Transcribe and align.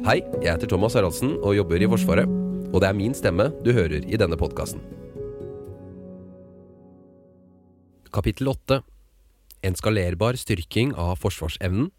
Hei, 0.00 0.22
jeg 0.40 0.54
heter 0.54 0.70
Thomas 0.70 0.94
Haraldsen 0.96 1.34
og 1.44 1.52
jobber 1.58 1.82
i 1.84 1.86
Forsvaret. 1.92 2.28
Og 2.72 2.78
det 2.80 2.86
er 2.88 2.94
min 2.96 3.12
stemme 3.12 3.50
du 3.60 3.68
hører 3.76 4.00
i 4.00 4.16
denne 4.16 4.38
podkasten. 4.40 4.80
Kapittel 8.08 8.48
8 8.48 8.78
En 9.68 9.76
skalerbar 9.76 10.38
styrking 10.40 10.94
av 10.96 11.18
forsvarsevnen. 11.20 11.90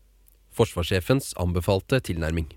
Forsvarssjefens 0.49 1.35
anbefalte 1.37 2.01
tilnærming. 2.09 2.49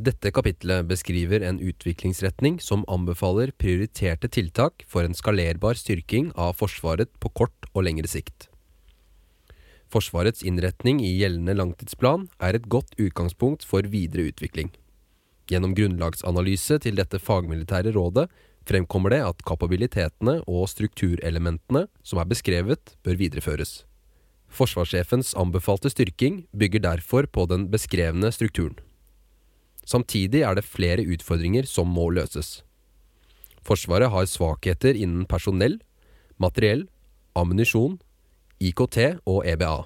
Dette 0.00 0.32
kapitlet 0.32 0.88
beskriver 0.88 1.44
en 1.44 1.60
utviklingsretning 1.60 2.56
som 2.56 2.88
anbefaler 2.88 3.52
prioriterte 3.60 4.32
tiltak 4.32 4.88
for 4.88 5.04
en 5.04 5.12
skalerbar 5.12 5.76
styrking 5.76 6.32
av 6.40 6.56
Forsvaret 6.56 7.12
på 7.20 7.34
kort 7.36 7.68
og 7.74 7.84
lengre 7.84 8.08
sikt. 8.08 8.48
Forsvarets 9.94 10.42
innretning 10.42 10.98
i 11.06 11.12
gjeldende 11.20 11.54
langtidsplan 11.54 12.26
er 12.42 12.56
et 12.56 12.64
godt 12.66 12.96
utgangspunkt 12.98 13.62
for 13.62 13.86
videre 13.86 14.26
utvikling. 14.32 14.72
Gjennom 15.46 15.74
grunnlagsanalyse 15.78 16.80
til 16.82 16.98
dette 16.98 17.20
fagmilitære 17.22 17.92
rådet 17.94 18.24
fremkommer 18.66 19.14
det 19.14 19.20
at 19.22 19.44
kapabilitetene 19.46 20.40
og 20.50 20.66
strukturelementene 20.72 21.84
som 22.02 22.18
er 22.18 22.26
beskrevet, 22.26 22.96
bør 23.06 23.20
videreføres. 23.20 23.84
Forsvarssjefens 24.50 25.30
anbefalte 25.38 25.92
styrking 25.92 26.42
bygger 26.50 26.82
derfor 26.88 27.28
på 27.30 27.46
den 27.50 27.68
beskrevne 27.70 28.32
strukturen. 28.34 28.74
Samtidig 29.86 30.42
er 30.42 30.56
det 30.56 30.66
flere 30.66 31.04
utfordringer 31.06 31.68
som 31.70 31.86
må 31.92 32.08
løses. 32.16 32.64
Forsvaret 33.62 34.10
har 34.10 34.26
svakheter 34.26 34.96
innen 34.96 35.28
personell, 35.28 35.78
materiell, 36.40 36.88
ammunisjon, 37.36 38.00
IKT 38.64 38.98
og 39.28 39.44
EBA. 39.44 39.84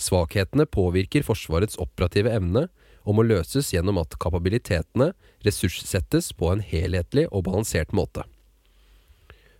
Svakhetene 0.00 0.66
påvirker 0.66 1.22
Forsvarets 1.26 1.78
operative 1.78 2.32
evne 2.34 2.66
og 3.06 3.18
må 3.18 3.24
løses 3.26 3.70
gjennom 3.74 4.00
at 4.02 4.16
kapabilitetene 4.22 5.12
ressurssettes 5.46 6.32
på 6.38 6.50
en 6.52 6.62
helhetlig 6.64 7.28
og 7.30 7.46
balansert 7.48 7.94
måte. 7.94 8.24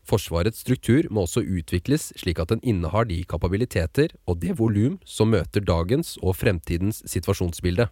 Forsvarets 0.03 0.65
struktur 0.65 1.07
må 1.15 1.27
også 1.27 1.45
utvikles 1.47 2.09
slik 2.19 2.41
at 2.43 2.51
den 2.51 2.63
innehar 2.67 3.07
de 3.07 3.21
kapabiliteter 3.29 4.11
og 4.27 4.41
det 4.43 4.57
volum 4.59 4.99
som 5.07 5.31
møter 5.31 5.63
dagens 5.63 6.17
og 6.23 6.35
fremtidens 6.41 7.05
situasjonsbilde. 7.07 7.87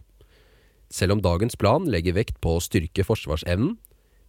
Selv 0.91 1.15
om 1.15 1.23
dagens 1.23 1.55
plan 1.55 1.87
legger 1.87 2.17
vekt 2.17 2.41
på 2.43 2.57
å 2.57 2.63
styrke 2.63 3.05
forsvarsevnen, 3.07 3.77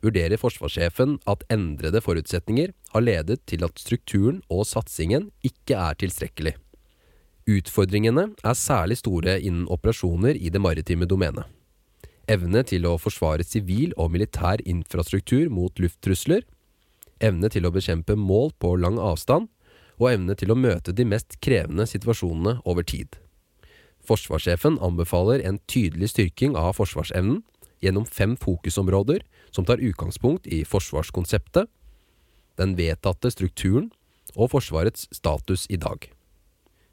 vurderer 0.03 0.41
forsvarssjefen 0.41 1.17
at 1.31 1.45
endrede 1.53 2.03
forutsetninger 2.03 2.73
har 2.93 3.05
ledet 3.05 3.41
til 3.47 3.65
at 3.67 3.79
strukturen 3.79 4.43
og 4.51 4.67
satsingen 4.69 5.31
ikke 5.47 5.79
er 5.79 5.99
tilstrekkelig. 6.01 6.57
Utfordringene 7.51 8.29
er 8.45 8.59
særlig 8.59 9.01
store 9.01 9.41
innen 9.41 9.67
operasjoner 9.71 10.39
i 10.39 10.51
det 10.53 10.61
maritime 10.63 11.09
domenet. 11.11 11.47
Evne 12.31 12.63
til 12.63 12.87
å 12.87 12.99
forsvare 13.03 13.43
sivil 13.43 13.95
og 13.99 14.13
militær 14.15 14.63
infrastruktur 14.63 15.49
mot 15.51 15.75
lufttrusler, 15.83 16.45
evne 17.19 17.51
til 17.51 17.67
å 17.67 17.73
bekjempe 17.75 18.15
mål 18.19 18.55
på 18.63 18.77
lang 18.79 18.99
avstand, 19.03 19.49
og 19.99 20.09
evne 20.11 20.35
til 20.39 20.51
å 20.51 20.59
møte 20.59 20.95
de 20.95 21.05
mest 21.07 21.37
krevende 21.45 21.87
situasjonene 21.87 22.61
over 22.67 22.87
tid. 22.87 23.19
Forsvarssjefen 24.07 24.81
anbefaler 24.83 25.43
en 25.47 25.61
tydelig 25.71 26.11
styrking 26.15 26.57
av 26.59 26.75
forsvarsevnen 26.79 27.43
gjennom 27.83 28.07
fem 28.07 28.37
fokusområder 28.41 29.25
som 29.51 29.67
tar 29.69 29.83
utgangspunkt 29.83 30.47
i 30.47 30.63
forsvarskonseptet, 30.65 31.69
den 32.57 32.77
vedtatte 32.79 33.31
strukturen 33.33 33.91
og 34.37 34.53
Forsvarets 34.55 35.09
status 35.13 35.67
i 35.73 35.79
dag. 35.81 36.07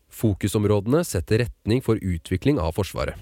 Fokusområdene 0.10 1.04
setter 1.06 1.46
retning 1.46 1.84
for 1.86 2.02
utvikling 2.02 2.60
av 2.60 2.74
Forsvaret. 2.80 3.16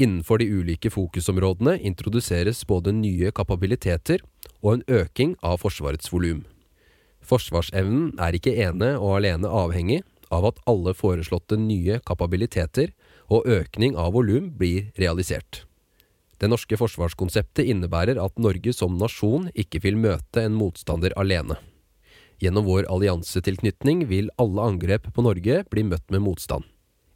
Innenfor 0.00 0.40
de 0.40 0.48
ulike 0.48 0.90
fokusområdene 0.90 1.76
introduseres 1.84 2.62
både 2.66 2.94
nye 2.96 3.30
kapabiliteter 3.34 4.22
og 4.62 4.78
en 4.78 4.86
øking 5.02 5.34
av 5.42 5.60
Forsvarets 5.62 6.08
volum. 6.12 6.44
Forsvarsevnen 7.22 8.16
er 8.22 8.34
ikke 8.34 8.54
ene 8.64 8.94
og 8.96 9.18
alene 9.20 9.50
avhengig 9.50 10.00
av 10.32 10.48
at 10.48 10.62
alle 10.66 10.94
foreslåtte 10.96 11.58
nye 11.60 12.00
kapabiliteter 12.08 12.94
og 13.30 13.46
økning 13.46 13.94
av 13.98 14.16
volum 14.16 14.50
blir 14.58 14.90
realisert. 14.98 15.66
Det 16.42 16.48
norske 16.50 16.74
forsvarskonseptet 16.74 17.68
innebærer 17.70 18.18
at 18.18 18.40
Norge 18.42 18.72
som 18.74 18.96
nasjon 18.98 19.46
ikke 19.54 19.78
vil 19.84 19.94
møte 19.94 20.42
en 20.42 20.56
motstander 20.58 21.14
alene. 21.14 21.54
Gjennom 22.42 22.66
vår 22.66 22.88
alliansetilknytning 22.90 24.08
vil 24.10 24.32
alle 24.42 24.64
angrep 24.66 25.06
på 25.14 25.22
Norge 25.22 25.60
bli 25.70 25.84
møtt 25.86 26.10
med 26.10 26.24
motstand. 26.24 26.66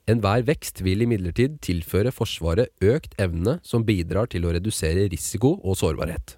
Enhver 0.07 0.47
vekst 0.47 0.85
vil 0.87 1.03
imidlertid 1.03 1.59
tilføre 1.67 2.13
Forsvaret 2.15 2.71
økt 2.79 3.19
evne 3.19 3.57
som 3.67 3.83
bidrar 3.83 4.31
til 4.31 4.47
å 4.47 4.55
redusere 4.55 5.09
risiko 5.11 5.57
og 5.59 5.75
sårbarhet. 5.83 6.37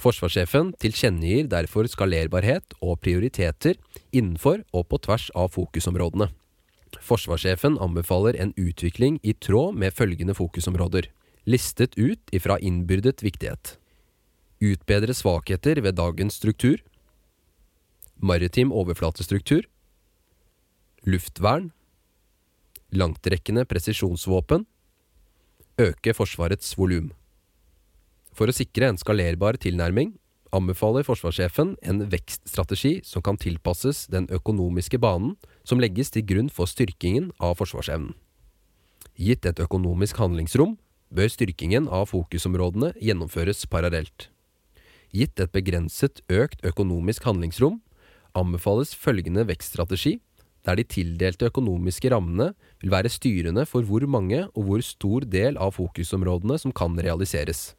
Forsvarssjefen 0.00 0.72
tilkjennegir 0.80 1.52
derfor 1.52 1.84
skalerbarhet 1.92 2.78
og 2.80 3.02
prioriteter 3.04 3.76
innenfor 4.16 4.64
og 4.72 4.88
på 4.88 5.04
tvers 5.04 5.28
av 5.36 5.52
fokusområdene. 5.52 6.32
Forsvarssjefen 7.04 7.76
anbefaler 7.76 8.40
en 8.40 8.56
utvikling 8.56 9.20
i 9.20 9.36
tråd 9.36 9.76
med 9.76 9.92
følgende 9.92 10.32
fokusområder, 10.34 11.10
listet 11.50 11.98
ut 11.98 12.30
ifra 12.34 12.58
innbyrdet 12.58 13.22
viktighet. 13.22 13.76
Utbedre 14.60 15.14
svakheter 15.14 15.80
ved 15.82 15.96
dagens 15.98 16.36
struktur. 16.38 16.82
Maritim 18.16 18.72
overflatestruktur. 18.72 19.66
Luftvern. 21.02 21.70
Langtrekkende 22.92 23.64
presisjonsvåpen. 23.64 24.66
Øke 25.80 26.14
Forsvarets 26.14 26.76
volum. 26.78 27.10
For 28.36 28.50
å 28.50 28.54
sikre 28.54 28.90
en 28.90 29.00
skalerbar 29.00 29.58
tilnærming 29.60 30.12
anbefaler 30.54 31.06
forsvarssjefen 31.06 31.76
en 31.86 32.04
vekststrategi 32.10 32.98
som 33.06 33.22
kan 33.22 33.38
tilpasses 33.40 34.04
den 34.10 34.26
økonomiske 34.34 34.98
banen 35.02 35.36
som 35.64 35.80
legges 35.82 36.10
til 36.14 36.26
grunn 36.26 36.50
for 36.52 36.70
styrkingen 36.70 37.30
av 37.38 37.56
forsvarsevnen. 37.62 38.12
Gitt 39.20 39.46
et 39.46 39.62
økonomisk 39.62 40.18
handlingsrom 40.20 40.76
bør 41.10 41.30
styrkingen 41.30 41.88
av 41.90 42.08
fokusområdene 42.10 42.92
gjennomføres 43.02 43.66
parallelt. 43.70 44.28
Gitt 45.10 45.40
et 45.42 45.52
begrenset 45.52 46.22
økt 46.30 46.62
økonomisk 46.66 47.26
handlingsrom 47.26 47.80
anbefales 48.38 48.94
følgende 48.94 49.44
vekststrategi, 49.48 50.20
der 50.66 50.76
de 50.76 50.84
tildelte 50.84 51.48
økonomiske 51.48 52.10
rammene 52.12 52.52
vil 52.82 52.92
være 52.92 53.10
styrende 53.10 53.64
for 53.66 53.86
hvor 53.86 54.04
mange 54.06 54.44
og 54.54 54.66
hvor 54.68 54.84
stor 54.84 55.24
del 55.24 55.58
av 55.58 55.74
fokusområdene 55.78 56.58
som 56.60 56.72
kan 56.72 56.98
realiseres. 57.00 57.74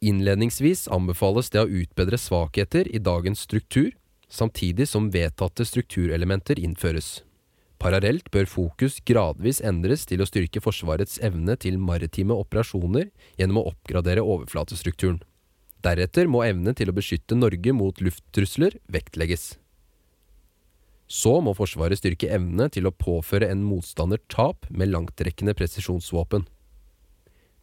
Innledningsvis 0.00 0.86
anbefales 0.88 1.52
det 1.52 1.60
å 1.60 1.68
utbedre 1.68 2.16
svakheter 2.18 2.88
i 2.88 3.02
dagens 3.04 3.44
struktur, 3.44 3.90
samtidig 4.32 4.88
som 4.88 5.10
vedtatte 5.12 5.66
strukturelementer 5.68 6.58
innføres. 6.58 7.20
Parallelt 7.80 8.28
bør 8.28 8.44
fokus 8.44 8.98
gradvis 9.08 9.62
endres 9.64 10.04
til 10.08 10.20
å 10.20 10.28
styrke 10.28 10.60
Forsvarets 10.60 11.16
evne 11.24 11.56
til 11.56 11.78
maritime 11.80 12.36
operasjoner 12.36 13.08
gjennom 13.40 13.62
å 13.62 13.70
oppgradere 13.70 14.24
overflatestrukturen. 14.24 15.22
Deretter 15.80 16.28
må 16.28 16.42
evne 16.44 16.74
til 16.76 16.92
å 16.92 16.96
beskytte 16.96 17.38
Norge 17.38 17.72
mot 17.72 18.02
lufttrusler 18.04 18.76
vektlegges. 18.92 19.54
Så 21.08 21.32
må 21.40 21.54
Forsvaret 21.56 21.98
styrke 21.98 22.28
evne 22.30 22.68
til 22.70 22.86
å 22.86 22.92
påføre 22.92 23.48
en 23.50 23.64
motstander 23.64 24.20
tap 24.28 24.68
med 24.68 24.92
langtrekkende 24.92 25.56
presisjonsvåpen. 25.56 26.44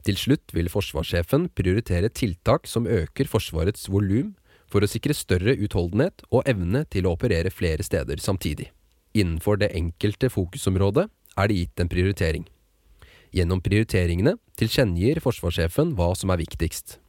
Til 0.07 0.17
slutt 0.17 0.53
vil 0.55 0.69
forsvarssjefen 0.71 1.49
prioritere 1.57 2.09
tiltak 2.09 2.67
som 2.69 2.87
øker 2.87 3.29
Forsvarets 3.29 3.85
volum 3.91 4.33
for 4.71 4.83
å 4.83 4.89
sikre 4.89 5.15
større 5.15 5.55
utholdenhet 5.55 6.25
og 6.31 6.47
evne 6.49 6.85
til 6.91 7.07
å 7.07 7.13
operere 7.15 7.53
flere 7.53 7.85
steder 7.85 8.23
samtidig. 8.23 8.71
Innenfor 9.17 9.57
det 9.57 9.71
enkelte 9.73 10.29
fokusområdet 10.29 11.07
er 11.37 11.49
det 11.49 11.57
gitt 11.57 11.81
en 11.81 11.89
prioritering. 11.89 12.45
Gjennom 13.33 13.61
prioriteringene 13.63 14.35
tilkjennegir 14.59 15.21
forsvarssjefen 15.23 15.95
hva 15.97 16.13
som 16.17 16.31
er 16.33 16.41
viktigst. 16.41 16.99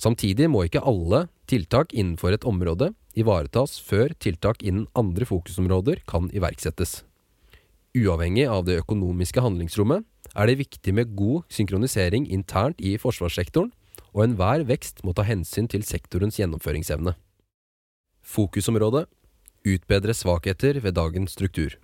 Samtidig 0.00 0.48
må 0.48 0.64
ikke 0.64 0.82
alle 0.86 1.26
tiltak 1.50 1.92
innenfor 1.92 2.34
et 2.34 2.46
område 2.48 2.90
ivaretas 3.18 3.76
før 3.84 4.14
tiltak 4.22 4.62
innen 4.64 4.88
andre 4.96 5.26
fokusområder 5.28 6.02
kan 6.08 6.30
iverksettes. 6.32 7.02
Uavhengig 7.96 8.46
av 8.46 8.64
det 8.68 8.78
økonomiske 8.80 9.42
handlingsrommet 9.42 10.06
er 10.30 10.46
det 10.46 10.60
viktig 10.60 10.94
med 10.94 11.14
god 11.18 11.42
synkronisering 11.50 12.28
internt 12.30 12.78
i 12.78 12.94
forsvarssektoren, 13.02 13.72
og 14.14 14.24
enhver 14.24 14.62
vekst 14.66 15.02
må 15.06 15.12
ta 15.14 15.22
hensyn 15.26 15.68
til 15.70 15.84
sektorens 15.86 16.38
gjennomføringsevne. 16.38 17.14
Fokusområde 18.22 19.04
utbedre 19.66 20.14
svakheter 20.16 20.80
ved 20.80 20.96
dagens 20.96 21.36
struktur. 21.36 21.76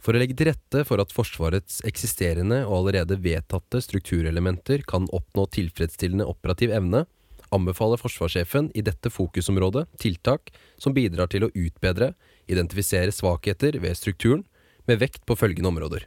For 0.00 0.16
å 0.16 0.20
legge 0.20 0.36
til 0.36 0.48
rette 0.48 0.82
for 0.88 1.02
at 1.02 1.12
Forsvarets 1.12 1.82
eksisterende 1.88 2.62
og 2.64 2.78
allerede 2.78 3.18
vedtatte 3.20 3.82
strukturelementer 3.84 4.84
kan 4.88 5.08
oppnå 5.12 5.44
tilfredsstillende 5.52 6.28
operativ 6.28 6.72
evne, 6.72 7.04
anbefaler 7.50 8.00
forsvarssjefen 8.00 8.70
i 8.78 8.82
dette 8.86 9.10
fokusområdet 9.10 9.86
tiltak 10.00 10.52
som 10.80 10.94
bidrar 10.96 11.30
til 11.32 11.44
å 11.46 11.50
utbedre, 11.52 12.14
identifisere 12.50 13.12
svakheter 13.14 13.76
ved 13.82 13.98
strukturen, 13.98 14.46
med 14.88 15.02
vekt 15.02 15.26
på 15.28 15.36
følgende 15.38 15.70
områder. 15.70 16.06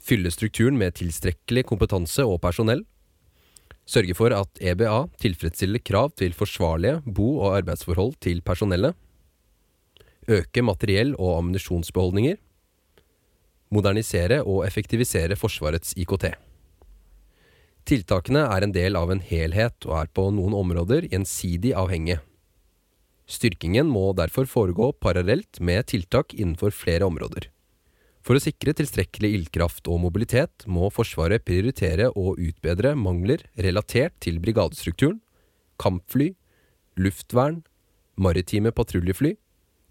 Fylle 0.00 0.30
strukturen 0.30 0.78
med 0.78 0.94
tilstrekkelig 1.00 1.66
kompetanse 1.66 2.24
og 2.24 2.38
personell. 2.44 2.84
Sørge 3.86 4.16
for 4.18 4.34
at 4.34 4.58
EBA 4.58 5.06
tilfredsstiller 5.22 5.82
krav 5.86 6.10
til 6.18 6.34
forsvarlige 6.34 7.02
bo- 7.06 7.38
og 7.38 7.56
arbeidsforhold 7.60 8.16
til 8.20 8.42
personellet. 8.42 8.94
Øke 10.28 10.62
materiell- 10.62 11.14
og 11.18 11.38
ammunisjonsbeholdninger. 11.38 12.36
Modernisere 13.70 14.42
og 14.42 14.66
effektivisere 14.66 15.36
Forsvarets 15.36 15.94
IKT. 15.96 16.34
Tiltakene 17.86 18.42
er 18.50 18.64
en 18.66 18.74
del 18.74 18.98
av 18.98 19.12
en 19.14 19.22
helhet 19.22 19.86
og 19.86 20.00
er 20.00 20.08
på 20.10 20.30
noen 20.34 20.54
områder 20.58 21.06
gjensidig 21.06 21.70
avhengige. 21.78 22.18
Styrkingen 23.26 23.86
må 23.86 24.12
derfor 24.18 24.46
foregå 24.50 24.92
parallelt 24.98 25.60
med 25.60 25.86
tiltak 25.86 26.34
innenfor 26.34 26.74
flere 26.74 27.06
områder. 27.06 27.46
For 28.26 28.34
å 28.34 28.42
sikre 28.42 28.72
tilstrekkelig 28.74 29.28
ildkraft 29.36 29.86
og 29.86 30.00
mobilitet 30.02 30.64
må 30.66 30.88
Forsvaret 30.90 31.44
prioritere 31.46 32.08
å 32.10 32.32
utbedre 32.34 32.96
mangler 32.98 33.44
relatert 33.62 34.16
til 34.24 34.40
brigadestrukturen, 34.42 35.20
kampfly, 35.78 36.32
luftvern, 36.98 37.60
maritime 38.18 38.72
patruljefly, 38.74 39.36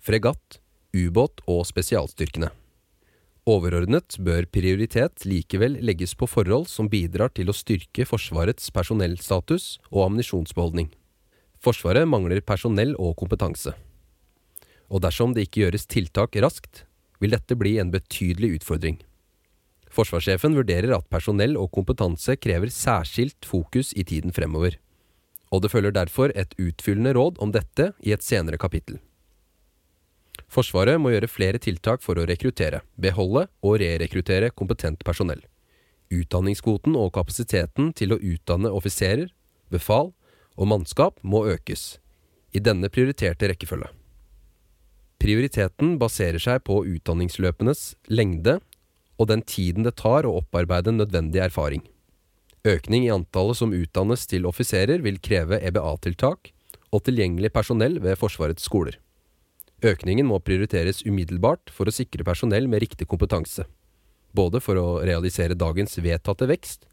fregatt, 0.03 0.59
ubåt 0.91 1.39
og 1.47 1.63
spesialstyrkene. 1.69 2.49
Overordnet 3.47 4.17
bør 4.25 4.47
prioritet 4.51 5.23
likevel 5.23 5.77
legges 5.85 6.15
på 6.17 6.27
forhold 6.27 6.65
som 6.67 6.89
bidrar 6.91 7.31
til 7.37 7.47
å 7.51 7.55
styrke 7.55 8.03
Forsvarets 8.09 8.67
personellstatus 8.73 9.77
og 9.93 10.09
ammunisjonsbeholdning. 10.09 10.89
Forsvaret 11.63 12.09
mangler 12.09 12.41
personell 12.43 12.97
og 12.99 13.13
kompetanse. 13.21 13.71
Og 14.89 15.05
dersom 15.05 15.31
det 15.37 15.45
ikke 15.45 15.63
gjøres 15.63 15.87
tiltak 15.87 16.35
raskt, 16.43 16.83
vil 17.19 17.35
dette 17.35 17.57
bli 17.59 17.77
en 17.81 17.91
betydelig 17.93 18.59
utfordring. 18.59 18.99
Forsvarssjefen 19.95 20.55
vurderer 20.57 20.91
at 20.97 21.07
personell 21.11 21.55
og 21.59 21.71
kompetanse 21.75 22.35
krever 22.41 22.71
særskilt 22.73 23.47
fokus 23.47 23.93
i 23.95 24.03
tiden 24.03 24.35
fremover. 24.35 24.75
Og 25.53 25.63
det 25.63 25.71
følger 25.71 25.95
derfor 25.95 26.33
et 26.35 26.55
utfyllende 26.59 27.13
råd 27.15 27.39
om 27.39 27.53
dette 27.55 27.93
i 28.03 28.11
et 28.11 28.25
senere 28.25 28.59
kapittel. 28.59 28.99
Forsvaret 30.51 30.99
må 30.99 31.13
gjøre 31.13 31.31
flere 31.31 31.59
tiltak 31.61 32.03
for 32.03 32.19
å 32.19 32.25
rekruttere, 32.27 32.81
beholde 32.99 33.47
og 33.63 33.79
rerekruttere 33.79 34.51
kompetent 34.51 35.03
personell. 35.07 35.41
Utdanningskvoten 36.13 36.95
og 36.99 37.13
kapasiteten 37.15 37.93
til 37.97 38.13
å 38.13 38.19
utdanne 38.19 38.71
offiserer, 38.71 39.31
befal 39.71 40.11
og 40.55 40.69
mannskap 40.71 41.17
må 41.23 41.45
økes, 41.49 41.95
i 42.55 42.61
denne 42.63 42.91
prioriterte 42.91 43.49
rekkefølge. 43.51 43.89
Prioriteten 45.21 45.95
baserer 46.01 46.41
seg 46.41 46.63
på 46.67 46.81
utdanningsløpenes 46.85 47.93
lengde 48.11 48.59
og 49.15 49.29
den 49.31 49.43
tiden 49.47 49.85
det 49.85 49.95
tar 50.01 50.27
å 50.27 50.35
opparbeide 50.41 50.93
nødvendig 50.95 51.41
erfaring. 51.45 51.83
Økning 52.65 53.05
i 53.05 53.13
antallet 53.13 53.59
som 53.59 53.73
utdannes 53.77 54.25
til 54.27 54.47
offiserer 54.49 55.03
vil 55.05 55.21
kreve 55.23 55.61
EBA-tiltak 55.61 56.51
og 56.91 57.03
tilgjengelig 57.05 57.51
personell 57.53 57.99
ved 58.03 58.17
Forsvarets 58.19 58.65
skoler. 58.65 58.97
Økningen 59.85 60.27
må 60.27 60.39
prioriteres 60.41 61.03
umiddelbart 61.05 61.69
for 61.71 61.87
å 61.87 61.93
sikre 61.93 62.25
personell 62.25 62.67
med 62.71 62.81
riktig 62.83 63.07
kompetanse, 63.11 63.67
både 64.33 64.61
for 64.63 64.79
å 64.81 64.87
realisere 65.05 65.57
dagens 65.57 65.99
vedtatte 66.01 66.47
vekst, 66.49 66.87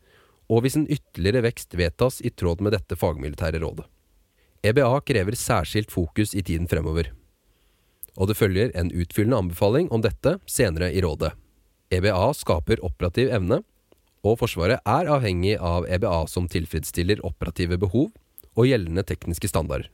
og 0.53 0.65
hvis 0.65 0.77
en 0.77 0.91
ytterligere 0.91 1.47
vekst 1.47 1.75
vedtas 1.79 2.21
i 2.21 2.31
tråd 2.35 2.61
med 2.61 2.77
dette 2.77 2.99
fagmilitære 2.99 3.63
rådet. 3.63 3.87
EBA 4.63 4.93
krever 5.09 5.39
særskilt 5.39 5.91
fokus 5.91 6.37
i 6.37 6.45
tiden 6.45 6.69
fremover 6.71 7.11
og 8.17 8.29
det 8.29 8.37
følger 8.37 8.73
en 8.79 8.93
utfyllende 8.93 9.39
anbefaling 9.45 9.89
om 9.93 10.03
dette 10.05 10.37
senere 10.47 10.93
i 10.93 11.03
rådet. 11.05 11.33
EBA 11.93 12.33
skaper 12.37 12.83
operativ 12.85 13.33
evne, 13.33 13.63
og 14.23 14.39
Forsvaret 14.39 14.81
er 14.87 15.11
avhengig 15.11 15.57
av 15.59 15.89
EBA 15.91 16.27
som 16.31 16.47
tilfredsstiller 16.51 17.25
operative 17.27 17.79
behov 17.81 18.13
og 18.55 18.69
gjeldende 18.69 19.05
tekniske 19.07 19.51
standarder. 19.51 19.89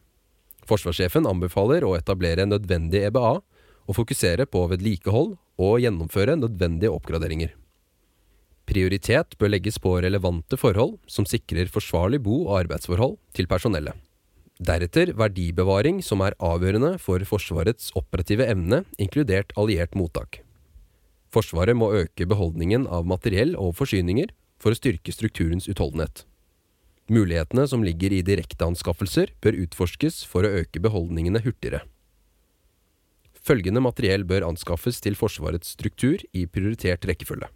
Forsvarssjefen 0.68 1.26
anbefaler 1.28 1.86
å 1.86 1.94
etablere 1.96 2.44
nødvendig 2.46 3.06
EBA 3.08 3.38
og 3.88 3.96
fokusere 3.96 4.44
på 4.50 4.66
vedlikehold 4.68 5.38
og 5.58 5.80
gjennomføre 5.80 6.36
nødvendige 6.36 6.92
oppgraderinger. 6.92 7.54
Prioritet 8.68 9.38
bør 9.40 9.54
legges 9.54 9.78
på 9.80 9.94
relevante 10.04 10.58
forhold 10.60 10.98
som 11.08 11.24
sikrer 11.24 11.70
forsvarlig 11.72 12.20
bo- 12.20 12.44
og 12.50 12.58
arbeidsforhold 12.66 13.16
til 13.32 13.48
personellet. 13.48 13.96
Deretter 14.58 15.12
verdibevaring, 15.14 16.00
som 16.02 16.22
er 16.26 16.34
avgjørende 16.42 16.96
for 16.98 17.22
Forsvarets 17.22 17.92
operative 17.98 18.42
evne, 18.50 18.82
inkludert 18.98 19.52
alliert 19.54 19.94
mottak. 19.94 20.40
Forsvaret 21.30 21.76
må 21.78 21.92
øke 21.94 22.26
beholdningen 22.26 22.88
av 22.90 23.06
materiell 23.06 23.54
og 23.54 23.76
forsyninger 23.78 24.32
for 24.58 24.74
å 24.74 24.78
styrke 24.78 25.14
strukturens 25.14 25.68
utholdenhet. 25.70 26.24
Mulighetene 27.08 27.68
som 27.70 27.84
ligger 27.86 28.12
i 28.12 28.24
direkteanskaffelser, 28.26 29.30
bør 29.40 29.60
utforskes 29.62 30.24
for 30.26 30.44
å 30.44 30.50
øke 30.60 30.82
beholdningene 30.82 31.44
hurtigere. 31.44 31.84
Følgende 33.38 33.80
materiell 33.80 34.26
bør 34.28 34.48
anskaffes 34.50 34.98
til 35.00 35.14
Forsvarets 35.16 35.70
struktur 35.78 36.20
i 36.36 36.44
prioritert 36.50 37.06
rekkefølge. 37.08 37.48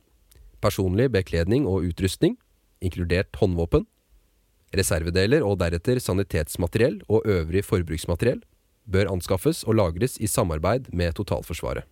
Personlig 0.63 1.11
bekledning 1.13 1.67
og 1.67 1.85
utrustning, 1.91 2.39
inkludert 2.81 3.35
håndvåpen, 3.43 3.89
Reservedeler 4.73 5.45
og 5.45 5.59
deretter 5.61 6.01
sanitetsmateriell 6.01 7.03
og 7.13 7.27
øvrig 7.29 7.65
forbruksmateriell 7.67 8.41
bør 8.89 9.11
anskaffes 9.13 9.63
og 9.69 9.77
lagres 9.79 10.17
i 10.19 10.31
samarbeid 10.31 10.89
med 10.97 11.15
totalforsvaret. 11.19 11.85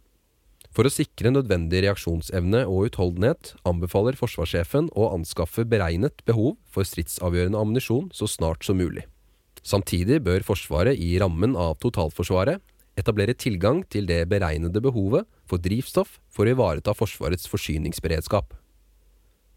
For 0.70 0.86
å 0.86 0.92
sikre 0.92 1.32
nødvendig 1.34 1.82
reaksjonsevne 1.84 2.62
og 2.70 2.90
utholdenhet 2.90 3.54
anbefaler 3.66 4.18
forsvarssjefen 4.18 4.92
å 4.94 5.08
anskaffe 5.16 5.64
beregnet 5.66 6.22
behov 6.28 6.54
for 6.70 6.86
stridsavgjørende 6.86 7.58
ammunisjon 7.58 8.10
så 8.14 8.28
snart 8.30 8.64
som 8.66 8.78
mulig. 8.78 9.02
Samtidig 9.66 10.20
bør 10.24 10.46
Forsvaret 10.46 10.96
i 10.96 11.16
rammen 11.20 11.56
av 11.58 11.74
totalforsvaret 11.82 12.62
etablere 13.00 13.34
tilgang 13.36 13.82
til 13.92 14.06
det 14.08 14.22
beregnede 14.30 14.80
behovet 14.82 15.26
for 15.48 15.60
drivstoff 15.62 16.18
for 16.32 16.46
å 16.46 16.54
ivareta 16.54 16.94
Forsvarets 16.96 17.50
forsyningsberedskap. 17.50 18.54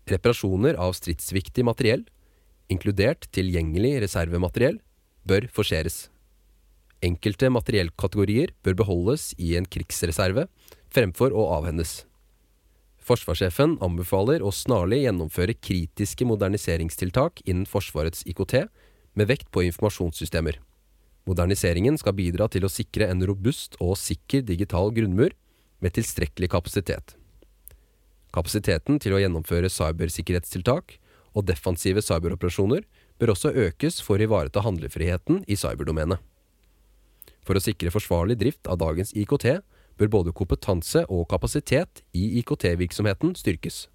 Reparasjoner 0.10 0.76
av 0.82 0.96
stridsviktig 0.98 1.64
materiell 1.64 2.04
inkludert 2.74 3.30
tilgjengelig 3.36 4.00
reservemateriell, 4.04 4.80
bør 5.24 5.48
forseres. 5.54 6.08
Enkelte 7.04 7.50
materiellkategorier 7.52 8.54
bør 8.64 8.78
beholdes 8.80 9.32
i 9.38 9.56
en 9.60 9.68
krigsreserve 9.68 10.48
fremfor 10.94 11.36
å 11.36 11.50
avhendes. 11.58 12.04
Forsvarssjefen 13.04 13.76
anbefaler 13.84 14.44
å 14.44 14.52
snarlig 14.56 15.02
gjennomføre 15.04 15.58
kritiske 15.60 16.28
moderniseringstiltak 16.28 17.42
innen 17.44 17.68
Forsvarets 17.68 18.24
IKT, 18.30 18.64
med 19.14 19.30
vekt 19.30 19.50
på 19.54 19.66
informasjonssystemer. 19.68 20.56
Moderniseringen 21.28 22.00
skal 22.00 22.16
bidra 22.18 22.48
til 22.52 22.66
å 22.66 22.72
sikre 22.72 23.10
en 23.12 23.22
robust 23.28 23.76
og 23.84 23.98
sikker 24.00 24.42
digital 24.48 24.92
grunnmur 24.96 25.36
med 25.84 25.96
tilstrekkelig 25.96 26.50
kapasitet. 26.56 27.16
Kapasiteten 28.34 28.98
til 29.04 29.14
å 29.16 29.22
gjennomføre 29.22 29.70
cybersikkerhetstiltak 29.70 30.98
og 31.34 31.48
defensive 31.50 32.02
cyberoperasjoner 32.06 32.86
bør 33.20 33.34
også 33.34 33.54
økes 33.68 34.02
for 34.02 34.18
å 34.18 34.28
ivareta 34.28 34.64
handlefriheten 34.66 35.44
i 35.48 35.58
cyberdomenet. 35.60 36.22
For 37.44 37.60
å 37.60 37.64
sikre 37.64 37.92
forsvarlig 37.92 38.38
drift 38.40 38.70
av 38.72 38.80
dagens 38.82 39.12
IKT 39.18 39.48
bør 40.00 40.12
både 40.14 40.34
kompetanse 40.36 41.04
og 41.12 41.28
kapasitet 41.32 42.02
i 42.18 42.40
IKT-virksomheten 42.42 43.36
styrkes. 43.38 43.88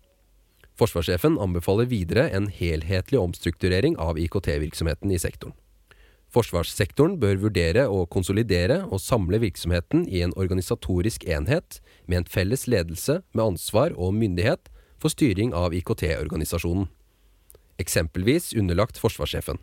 Forsvarssjefen 0.78 1.40
anbefaler 1.42 1.88
videre 1.90 2.28
en 2.30 2.47
helhetlig 2.54 3.18
omstrukturering 3.18 3.97
av 3.99 4.21
IKT-virksomheten 4.21 5.11
i 5.11 5.18
sektoren. 5.18 5.57
Forsvarssektoren 6.28 7.16
bør 7.18 7.38
vurdere 7.40 7.87
å 7.88 8.02
konsolidere 8.12 8.83
og 8.85 9.00
samle 9.00 9.40
virksomheten 9.40 10.04
i 10.12 10.21
en 10.26 10.35
organisatorisk 10.37 11.25
enhet 11.25 11.80
med 12.04 12.21
en 12.21 12.28
felles 12.28 12.66
ledelse 12.68 13.23
med 13.33 13.45
ansvar 13.47 13.97
og 13.97 14.12
myndighet 14.14 14.68
for 15.00 15.14
styring 15.14 15.54
av 15.57 15.73
IKT-organisasjonen 15.73 16.90
eksempelvis 17.78 18.52
underlagt 18.58 18.99
forsvarssjefen. 19.00 19.58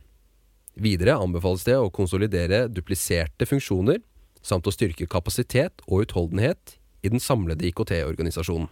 Videre 0.75 1.15
anbefales 1.19 1.63
det 1.67 1.77
å 1.79 1.91
konsolidere 1.93 2.65
dupliserte 2.67 3.47
funksjoner, 3.47 4.01
samt 4.45 4.67
å 4.67 4.73
styrke 4.73 5.07
kapasitet 5.09 5.83
og 5.87 6.05
utholdenhet 6.05 6.75
i 7.05 7.11
den 7.13 7.21
samlede 7.23 7.65
IKT-organisasjonen. 7.69 8.67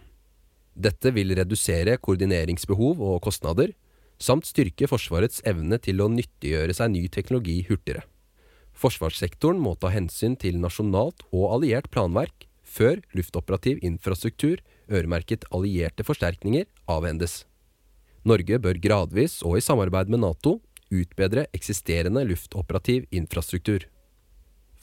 Dette 0.74 1.12
vil 1.14 1.30
redusere 1.38 1.96
koordineringsbehov 2.02 3.00
og 3.02 3.20
kostnader, 3.22 3.72
samt 4.18 4.46
styrke 4.46 4.88
Forsvarets 4.90 5.40
evne 5.46 5.78
til 5.82 6.02
å 6.02 6.10
nyttiggjøre 6.10 6.74
seg 6.74 6.92
ny 6.94 7.06
teknologi 7.12 7.60
hurtigere. 7.68 8.04
Forsvarssektoren 8.74 9.60
må 9.62 9.76
ta 9.78 9.92
hensyn 9.94 10.34
til 10.38 10.58
nasjonalt 10.62 11.22
og 11.30 11.46
alliert 11.56 11.90
planverk 11.94 12.48
før 12.66 12.98
luftoperativ 13.14 13.82
infrastruktur 13.86 14.62
øremerket 14.90 15.46
allierte 15.54 16.06
forsterkninger 16.06 16.66
avhendes. 16.90 17.44
Norge 18.24 18.56
bør 18.58 18.78
gradvis, 18.80 19.42
og 19.44 19.58
i 19.58 19.64
samarbeid 19.64 20.08
med 20.08 20.22
Nato, 20.24 20.58
utbedre 20.94 21.44
eksisterende 21.56 22.22
luftoperativ 22.24 23.04
infrastruktur. 23.12 23.84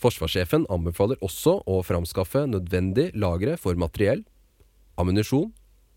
Forsvarssjefen 0.01 0.67
anbefaler 0.73 1.17
også 1.25 1.59
å 1.69 1.81
framskaffe 1.85 2.43
nødvendig 2.49 3.11
lagre 3.17 3.57
for 3.61 3.77
materiell, 3.77 4.23
ammunisjon 5.01 5.51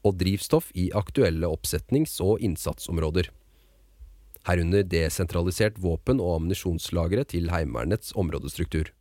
og 0.04 0.18
drivstoff 0.20 0.70
i 0.76 0.90
aktuelle 0.96 1.48
oppsetnings- 1.48 2.20
og 2.24 2.40
innsatsområder. 2.44 3.30
Herunder 4.44 4.84
desentralisert 4.84 5.80
våpen- 5.80 6.20
og 6.20 6.38
ammunisjonslagre 6.38 7.24
til 7.24 7.48
Heimevernets 7.48 8.12
områdestruktur. 8.12 8.92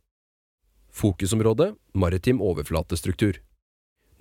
Fokusområde 0.88 1.74
maritim 1.92 2.40
overflatestruktur. 2.40 3.40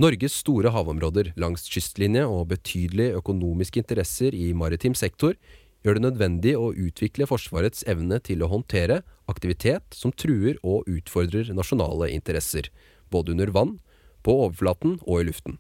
Norges 0.02 0.34
store 0.42 0.72
havområder 0.74 1.36
langs 1.38 1.68
kystlinje 1.70 2.24
og 2.26 2.48
betydelige 2.50 3.20
økonomiske 3.20 3.84
interesser 3.84 4.34
i 4.34 4.48
maritim 4.58 4.96
sektor 4.98 5.36
gjør 5.86 6.00
det 6.00 6.06
nødvendig 6.08 6.54
å 6.58 6.72
utvikle 6.74 7.28
Forsvarets 7.30 7.84
evne 7.92 8.18
til 8.26 8.42
å 8.42 8.50
håndtere 8.50 9.04
aktivitet 9.30 9.94
som 9.94 10.16
truer 10.16 10.58
og 10.66 10.90
utfordrer 10.90 11.54
nasjonale 11.54 12.10
interesser, 12.10 12.72
både 13.14 13.36
under 13.36 13.54
vann, 13.54 13.78
på 14.26 14.34
overflaten 14.48 14.98
og 15.04 15.22
i 15.22 15.30
luften. 15.30 15.60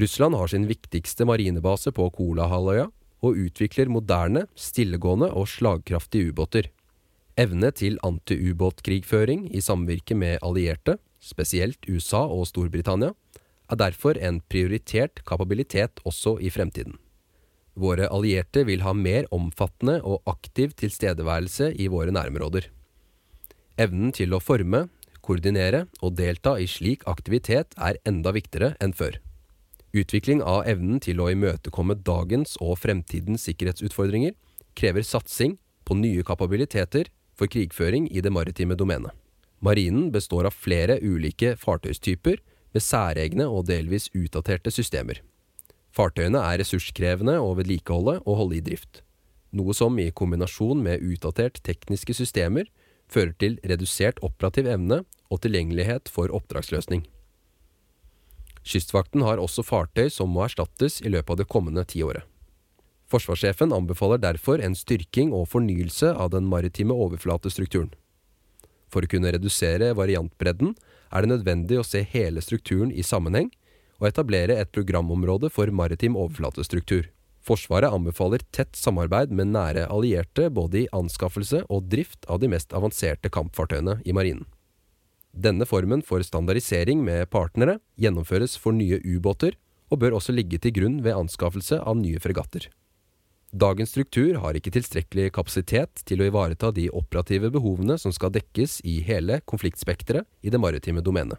Russland 0.00 0.34
har 0.34 0.50
sin 0.50 0.66
viktigste 0.66 1.26
marinebase 1.28 1.92
på 1.94 2.08
Kolahalvøya 2.16 2.88
og 3.24 3.38
utvikler 3.38 3.92
moderne, 3.92 4.48
stillegående 4.58 5.30
og 5.30 5.46
slagkraftige 5.52 6.32
ubåter. 6.32 6.72
Evne 7.38 7.70
til 7.70 8.00
antiubåtkrigføring 8.02 9.46
i 9.54 9.62
samvirke 9.62 10.16
med 10.18 10.40
allierte, 10.42 10.98
spesielt 11.22 11.86
USA 11.86 12.24
og 12.26 12.48
Storbritannia, 12.50 13.14
er 13.70 13.80
derfor 13.80 14.18
en 14.20 14.40
prioritert 14.50 15.22
kapabilitet 15.28 16.02
også 16.04 16.36
i 16.40 16.50
fremtiden. 16.52 16.98
Våre 17.74 18.06
allierte 18.06 18.62
vil 18.68 18.84
ha 18.86 18.92
mer 18.94 19.26
omfattende 19.34 19.98
og 20.06 20.22
aktiv 20.30 20.76
tilstedeværelse 20.78 21.72
i 21.74 21.88
våre 21.90 22.14
nærområder. 22.14 22.68
Evnen 23.80 24.12
til 24.14 24.34
å 24.36 24.42
forme, 24.42 24.86
koordinere 25.24 25.86
og 26.04 26.14
delta 26.20 26.54
i 26.60 26.68
slik 26.70 27.02
aktivitet 27.10 27.74
er 27.80 27.98
enda 28.06 28.30
viktigere 28.36 28.76
enn 28.84 28.94
før. 28.94 29.18
Utvikling 29.94 30.42
av 30.42 30.64
evnen 30.70 31.00
til 31.02 31.20
å 31.22 31.30
imøtekomme 31.32 31.96
dagens 32.06 32.56
og 32.62 32.78
fremtidens 32.82 33.46
sikkerhetsutfordringer 33.48 34.34
krever 34.78 35.06
satsing 35.06 35.56
på 35.86 35.96
nye 35.98 36.22
kapabiliteter 36.26 37.10
for 37.34 37.50
krigføring 37.50 38.08
i 38.10 38.22
det 38.22 38.32
maritime 38.34 38.78
domenet. 38.78 39.10
Marinen 39.64 40.10
består 40.12 40.46
av 40.46 40.54
flere 40.54 40.98
ulike 41.02 41.54
fartøystyper 41.58 42.42
med 42.74 42.82
særegne 42.82 43.46
og 43.48 43.68
delvis 43.70 44.10
utdaterte 44.14 44.72
systemer. 44.74 45.20
Fartøyene 45.94 46.40
er 46.42 46.58
ressurskrevende 46.58 47.38
å 47.38 47.54
vedlikeholde 47.54 48.18
og 48.24 48.38
holde 48.40 48.58
i 48.58 48.64
drift, 48.66 49.04
noe 49.54 49.74
som 49.78 49.98
i 50.02 50.10
kombinasjon 50.10 50.82
med 50.82 51.02
utdatert 51.06 51.60
tekniske 51.62 52.16
systemer 52.18 52.66
fører 53.06 53.34
til 53.38 53.58
redusert 53.62 54.18
operativ 54.26 54.66
evne 54.66 55.04
og 55.30 55.42
tilgjengelighet 55.44 56.10
for 56.10 56.32
oppdragsløsning. 56.34 57.04
Kystvakten 58.64 59.22
har 59.22 59.38
også 59.38 59.62
fartøy 59.62 60.08
som 60.10 60.32
må 60.32 60.46
erstattes 60.46 61.02
i 61.04 61.12
løpet 61.12 61.34
av 61.34 61.42
det 61.42 61.50
kommende 61.52 61.84
tiåret. 61.86 62.24
Forsvarssjefen 63.12 63.74
anbefaler 63.76 64.18
derfor 64.18 64.62
en 64.64 64.74
styrking 64.74 65.34
og 65.36 65.50
fornyelse 65.52 66.08
av 66.10 66.32
den 66.32 66.48
maritime 66.48 66.96
overflatestrukturen. 66.96 67.92
For 68.88 69.04
å 69.04 69.10
kunne 69.10 69.30
redusere 69.34 69.92
variantbredden 69.98 70.72
er 71.14 71.22
det 71.22 71.30
nødvendig 71.30 71.78
å 71.78 71.86
se 71.86 72.02
hele 72.10 72.42
strukturen 72.42 72.90
i 72.92 73.04
sammenheng 73.06 73.52
og 74.00 74.08
etablere 74.10 74.56
et 74.58 74.72
programområde 74.74 75.50
for 75.54 75.70
maritim 75.70 76.18
overflatestruktur. 76.18 77.06
Forsvaret 77.44 77.92
anbefaler 77.92 78.42
tett 78.56 78.74
samarbeid 78.76 79.32
med 79.32 79.52
nære 79.52 79.86
allierte 79.92 80.48
både 80.50 80.82
i 80.82 80.90
anskaffelse 80.96 81.62
og 81.68 81.90
drift 81.92 82.24
av 82.26 82.40
de 82.40 82.48
mest 82.50 82.72
avanserte 82.72 83.30
kampfartøyene 83.32 83.98
i 84.04 84.14
marinen. 84.16 84.46
Denne 85.34 85.66
formen 85.66 86.02
for 86.06 86.22
standardisering 86.22 87.02
med 87.04 87.28
partnere 87.30 87.80
gjennomføres 88.00 88.54
for 88.60 88.76
nye 88.76 89.00
ubåter, 89.02 89.58
og 89.92 90.00
bør 90.00 90.16
også 90.16 90.32
ligge 90.32 90.58
til 90.62 90.72
grunn 90.74 91.02
ved 91.04 91.14
anskaffelse 91.14 91.76
av 91.82 91.98
nye 91.98 92.22
fregatter. 92.22 92.70
Dagens 93.54 93.92
struktur 93.94 94.34
har 94.42 94.56
ikke 94.58 94.72
tilstrekkelig 94.74 95.28
kapasitet 95.36 96.00
til 96.08 96.18
å 96.18 96.26
ivareta 96.26 96.72
de 96.74 96.88
operative 96.90 97.52
behovene 97.54 97.94
som 98.02 98.10
skal 98.10 98.32
dekkes 98.34 98.80
i 98.82 98.96
hele 99.06 99.36
konfliktspekteret 99.46 100.26
i 100.42 100.50
det 100.50 100.58
maritime 100.58 101.04
domenet. 101.06 101.38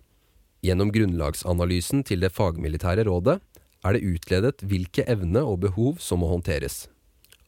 Gjennom 0.63 0.93
grunnlagsanalysen 0.95 2.05
til 2.07 2.24
det 2.24 2.31
fagmilitære 2.31 3.03
rådet 3.10 3.36
er 3.84 3.98
det 3.98 4.07
utledet 4.07 4.63
hvilke 4.63 5.03
evne 5.12 5.43
og 5.43 5.60
behov 5.65 6.00
som 6.00 6.24
må 6.24 6.29
håndteres. 6.31 6.86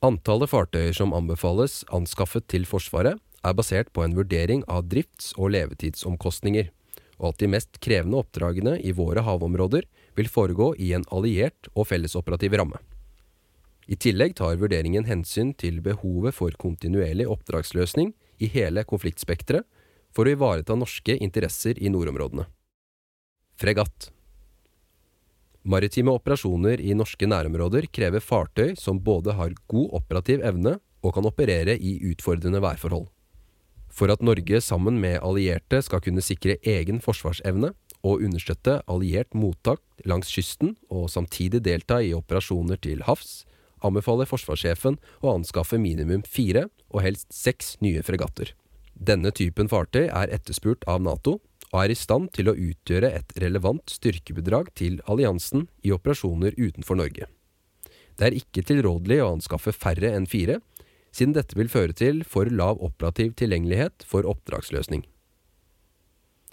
Antallet 0.04 0.52
fartøyer 0.52 1.00
som 1.00 1.16
anbefales 1.16 1.86
anskaffet 1.88 2.50
til 2.52 2.68
Forsvaret, 2.68 3.16
er 3.48 3.56
basert 3.56 3.94
på 3.96 4.04
en 4.04 4.18
vurdering 4.18 4.66
av 4.68 4.90
drifts- 4.92 5.32
og 5.38 5.54
levetidsomkostninger, 5.56 6.68
og 7.24 7.32
at 7.32 7.40
de 7.40 7.52
mest 7.56 7.80
krevende 7.80 8.20
oppdragene 8.20 8.76
i 8.84 8.92
våre 8.92 9.24
havområder 9.24 9.88
vil 10.20 10.28
foregå 10.28 10.74
i 10.76 10.92
en 10.98 11.08
alliert 11.08 11.72
og 11.72 11.88
fellesoperativ 11.88 12.60
ramme. 12.60 12.84
I 13.88 13.96
tillegg 13.96 14.36
tar 14.36 14.60
vurderingen 14.60 15.08
hensyn 15.08 15.54
til 15.56 15.80
behovet 15.84 16.36
for 16.36 16.52
kontinuerlig 16.60 17.28
oppdragsløsning 17.32 18.12
i 18.44 18.50
hele 18.52 18.84
konfliktspekteret 18.88 19.64
for 20.16 20.28
å 20.28 20.36
ivareta 20.36 20.76
norske 20.76 21.16
interesser 21.24 21.80
i 21.80 21.92
nordområdene. 21.94 22.48
Fregatt 23.58 24.12
Maritime 25.68 26.14
operasjoner 26.16 26.80
i 26.84 26.94
norske 26.96 27.28
nærområder 27.28 27.90
krever 27.92 28.24
fartøy 28.24 28.76
som 28.80 29.00
både 29.04 29.34
har 29.36 29.56
god 29.72 29.96
operativ 30.00 30.44
evne 30.48 30.78
og 31.04 31.16
kan 31.16 31.28
operere 31.28 31.76
i 31.76 31.98
utfordrende 32.12 32.62
værforhold. 32.64 33.08
For 33.92 34.12
at 34.12 34.24
Norge 34.24 34.62
sammen 34.62 35.00
med 35.02 35.20
allierte 35.24 35.82
skal 35.84 36.04
kunne 36.04 36.24
sikre 36.24 36.60
egen 36.64 37.02
forsvarsevne 37.04 37.74
og 38.06 38.24
understøtte 38.24 38.82
alliert 38.88 39.36
mottak 39.36 39.82
langs 40.08 40.32
kysten 40.32 40.76
og 40.88 41.10
samtidig 41.12 41.64
delta 41.66 42.00
i 42.04 42.14
operasjoner 42.16 42.80
til 42.84 43.04
havs, 43.08 43.42
anbefaler 43.86 44.30
forsvarssjefen 44.30 44.98
å 45.22 45.34
anskaffe 45.36 45.80
minimum 45.82 46.24
fire, 46.28 46.68
og 46.90 47.04
helst 47.06 47.30
seks, 47.34 47.76
nye 47.84 48.04
fregatter. 48.06 48.54
Denne 48.98 49.32
typen 49.36 49.70
fartøy 49.70 50.08
er 50.08 50.34
etterspurt 50.34 50.88
av 50.90 51.04
Nato, 51.06 51.38
og 51.74 51.80
er 51.84 51.92
i 51.92 52.00
stand 52.00 52.32
til 52.36 52.50
å 52.50 52.56
utgjøre 52.56 53.12
et 53.20 53.34
relevant 53.44 53.84
styrkebidrag 53.92 54.72
til 54.80 55.02
alliansen 55.06 55.68
i 55.84 55.92
operasjoner 55.94 56.56
utenfor 56.58 56.98
Norge. 57.00 57.28
Det 58.18 58.26
er 58.26 58.38
ikke 58.40 58.64
tilrådelig 58.66 59.20
å 59.22 59.34
anskaffe 59.36 59.76
færre 59.76 60.14
enn 60.16 60.26
fire, 60.30 60.62
siden 61.14 61.36
dette 61.36 61.58
vil 61.58 61.70
føre 61.70 61.94
til 61.98 62.24
for 62.28 62.50
lav 62.50 62.82
operativ 62.84 63.36
tilgjengelighet 63.38 64.06
for 64.08 64.26
oppdragsløsning. 64.30 65.04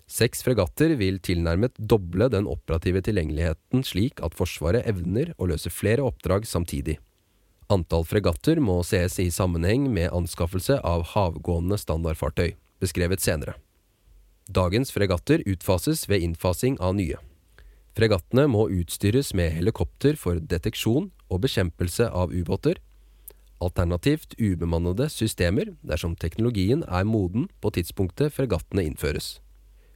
Seks 0.04 0.44
fregatter 0.44 0.92
vil 1.00 1.16
tilnærmet 1.24 1.78
doble 1.78 2.28
den 2.32 2.48
operative 2.50 3.00
tilgjengeligheten 3.06 3.84
slik 3.88 4.20
at 4.24 4.36
Forsvaret 4.36 4.84
evner 4.90 5.32
å 5.40 5.48
løse 5.48 5.72
flere 5.72 6.04
oppdrag 6.04 6.44
samtidig. 6.48 6.98
Antall 7.72 8.04
fregatter 8.04 8.60
må 8.60 8.82
ses 8.84 9.16
i 9.22 9.30
sammenheng 9.32 9.86
med 9.92 10.12
anskaffelse 10.12 10.76
av 10.84 11.06
havgående 11.14 11.78
standardfartøy, 11.80 12.52
beskrevet 12.82 13.24
senere. 13.24 13.56
Dagens 14.52 14.92
fregatter 14.92 15.40
utfases 15.48 16.04
ved 16.10 16.20
innfasing 16.26 16.76
av 16.76 16.98
nye. 16.98 17.16
Fregattene 17.96 18.44
må 18.50 18.66
utstyres 18.74 19.32
med 19.38 19.54
helikopter 19.54 20.18
for 20.20 20.42
deteksjon 20.42 21.08
og 21.30 21.40
bekjempelse 21.46 22.10
av 22.10 22.34
ubåter, 22.34 22.80
alternativt 23.64 24.34
ubemannede 24.36 25.06
systemer 25.08 25.70
dersom 25.86 26.18
teknologien 26.20 26.82
er 26.84 27.06
moden 27.08 27.46
på 27.62 27.72
tidspunktet 27.78 28.34
fregattene 28.34 28.84
innføres. 28.84 29.38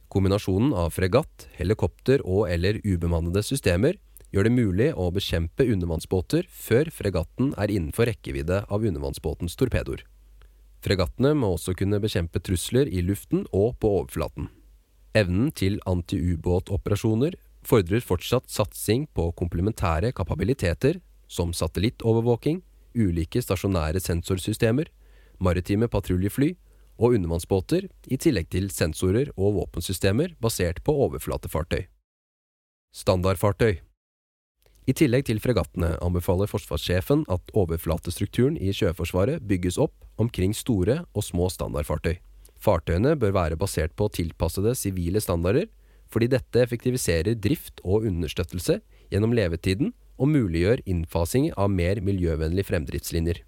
Kombinasjonen 0.09 0.73
av 0.73 0.95
fregatt, 0.95 1.45
helikopter 1.59 2.23
og 2.25 2.47
eller 2.49 2.79
ubemannede 2.81 3.43
systemer 3.45 3.99
gjør 4.33 4.45
det 4.45 4.53
mulig 4.53 4.87
å 4.93 5.09
bekjempe 5.13 5.65
undervannsbåter 5.65 6.47
før 6.53 6.91
fregatten 6.93 7.51
er 7.57 7.73
innenfor 7.73 8.09
rekkevidde 8.09 8.63
av 8.69 8.85
undervannsbåtens 8.85 9.57
torpedoer. 9.59 10.05
Fregattene 10.85 11.33
må 11.35 11.55
også 11.55 11.73
kunne 11.75 11.99
bekjempe 11.99 12.39
trusler 12.43 12.87
i 12.87 13.01
luften 13.03 13.43
og 13.51 13.75
på 13.81 13.91
overflaten. 13.99 14.47
Evnen 15.17 15.49
til 15.51 15.79
antiubåtoperasjoner 15.89 17.35
fordrer 17.65 18.05
fortsatt 18.05 18.47
satsing 18.51 19.07
på 19.17 19.31
komplementære 19.39 20.13
kapabiliteter 20.15 21.01
som 21.29 21.51
satellittovervåking, 21.53 22.61
ulike 22.95 23.41
stasjonære 23.43 23.99
sensorsystemer, 24.01 24.87
maritime 25.39 25.89
patruljefly 25.91 26.53
og 26.99 27.17
undervannsbåter, 27.17 27.89
i 28.07 28.17
tillegg 28.17 28.49
til 28.53 28.69
sensorer 28.73 29.33
og 29.35 29.57
våpensystemer 29.59 30.35
basert 30.41 30.81
på 30.85 30.95
overflatefartøy. 31.07 31.85
Standardfartøy 32.95 33.79
i 34.89 34.93
tillegg 34.95 35.27
til 35.27 35.37
fregattene 35.43 35.91
anbefaler 36.01 36.49
forsvarssjefen 36.49 37.25
at 37.29 37.51
overflatestrukturen 37.57 38.55
i 38.57 38.71
Sjøforsvaret 38.73 39.43
bygges 39.45 39.77
opp 39.81 39.93
omkring 40.21 40.55
store 40.57 41.03
og 41.13 41.25
små 41.27 41.49
standardfartøy. 41.53 42.15
Fartøyene 42.59 43.13
bør 43.19 43.35
være 43.35 43.59
basert 43.59 43.93
på 43.99 44.07
tilpassede 44.15 44.73
sivile 44.75 45.21
standarder, 45.21 45.67
fordi 46.09 46.31
dette 46.33 46.63
effektiviserer 46.63 47.37
drift 47.37 47.83
og 47.83 48.07
understøttelse 48.09 48.79
gjennom 49.11 49.35
levetiden 49.37 49.93
og 50.17 50.31
muliggjør 50.33 50.81
innfasing 50.89 51.51
av 51.53 51.69
mer 51.71 52.01
miljøvennlige 52.03 52.71
fremdriftslinjer. 52.71 53.43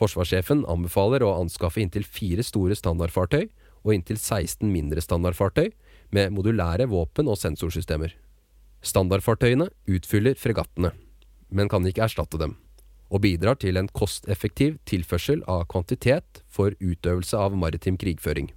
Forsvarssjefen 0.00 0.66
anbefaler 0.66 1.22
å 1.22 1.36
anskaffe 1.38 1.80
inntil 1.84 2.04
fire 2.08 2.42
store 2.42 2.74
standardfartøy 2.74 3.46
og 3.84 3.94
inntil 3.94 4.18
16 4.18 4.66
mindre 4.66 5.04
standardfartøy 5.04 5.70
med 6.10 6.34
modulære 6.34 6.90
våpen- 6.90 7.30
og 7.30 7.38
sensorsystemer. 7.38 8.16
Standardfartøyene 8.82 9.68
utfyller 9.86 10.34
fregattene, 10.38 10.90
men 11.54 11.68
kan 11.70 11.86
ikke 11.86 12.02
erstatte 12.08 12.40
dem, 12.40 12.56
og 13.12 13.22
bidrar 13.22 13.58
til 13.62 13.78
en 13.78 13.90
kosteffektiv 13.94 14.80
tilførsel 14.88 15.44
av 15.50 15.68
kvantitet 15.70 16.42
for 16.50 16.74
utøvelse 16.80 17.38
av 17.38 17.54
maritim 17.54 17.98
krigføring. 18.00 18.50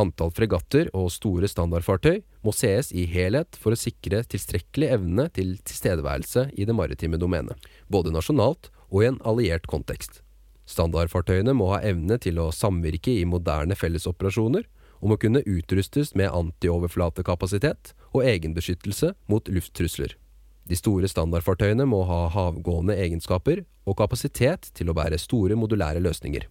Antall 0.00 0.32
fregatter 0.34 0.88
og 0.96 1.12
store 1.14 1.46
standardfartøy 1.46 2.22
må 2.42 2.54
sees 2.56 2.88
i 2.90 3.04
helhet 3.06 3.54
for 3.60 3.76
å 3.76 3.78
sikre 3.78 4.24
tilstrekkelig 4.26 4.88
evne 4.96 5.28
til 5.36 5.54
tilstedeværelse 5.62 6.48
i 6.58 6.66
det 6.66 6.74
maritime 6.74 7.20
domenet, 7.20 7.54
både 7.86 8.10
nasjonalt 8.14 8.72
og 8.88 9.04
i 9.04 9.10
en 9.12 9.20
alliert 9.28 9.68
kontekst. 9.70 10.24
Standardfartøyene 10.66 11.52
må 11.54 11.68
ha 11.74 11.82
evne 11.84 12.16
til 12.18 12.40
å 12.40 12.48
samvirke 12.54 13.12
i 13.12 13.26
moderne 13.28 13.76
fellesoperasjoner, 13.78 14.64
og 15.04 15.12
må 15.12 15.20
kunne 15.20 15.44
utrustes 15.44 16.14
med 16.16 16.32
antioverflatekapasitet 16.32 17.92
og 18.14 18.24
egenbeskyttelse 18.24 19.12
mot 19.28 19.50
lufttrusler. 19.52 20.16
De 20.64 20.76
store 20.80 21.10
standardfartøyene 21.12 21.84
må 21.84 22.00
ha 22.08 22.22
havgående 22.32 22.96
egenskaper 22.96 23.66
og 23.84 23.98
kapasitet 24.00 24.70
til 24.72 24.88
å 24.88 24.96
bære 24.96 25.20
store 25.20 25.58
modulære 25.60 26.00
løsninger. 26.00 26.46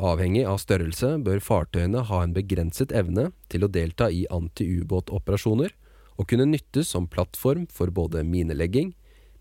Avhengig 0.00 0.46
av 0.48 0.58
størrelse 0.62 1.12
bør 1.22 1.44
fartøyene 1.44 2.06
ha 2.08 2.22
en 2.24 2.32
begrenset 2.34 2.94
evne 2.96 3.28
til 3.52 3.66
å 3.66 3.70
delta 3.70 4.08
i 4.10 4.24
anti-ubåtoperasjoner 4.32 5.76
og 6.16 6.28
kunne 6.30 6.48
nyttes 6.48 6.88
som 6.94 7.06
plattform 7.10 7.68
for 7.70 7.92
både 7.92 8.24
minelegging, 8.24 8.94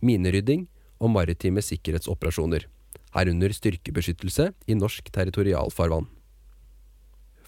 minerydding 0.03 0.67
og 0.99 1.15
maritime 1.15 1.63
sikkerhetsoperasjoner, 1.63 2.67
herunder 3.15 3.55
styrkebeskyttelse 3.55 4.51
i 4.67 4.77
norsk 4.77 5.09
territorialfarvann. 5.15 6.11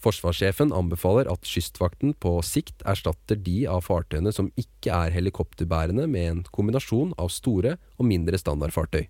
Forsvarssjefen 0.05 0.69
anbefaler 0.75 1.25
at 1.31 1.47
Kystvakten 1.49 2.11
på 2.21 2.35
sikt 2.45 2.83
erstatter 2.85 3.39
de 3.41 3.63
av 3.65 3.87
fartøyene 3.87 4.29
som 4.35 4.51
ikke 4.53 4.93
er 4.93 5.13
helikopterbærende 5.15 6.05
med 6.05 6.27
en 6.29 6.43
kombinasjon 6.53 7.15
av 7.17 7.31
store 7.33 7.79
og 7.97 8.05
mindre 8.05 8.37
standardfartøy. 8.37 9.07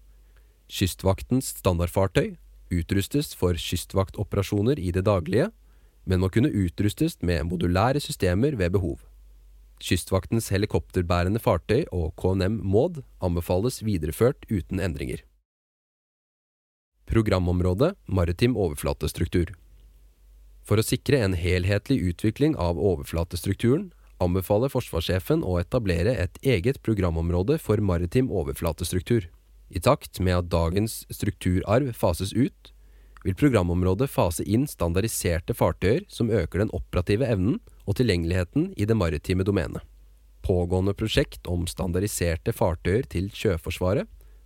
Kystvaktens 0.71 1.51
standardfartøy 1.59 2.37
utrustes 2.71 3.33
for 3.35 3.59
kystvaktoperasjoner 3.59 4.79
i 4.79 4.93
det 4.95 5.03
daglige, 5.09 5.49
men 6.07 6.23
må 6.23 6.29
kunne 6.31 6.53
utrustes 6.53 7.19
med 7.19 7.43
modulære 7.49 7.99
systemer 7.99 8.55
ved 8.55 8.71
behov. 8.77 9.03
Kystvaktens 9.83 10.47
helikopterbærende 10.55 11.43
fartøy 11.43 11.83
og 11.91 12.15
KNM 12.15 12.61
Maud 12.63 13.03
anbefales 13.19 13.81
videreført 13.83 14.47
uten 14.47 14.79
endringer. 14.79 15.19
Programområde 17.05 17.93
maritim 18.07 18.55
overflatestruktur 18.55 19.51
For 20.65 20.81
å 20.81 20.85
sikre 20.85 21.19
en 21.21 21.37
helhetlig 21.37 21.99
utvikling 22.09 22.55
av 22.57 22.79
overflatestrukturen 22.81 23.91
anbefaler 24.23 24.71
forsvarssjefen 24.73 25.43
å 25.45 25.59
etablere 25.61 26.15
et 26.17 26.39
eget 26.41 26.81
programområde 26.85 27.59
for 27.61 27.81
maritim 27.83 28.31
overflatestruktur. 28.33 29.27
I 29.69 29.81
takt 29.81 30.19
med 30.19 30.39
at 30.39 30.49
dagens 30.49 31.03
strukturarv 31.13 31.91
fases 31.93 32.33
ut, 32.33 32.71
vil 33.25 33.37
programområdet 33.37 34.07
fase 34.13 34.45
inn 34.45 34.67
standardiserte 34.69 35.55
fartøyer 35.57 36.03
som 36.09 36.29
øker 36.29 36.61
den 36.61 36.73
operative 36.77 37.25
evnen 37.25 37.57
og 37.85 37.97
tilgjengeligheten 37.97 38.71
i 38.77 38.85
det 38.85 38.97
maritime 38.97 39.45
domenet. 39.45 39.81
Pågående 40.45 40.93
prosjekt 40.93 41.49
om 41.49 41.65
standardiserte 41.65 42.53
fartøyer 42.53 43.07
til 43.09 43.31
Sjøforsvaret 43.33 44.05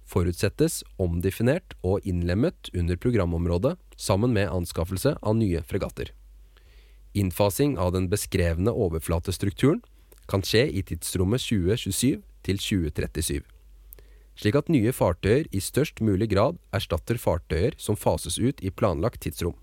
forutsettes 0.10 0.82
omdefinert 1.02 1.76
og 1.86 2.06
innlemmet 2.08 2.72
under 2.74 2.98
programområdet 2.98 3.76
sammen 3.98 4.34
med 4.34 4.50
anskaffelse 4.50 5.16
av 5.22 5.38
nye 5.38 5.62
fregatter. 5.62 6.12
Innfasing 7.14 7.78
av 7.78 7.94
den 7.96 8.10
beskrevne 8.10 8.74
overflatestrukturen 8.74 9.84
kan 10.30 10.46
skje 10.46 10.68
i 10.70 10.84
tidsrommet 10.86 11.42
2027 11.46 12.20
til 12.46 12.62
2037 12.62 13.42
slik 14.40 14.56
at 14.56 14.70
nye 14.72 14.92
fartøyer 14.96 15.48
i 15.52 15.60
størst 15.64 16.00
mulig 16.06 16.30
grad 16.32 16.60
erstatter 16.76 17.20
fartøyer 17.20 17.76
som 17.82 18.00
fases 18.00 18.40
ut 18.40 18.62
i 18.64 18.72
planlagt 18.72 19.22
tidsrom. 19.26 19.58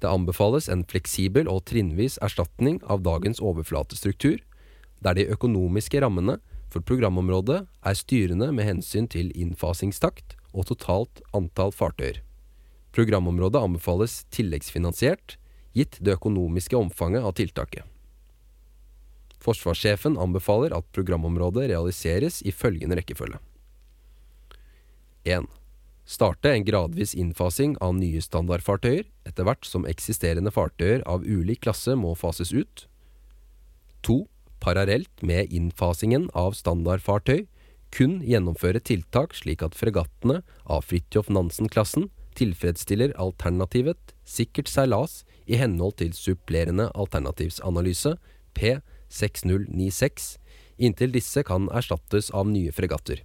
Det 0.00 0.10
anbefales 0.10 0.68
en 0.68 0.84
fleksibel 0.84 1.48
og 1.48 1.64
trinnvis 1.70 2.18
erstatning 2.24 2.82
av 2.84 3.04
dagens 3.06 3.40
overflatestruktur, 3.40 4.42
der 5.00 5.16
de 5.16 5.28
økonomiske 5.32 6.02
rammene 6.04 6.36
for 6.74 6.82
programområdet 6.82 7.60
er 7.86 7.94
styrende 7.94 8.48
med 8.50 8.66
hensyn 8.66 9.06
til 9.06 9.30
innfasingstakt 9.38 10.34
og 10.50 10.66
totalt 10.72 11.22
antall 11.36 11.70
fartøyer. 11.74 12.18
Programområdet 12.94 13.62
anbefales 13.62 14.24
tilleggsfinansiert, 14.34 15.36
gitt 15.74 15.98
det 16.02 16.16
økonomiske 16.18 16.78
omfanget 16.78 17.26
av 17.26 17.34
tiltaket. 17.38 17.86
Forsvarssjefen 19.44 20.16
anbefaler 20.18 20.74
at 20.74 20.86
programområdet 20.96 21.68
realiseres 21.70 22.40
i 22.42 22.54
følgende 22.54 22.98
rekkefølge. 22.98 23.38
1. 25.30 25.46
Starte 26.04 26.50
en 26.52 26.66
gradvis 26.66 27.14
innfasing 27.14 27.78
av 27.84 27.94
nye 27.96 28.22
standardfartøyer 28.22 29.06
etter 29.28 29.46
hvert 29.46 29.66
som 29.68 29.86
eksisterende 29.88 30.52
fartøyer 30.54 31.04
av 31.08 31.22
ulik 31.22 31.62
klasse 31.66 31.94
må 31.96 32.14
fases 32.18 32.52
ut. 32.52 32.86
2. 34.04 34.24
Parallelt 34.64 35.20
med 35.20 35.52
innfasingen 35.52 36.30
av 36.32 36.54
standardfartøy 36.56 37.44
kun 37.92 38.22
gjennomføre 38.24 38.80
tiltak 38.80 39.34
slik 39.36 39.62
at 39.62 39.76
fregattene 39.76 40.38
av 40.64 40.86
Fridtjof 40.88 41.28
Nansen-klassen 41.28 42.08
tilfredsstiller 42.38 43.12
alternativet 43.20 44.14
sikkert 44.24 44.70
seilas 44.72 45.20
i 45.44 45.58
henhold 45.60 45.98
til 46.00 46.14
supplerende 46.16 46.88
alternativsanalyse 46.96 48.16
P6096, 48.56 50.32
inntil 50.80 51.12
disse 51.14 51.44
kan 51.46 51.68
erstattes 51.68 52.32
av 52.32 52.48
nye 52.48 52.72
fregatter. 52.74 53.20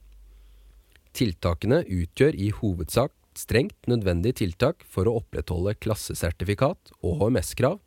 Tiltakene 1.16 1.82
utgjør 1.88 2.36
i 2.36 2.52
hovedsak 2.60 3.16
strengt 3.40 3.88
nødvendige 3.88 4.42
tiltak 4.44 4.84
for 4.92 5.08
å 5.08 5.22
opprettholde 5.22 5.78
klassesertifikat 5.80 6.92
og 7.00 7.24
HMS-krav, 7.24 7.80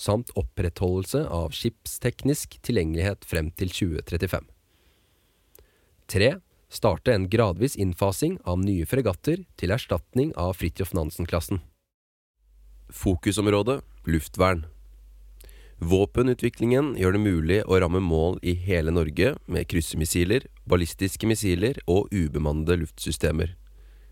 samt 0.00 0.32
opprettholdelse 0.38 1.26
av 1.28 1.52
skipsteknisk 1.52 2.56
tilgjengelighet 2.64 3.26
frem 3.28 3.50
til 3.52 3.72
2035. 3.76 4.46
3. 6.10 6.30
Starte 6.70 7.12
en 7.14 7.26
gradvis 7.30 7.76
innfasing 7.76 8.38
av 8.48 8.62
nye 8.62 8.86
fregatter 8.86 9.44
til 9.60 9.74
erstatning 9.74 10.32
av 10.38 10.54
Fridtjof 10.58 10.94
Nansen-klassen. 10.96 11.60
Fokusområde 12.90 13.80
luftvern. 14.06 14.64
Våpenutviklingen 15.80 16.92
gjør 17.00 17.16
det 17.16 17.22
mulig 17.24 17.60
å 17.64 17.78
ramme 17.80 18.02
mål 18.04 18.38
i 18.44 18.52
hele 18.66 18.92
Norge 18.92 19.32
med 19.48 19.68
kryssemissiler, 19.70 20.44
ballistiske 20.68 21.28
missiler 21.28 21.80
og 21.86 22.12
ubemannede 22.12 22.82
luftsystemer. 22.82 23.54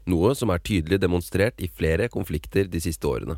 Noe 0.08 0.32
som 0.38 0.48
er 0.50 0.64
tydelig 0.64 1.02
demonstrert 1.02 1.60
i 1.60 1.68
flere 1.68 2.08
konflikter 2.08 2.70
de 2.72 2.80
siste 2.80 3.04
årene. 3.04 3.36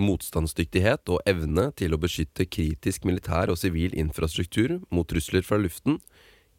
Motstandsdyktighet 0.00 1.10
og 1.12 1.20
evne 1.28 1.68
til 1.76 1.92
å 1.92 2.00
beskytte 2.00 2.46
kritisk 2.48 3.04
militær 3.08 3.52
og 3.52 3.58
sivil 3.60 3.94
infrastruktur 3.98 4.78
mot 4.90 5.08
trusler 5.08 5.44
fra 5.46 5.58
luften 5.60 5.98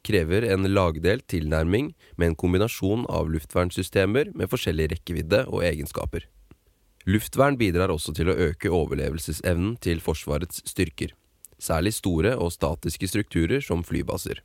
krever 0.04 0.46
en 0.52 0.68
lagdelt 0.68 1.26
tilnærming 1.32 1.94
med 2.18 2.28
en 2.28 2.38
kombinasjon 2.40 3.08
av 3.10 3.32
luftvernsystemer 3.32 4.34
med 4.36 4.52
forskjellig 4.52 4.90
rekkevidde 4.94 5.46
og 5.48 5.64
egenskaper. 5.66 6.28
Luftvern 7.08 7.58
bidrar 7.60 7.92
også 7.92 8.14
til 8.16 8.32
å 8.32 8.38
øke 8.50 8.72
overlevelsesevnen 8.72 9.76
til 9.84 10.00
Forsvarets 10.04 10.62
styrker, 10.70 11.12
særlig 11.60 11.96
store 11.98 12.36
og 12.38 12.54
statiske 12.56 13.10
strukturer 13.12 13.64
som 13.64 13.84
flybaser. 13.84 14.40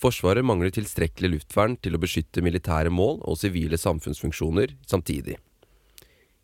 Forsvaret 0.00 0.44
mangler 0.44 0.72
tilstrekkelig 0.72 1.34
luftvern 1.34 1.76
til 1.84 1.96
å 1.96 2.00
beskytte 2.00 2.44
militære 2.44 2.92
mål 2.92 3.20
og 3.20 3.36
sivile 3.36 3.76
samfunnsfunksjoner 3.80 4.72
samtidig. 4.88 5.36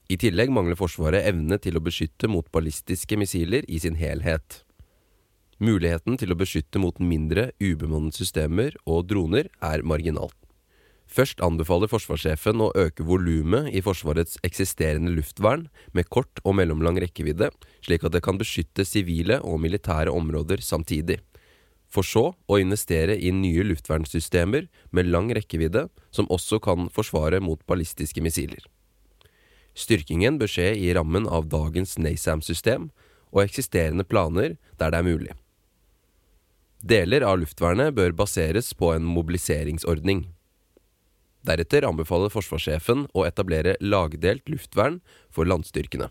I 0.07 0.15
tillegg 0.23 0.53
mangler 0.55 0.79
Forsvaret 0.79 1.27
evne 1.27 1.59
til 1.59 1.79
å 1.79 1.83
beskytte 1.83 2.29
mot 2.31 2.47
ballistiske 2.55 3.19
missiler 3.19 3.67
i 3.67 3.81
sin 3.83 3.99
helhet. 3.99 4.63
Muligheten 5.59 6.19
til 6.21 6.31
å 6.31 6.39
beskytte 6.39 6.79
mot 6.79 6.99
mindre 7.03 7.49
ubemannede 7.59 8.21
systemer 8.21 8.77
og 8.85 9.09
droner 9.11 9.49
er 9.65 9.83
marginalt. 9.83 10.37
Først 11.07 11.41
anbefaler 11.43 11.91
forsvarssjefen 11.91 12.61
å 12.63 12.73
øke 12.77 13.07
volumet 13.07 13.71
i 13.75 13.83
Forsvarets 13.83 14.41
eksisterende 14.47 15.13
luftvern 15.15 15.69
med 15.95 16.11
kort 16.11 16.43
og 16.43 16.59
mellomlang 16.59 16.99
rekkevidde, 17.03 17.53
slik 17.87 18.05
at 18.05 18.15
det 18.15 18.25
kan 18.27 18.39
beskytte 18.39 18.85
sivile 18.85 19.39
og 19.47 19.61
militære 19.63 20.11
områder 20.11 20.63
samtidig. 20.67 21.21
For 21.87 22.07
så 22.07 22.25
å 22.35 22.59
investere 22.59 23.15
i 23.15 23.31
nye 23.31 23.65
luftvernsystemer 23.71 24.67
med 24.91 25.11
lang 25.11 25.31
rekkevidde, 25.35 25.87
som 26.11 26.27
også 26.27 26.59
kan 26.63 26.91
forsvare 26.95 27.39
mot 27.41 27.63
ballistiske 27.71 28.23
missiler. 28.23 28.67
Styrkingen 29.77 30.39
bør 30.41 30.51
skje 30.51 30.71
i 30.81 30.93
rammen 30.97 31.27
av 31.29 31.51
dagens 31.53 31.99
NASAM-system 32.01 32.89
og 33.35 33.43
eksisterende 33.45 34.07
planer 34.09 34.57
der 34.81 34.93
det 34.95 35.03
er 35.03 35.07
mulig. 35.07 35.35
Deler 36.87 37.25
av 37.27 37.41
luftvernet 37.41 37.95
bør 37.97 38.15
baseres 38.17 38.73
på 38.77 38.93
en 38.95 39.05
mobiliseringsordning. 39.05 40.27
Deretter 41.47 41.87
anbefaler 41.89 42.33
forsvarssjefen 42.33 43.07
å 43.15 43.25
etablere 43.29 43.77
lagdelt 43.81 44.49
luftvern 44.51 45.01
for 45.31 45.49
landstyrkene. 45.49 46.09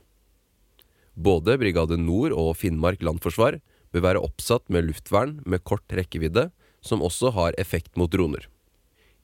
Både 1.16 1.58
Brigade 1.58 1.98
Nord 1.98 2.36
og 2.36 2.56
Finnmark 2.60 3.04
landforsvar 3.04 3.60
bør 3.96 4.04
være 4.04 4.24
oppsatt 4.28 4.68
med 4.70 4.90
luftvern 4.90 5.40
med 5.48 5.64
kort 5.64 5.88
rekkevidde, 5.96 6.50
som 6.84 7.02
også 7.02 7.32
har 7.34 7.56
effekt 7.62 7.96
mot 7.98 8.12
droner. 8.12 8.46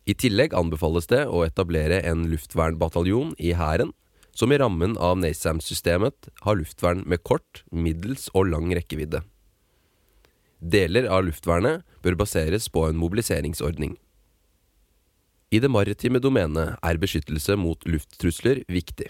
I 0.09 0.15
tillegg 0.17 0.55
anbefales 0.57 1.05
det 1.11 1.25
å 1.29 1.43
etablere 1.45 1.99
en 2.07 2.23
luftvernbataljon 2.31 3.35
i 3.37 3.51
Hæren, 3.59 3.91
som 4.33 4.51
i 4.51 4.57
rammen 4.61 4.97
av 4.97 5.17
NASAM-systemet 5.19 6.29
har 6.45 6.57
luftvern 6.59 7.03
med 7.05 7.23
kort, 7.23 7.63
middels 7.71 8.29
og 8.33 8.49
lang 8.51 8.71
rekkevidde. 8.75 9.23
Deler 10.61 11.07
av 11.09 11.25
luftvernet 11.25 11.81
bør 12.05 12.19
baseres 12.21 12.69
på 12.69 12.85
en 12.87 12.99
mobiliseringsordning. 13.01 13.95
I 15.51 15.59
det 15.59 15.71
maritime 15.73 16.21
domenet 16.23 16.77
er 16.79 16.99
beskyttelse 17.01 17.57
mot 17.59 17.81
lufttrusler 17.89 18.61
viktig, 18.71 19.09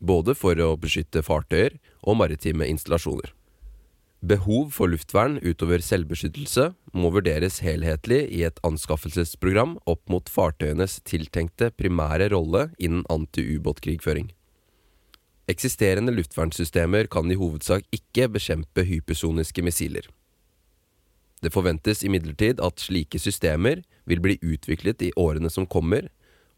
både 0.00 0.34
for 0.34 0.58
å 0.58 0.72
beskytte 0.80 1.22
fartøyer 1.22 1.76
og 2.02 2.18
maritime 2.18 2.66
installasjoner. 2.72 3.30
Behov 4.26 4.72
for 4.74 4.90
luftvern 4.90 5.36
utover 5.44 5.84
selvbeskyttelse 5.84 6.70
må 6.96 7.12
vurderes 7.14 7.60
helhetlig 7.62 8.24
i 8.32 8.42
et 8.48 8.58
anskaffelsesprogram 8.66 9.76
opp 9.86 10.02
mot 10.10 10.32
fartøyenes 10.32 10.96
tiltenkte 11.06 11.68
primære 11.76 12.32
rolle 12.32 12.70
innen 12.80 13.04
anti-ubåtkrigføring. 13.12 14.32
Eksisterende 15.46 16.10
luftvernsystemer 16.10 17.06
kan 17.06 17.30
i 17.30 17.36
hovedsak 17.38 17.84
ikke 17.94 18.26
bekjempe 18.34 18.82
hypersoniske 18.82 19.62
missiler. 19.62 20.08
Det 21.38 21.52
forventes 21.54 22.02
imidlertid 22.02 22.58
at 22.64 22.82
slike 22.82 23.20
systemer 23.22 23.84
vil 24.10 24.22
bli 24.24 24.34
utviklet 24.42 25.04
i 25.06 25.12
årene 25.14 25.50
som 25.52 25.68
kommer, 25.70 26.08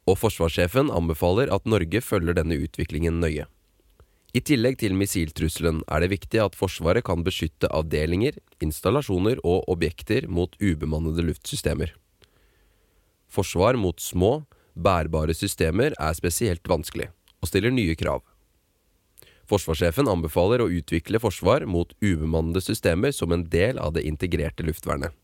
og 0.08 0.16
forsvarssjefen 0.22 0.88
anbefaler 0.94 1.52
at 1.52 1.68
Norge 1.68 2.00
følger 2.00 2.38
denne 2.38 2.56
utviklingen 2.64 3.20
nøye. 3.20 3.44
I 4.32 4.40
tillegg 4.44 4.78
til 4.80 4.96
missiltrusselen 4.96 5.82
er 5.88 6.04
det 6.04 6.10
viktig 6.12 6.40
at 6.40 6.56
Forsvaret 6.56 7.04
kan 7.04 7.24
beskytte 7.24 7.68
avdelinger, 7.72 8.36
installasjoner 8.64 9.40
og 9.44 9.68
objekter 9.72 10.28
mot 10.28 10.56
ubemannede 10.60 11.24
luftsystemer. 11.28 11.92
Forsvar 13.28 13.76
mot 13.76 14.00
små, 14.00 14.46
bærbare 14.72 15.36
systemer 15.36 15.96
er 15.96 16.16
spesielt 16.16 16.64
vanskelig, 16.68 17.10
og 17.40 17.52
stiller 17.52 17.72
nye 17.72 17.96
krav. 17.96 18.24
Forsvarssjefen 19.48 20.10
anbefaler 20.12 20.60
å 20.60 20.68
utvikle 20.68 21.20
forsvar 21.22 21.64
mot 21.64 21.94
ubemannede 22.04 22.60
systemer 22.60 23.14
som 23.16 23.32
en 23.32 23.46
del 23.48 23.78
av 23.80 23.94
det 23.96 24.04
integrerte 24.04 24.66
luftvernet. 24.66 25.14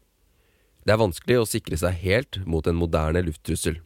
Det 0.85 0.93
er 0.93 1.01
vanskelig 1.01 1.41
å 1.41 1.49
sikre 1.49 1.77
seg 1.81 1.97
helt 2.01 2.41
mot 2.49 2.65
en 2.69 2.77
moderne 2.77 3.21
lufttrussel. 3.25 3.79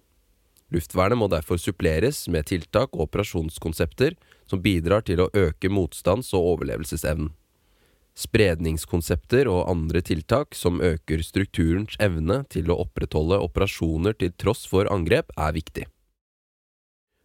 Luftvernet 0.75 1.19
må 1.19 1.29
derfor 1.33 1.59
suppleres 1.59 2.27
med 2.29 2.47
tiltak 2.51 2.93
og 2.95 3.09
operasjonskonsepter 3.09 4.19
som 4.51 4.63
bidrar 4.63 5.03
til 5.07 5.25
å 5.25 5.31
øke 5.33 5.71
motstands- 5.73 6.35
og 6.37 6.55
overlevelsesevnen. 6.55 7.33
Spredningskonsepter 8.19 9.47
og 9.47 9.69
andre 9.71 10.03
tiltak 10.03 10.57
som 10.59 10.83
øker 10.83 11.23
strukturens 11.23 11.95
evne 12.03 12.41
til 12.51 12.71
å 12.71 12.81
opprettholde 12.83 13.39
operasjoner 13.47 14.17
til 14.19 14.35
tross 14.35 14.67
for 14.67 14.91
angrep, 14.91 15.31
er 15.39 15.55
viktig. 15.55 15.87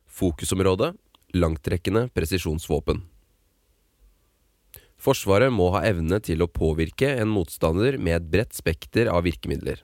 Fokusområde 0.06 0.94
langtrekkende 1.34 2.08
presisjonsvåpen. 2.14 3.02
Forsvaret 5.04 5.52
må 5.52 5.72
ha 5.74 5.82
evne 5.84 6.22
til 6.24 6.46
å 6.46 6.48
påvirke 6.48 7.10
en 7.20 7.32
motstander 7.34 7.98
med 7.98 8.16
et 8.16 8.30
bredt 8.36 8.54
spekter 8.56 9.10
av 9.12 9.26
virkemidler. 9.26 9.82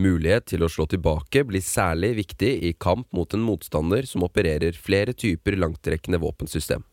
Mulighet 0.00 0.50
til 0.52 0.64
å 0.64 0.68
slå 0.70 0.86
tilbake 0.90 1.42
blir 1.48 1.64
særlig 1.64 2.12
viktig 2.18 2.50
i 2.68 2.72
kamp 2.72 3.08
mot 3.16 3.32
en 3.34 3.44
motstander 3.44 4.06
som 4.08 4.24
opererer 4.26 4.76
flere 4.76 5.14
typer 5.16 5.56
langtrekkende 5.58 6.20
våpensystem. 6.20 6.84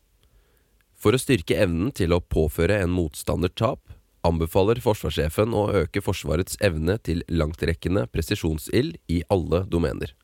For 0.97 1.13
å 1.13 1.21
styrke 1.21 1.59
evnen 1.61 1.91
til 1.95 2.15
å 2.15 2.23
påføre 2.23 2.79
en 2.81 2.93
motstander 2.93 3.51
tap, 3.53 3.83
anbefaler 4.27 4.81
forsvarssjefen 4.83 5.53
å 5.55 5.67
øke 5.83 6.01
Forsvarets 6.03 6.57
evne 6.63 6.97
til 7.03 7.21
langtrekkende 7.29 8.07
presisjonsild 8.11 8.97
i 9.11 9.21
alle 9.33 9.63
domener. 9.69 10.15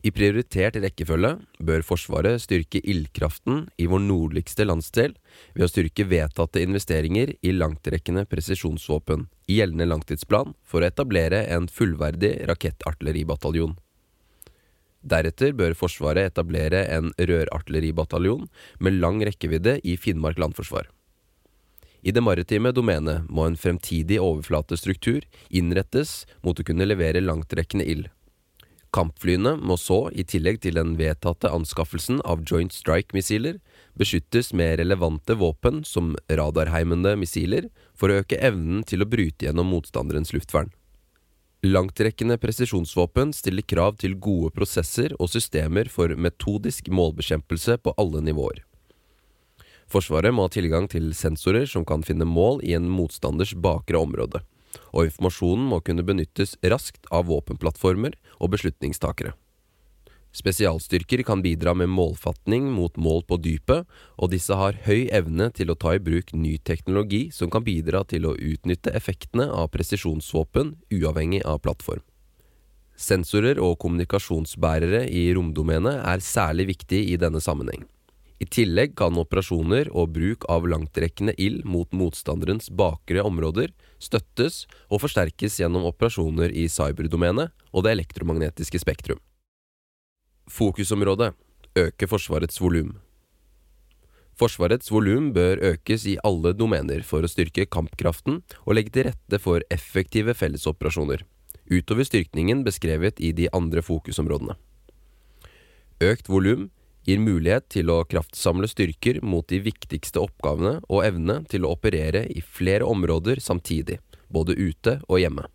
I 0.00 0.10
prioritert 0.16 0.78
rekkefølge 0.80 1.34
bør 1.60 1.82
Forsvaret 1.84 2.40
styrke 2.40 2.80
ildkraften 2.88 3.66
i 3.76 3.84
vår 3.90 4.00
nordligste 4.06 4.64
landsdel 4.64 5.12
ved 5.52 5.64
å 5.66 5.68
styrke 5.68 6.06
vedtatte 6.08 6.62
investeringer 6.64 7.34
i 7.44 7.52
langtrekkende 7.52 8.24
presisjonsvåpen 8.30 9.26
i 9.52 9.58
gjeldende 9.58 9.90
langtidsplan 9.90 10.54
for 10.64 10.80
å 10.80 10.88
etablere 10.88 11.42
en 11.52 11.68
fullverdig 11.68 12.32
rakettartilleribataljon. 12.48 13.74
Deretter 15.04 15.52
bør 15.56 15.76
Forsvaret 15.76 16.30
etablere 16.32 16.86
en 16.96 17.12
rørartilleribataljon 17.18 18.46
med 18.80 18.96
lang 19.00 19.20
rekkevidde 19.28 19.78
i 19.84 19.98
Finnmark 20.00 20.40
landforsvar. 20.40 20.88
I 22.00 22.14
det 22.16 22.24
maritime 22.24 22.72
domenet 22.72 23.28
må 23.28 23.44
en 23.44 23.60
fremtidig 23.60 24.16
overflatestruktur 24.24 25.26
innrettes 25.52 26.24
mot 26.40 26.56
å 26.56 26.64
kunne 26.64 26.88
levere 26.88 27.20
langtrekkende 27.20 27.84
ild. 27.84 28.08
Kampflyene 28.90 29.52
må 29.62 29.76
så, 29.78 30.08
i 30.10 30.24
tillegg 30.26 30.60
til 30.64 30.74
den 30.74 30.96
vedtatte 30.98 31.50
anskaffelsen 31.54 32.18
av 32.26 32.42
Joint 32.48 32.74
Strike-missiler, 32.74 33.60
beskyttes 33.98 34.50
med 34.56 34.80
relevante 34.80 35.36
våpen 35.38 35.84
som 35.86 36.16
radarheimende 36.26 37.14
missiler 37.20 37.68
for 37.94 38.10
å 38.10 38.18
øke 38.24 38.40
evnen 38.42 38.82
til 38.82 39.04
å 39.04 39.08
bryte 39.10 39.46
gjennom 39.46 39.70
motstanderens 39.70 40.34
luftvern. 40.34 40.72
Langtrekkende 41.62 42.38
presisjonsvåpen 42.40 43.34
stiller 43.36 43.66
krav 43.68 44.00
til 44.00 44.16
gode 44.18 44.50
prosesser 44.56 45.14
og 45.20 45.28
systemer 45.30 45.90
for 45.92 46.16
metodisk 46.16 46.88
målbekjempelse 46.90 47.76
på 47.84 47.94
alle 48.00 48.24
nivåer. 48.26 48.64
Forsvaret 49.90 50.34
må 50.34 50.46
ha 50.46 50.50
tilgang 50.50 50.86
til 50.90 51.12
sensorer 51.14 51.66
som 51.68 51.84
kan 51.86 52.02
finne 52.06 52.26
mål 52.26 52.62
i 52.66 52.74
en 52.78 52.88
motstanders 52.90 53.52
bakre 53.58 54.00
område 54.00 54.40
og 54.90 55.06
informasjonen 55.08 55.68
må 55.70 55.80
kunne 55.84 56.06
benyttes 56.06 56.56
raskt 56.62 57.08
av 57.10 57.28
våpenplattformer 57.30 58.16
og 58.38 58.52
beslutningstakere. 58.56 59.36
Spesialstyrker 60.30 61.24
kan 61.26 61.42
bidra 61.42 61.72
med 61.74 61.90
målfatning 61.90 62.68
mot 62.70 62.94
mål 62.94 63.24
på 63.26 63.40
dypet, 63.42 63.86
og 64.14 64.30
disse 64.30 64.54
har 64.54 64.78
høy 64.86 65.08
evne 65.10 65.48
til 65.50 65.72
å 65.72 65.78
ta 65.78 65.96
i 65.96 66.02
bruk 66.02 66.30
ny 66.38 66.54
teknologi 66.62 67.24
som 67.34 67.50
kan 67.50 67.66
bidra 67.66 68.04
til 68.06 68.28
å 68.28 68.36
utnytte 68.38 68.94
effektene 68.94 69.48
av 69.50 69.72
presisjonsvåpen 69.74 70.76
uavhengig 70.94 71.42
av 71.42 71.58
plattform. 71.66 72.04
Sensorer 73.00 73.58
og 73.58 73.78
kommunikasjonsbærere 73.82 75.06
i 75.08 75.30
romdomenet 75.34 75.98
er 75.98 76.22
særlig 76.22 76.68
viktig 76.76 77.00
i 77.10 77.18
denne 77.18 77.40
sammenheng. 77.42 77.88
I 78.40 78.46
tillegg 78.48 78.94
kan 78.96 79.18
operasjoner 79.20 79.90
og 79.92 80.14
bruk 80.14 80.46
av 80.48 80.64
langtrekkende 80.68 81.34
ild 81.36 81.66
mot 81.68 81.90
motstanderens 81.92 82.70
bakre 82.72 83.20
områder 83.20 83.74
støttes 84.00 84.62
og 84.88 85.02
forsterkes 85.02 85.58
gjennom 85.60 85.84
operasjoner 85.90 86.54
i 86.56 86.64
cyberdomenet 86.72 87.52
og 87.70 87.84
det 87.84 87.92
elektromagnetiske 87.98 88.80
spektrum. 88.80 89.20
Fokusområde 90.48 91.34
øke 91.76 92.08
Forsvarets 92.08 92.56
volum. 92.64 92.96
Forsvarets 94.40 94.88
volum 94.88 95.34
bør 95.36 95.60
økes 95.74 96.08
i 96.08 96.16
alle 96.24 96.54
domener 96.56 97.04
for 97.04 97.20
å 97.20 97.28
styrke 97.28 97.68
kampkraften 97.68 98.40
og 98.64 98.72
legge 98.72 98.96
til 98.96 99.10
rette 99.10 99.38
for 99.42 99.60
effektive 99.68 100.32
fellesoperasjoner, 100.32 101.26
utover 101.68 102.08
styrkningen 102.08 102.64
beskrevet 102.64 103.20
i 103.20 103.34
de 103.36 103.52
andre 103.52 103.84
fokusområdene. 103.84 104.56
Økt 106.00 106.32
volum 106.32 106.70
gir 107.06 107.22
mulighet 107.22 107.68
til 107.72 107.90
å 107.92 108.02
kraftsamle 108.08 108.68
styrker 108.70 109.20
mot 109.24 109.46
de 109.48 109.60
viktigste 109.64 110.20
oppgavene 110.20 110.80
og 110.88 111.06
evne 111.06 111.40
til 111.50 111.64
å 111.64 111.72
operere 111.76 112.26
i 112.28 112.42
flere 112.44 112.88
områder 112.88 113.40
samtidig, 113.40 113.98
både 114.28 114.56
ute 114.58 115.00
og 115.08 115.22
hjemme. 115.22 115.46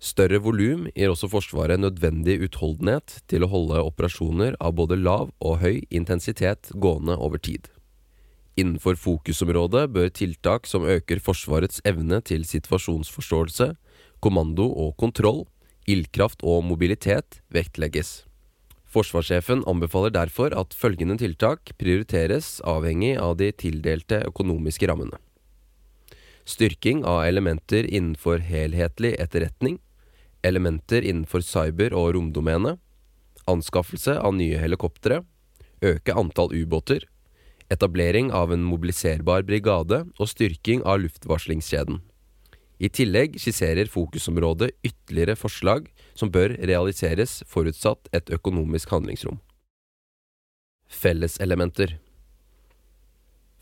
Større 0.00 0.38
volum 0.40 0.86
gir 0.94 1.12
også 1.12 1.28
Forsvaret 1.28 1.80
nødvendig 1.82 2.38
utholdenhet 2.46 3.18
til 3.28 3.44
å 3.44 3.50
holde 3.52 3.82
operasjoner 3.84 4.56
av 4.56 4.78
både 4.78 4.96
lav 4.96 5.28
og 5.44 5.60
høy 5.60 5.82
intensitet 5.90 6.72
gående 6.72 7.18
over 7.20 7.42
tid. 7.42 7.68
Innenfor 8.56 8.96
fokusområdet 8.96 9.84
bør 9.92 10.08
tiltak 10.16 10.66
som 10.68 10.88
øker 10.88 11.20
Forsvarets 11.20 11.84
evne 11.84 12.22
til 12.24 12.48
situasjonsforståelse, 12.48 13.74
kommando 14.24 14.66
og 14.72 14.96
kontroll, 15.00 15.44
ildkraft 15.88 16.44
og 16.48 16.64
mobilitet 16.64 17.42
vektlegges. 17.52 18.29
Forsvarssjefen 18.90 19.62
anbefaler 19.70 20.10
derfor 20.10 20.54
at 20.58 20.74
følgende 20.74 21.14
tiltak 21.20 21.70
prioriteres 21.78 22.58
avhengig 22.66 23.14
av 23.22 23.36
de 23.38 23.52
tildelte 23.54 24.18
økonomiske 24.26 24.88
rammene. 24.90 25.20
Styrking 26.48 27.04
av 27.06 27.22
elementer 27.28 27.86
innenfor 27.86 28.42
helhetlig 28.42 29.14
etterretning, 29.22 29.78
elementer 30.42 31.06
innenfor 31.06 31.44
cyber- 31.46 31.94
og 31.94 32.16
romdomene, 32.16 32.78
anskaffelse 33.46 34.16
av 34.18 34.34
nye 34.34 34.58
helikoptre, 34.58 35.22
øke 35.86 36.16
antall 36.16 36.50
ubåter, 36.56 37.06
etablering 37.70 38.32
av 38.34 38.50
en 38.50 38.64
mobiliserbar 38.66 39.46
brigade 39.46 40.02
og 40.18 40.28
styrking 40.28 40.82
av 40.82 41.04
luftvarslingskjeden. 41.04 42.00
I 42.80 42.88
tillegg 42.88 43.36
skisserer 43.38 43.90
fokusområdet 43.92 44.72
ytterligere 44.82 45.36
forslag 45.38 45.86
som 46.20 46.32
bør 46.32 46.54
realiseres 46.60 47.40
forutsatt 47.48 48.12
et 48.16 48.30
økonomisk 48.36 48.92
handlingsrom. 48.92 49.40
Felleselementer 50.90 51.96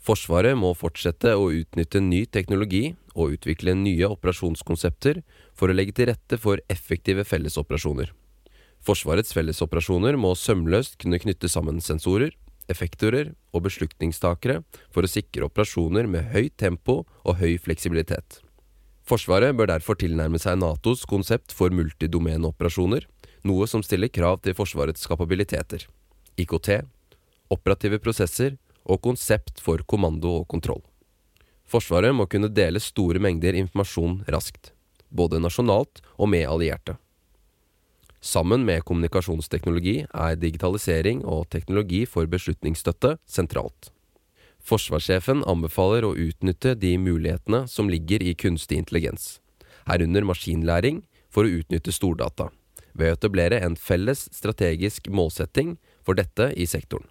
Forsvaret 0.09 0.57
må 0.57 0.71
fortsette 0.79 1.35
å 1.37 1.51
utnytte 1.53 2.01
ny 2.01 2.23
teknologi 2.33 2.94
og 3.12 3.35
utvikle 3.37 3.75
nye 3.77 4.09
operasjonskonsepter 4.09 5.21
for 5.59 5.68
å 5.68 5.77
legge 5.77 5.99
til 5.99 6.09
rette 6.09 6.38
for 6.40 6.62
effektive 6.73 7.27
fellesoperasjoner. 7.29 8.14
Forsvarets 8.81 9.35
fellesoperasjoner 9.37 10.16
må 10.16 10.33
sømløst 10.38 10.97
kunne 11.03 11.21
knytte 11.21 11.51
sammen 11.53 11.83
sensorer, 11.85 12.33
effektorer 12.73 13.35
og 13.53 13.66
beslutningstakere 13.66 14.62
for 14.94 15.05
å 15.05 15.11
sikre 15.11 15.49
operasjoner 15.51 16.09
med 16.09 16.31
høyt 16.33 16.57
tempo 16.61 17.03
og 17.25 17.40
høy 17.42 17.59
fleksibilitet. 17.61 18.40
Forsvaret 19.09 19.57
bør 19.57 19.71
derfor 19.71 19.97
tilnærme 19.97 20.37
seg 20.37 20.59
Natos 20.61 21.07
konsept 21.09 21.55
for 21.57 21.73
multidomeneoperasjoner, 21.73 23.07
noe 23.49 23.68
som 23.71 23.81
stiller 23.81 24.11
krav 24.12 24.42
til 24.44 24.57
Forsvarets 24.59 25.09
kapabiliteter, 25.09 25.87
IKT, 26.37 26.68
operative 27.49 28.03
prosesser 28.05 28.59
og 28.85 29.01
konsept 29.07 29.62
for 29.64 29.81
kommando 29.88 30.35
og 30.42 30.49
kontroll. 30.53 30.83
Forsvaret 31.68 32.12
må 32.16 32.29
kunne 32.29 32.53
dele 32.53 32.81
store 32.85 33.21
mengder 33.21 33.57
informasjon 33.57 34.23
raskt, 34.29 34.75
både 35.09 35.40
nasjonalt 35.40 36.03
og 36.18 36.29
med 36.29 36.44
allierte. 36.49 36.99
Sammen 38.21 38.64
med 38.66 38.85
kommunikasjonsteknologi 38.85 40.03
er 40.05 40.37
digitalisering 40.37 41.23
og 41.25 41.47
teknologi 41.55 42.03
for 42.05 42.29
beslutningsstøtte 42.29 43.16
sentralt. 43.25 43.92
Forsvarssjefen 44.64 45.44
anbefaler 45.49 46.05
å 46.05 46.14
utnytte 46.16 46.75
de 46.77 46.97
mulighetene 47.01 47.64
som 47.71 47.88
ligger 47.88 48.23
i 48.23 48.35
kunstig 48.35 48.81
intelligens, 48.83 49.38
herunder 49.88 50.27
maskinlæring, 50.29 51.05
for 51.29 51.44
å 51.44 51.61
utnytte 51.61 51.92
stordata, 51.92 52.49
ved 52.97 53.12
å 53.12 53.16
etablere 53.18 53.61
en 53.64 53.77
felles 53.77 54.27
strategisk 54.35 55.09
målsetting 55.12 55.77
for 56.05 56.18
dette 56.18 56.51
i 56.57 56.66
sektoren. 56.66 57.07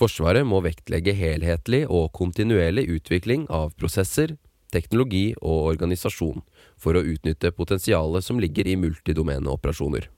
Forsvaret 0.00 0.46
må 0.48 0.62
vektlegge 0.64 1.12
helhetlig 1.12 1.82
og 1.88 2.08
kontinuerlig 2.16 2.86
utvikling 2.88 3.44
av 3.52 3.74
prosesser, 3.76 4.36
teknologi 4.72 5.34
og 5.42 5.66
organisasjon 5.74 6.40
for 6.80 6.96
å 6.96 7.04
utnytte 7.04 7.52
potensialet 7.52 8.24
som 8.24 8.40
ligger 8.40 8.70
i 8.70 8.78
multidomeneoperasjoner. 8.80 10.08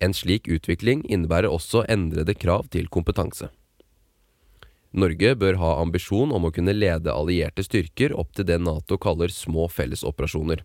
En 0.00 0.14
slik 0.14 0.46
utvikling 0.48 1.02
innebærer 1.10 1.50
også 1.50 1.82
endrede 1.90 2.36
krav 2.38 2.70
til 2.72 2.86
kompetanse. 2.88 3.50
Norge 4.98 5.34
bør 5.38 5.58
ha 5.60 5.76
ambisjon 5.78 6.32
om 6.34 6.48
å 6.48 6.50
kunne 6.54 6.74
lede 6.74 7.12
allierte 7.12 7.62
styrker 7.62 8.14
opp 8.18 8.32
til 8.34 8.48
det 8.48 8.56
Nato 8.58 8.98
kaller 8.98 9.30
små 9.30 9.68
fellesoperasjoner, 9.70 10.64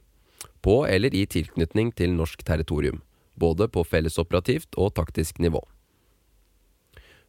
på 0.66 0.78
eller 0.90 1.14
i 1.14 1.28
tilknytning 1.30 1.92
til 1.94 2.16
norsk 2.18 2.42
territorium, 2.48 3.04
både 3.38 3.68
på 3.70 3.84
fellesoperativt 3.86 4.80
og 4.80 4.96
taktisk 4.98 5.44
nivå. 5.44 5.62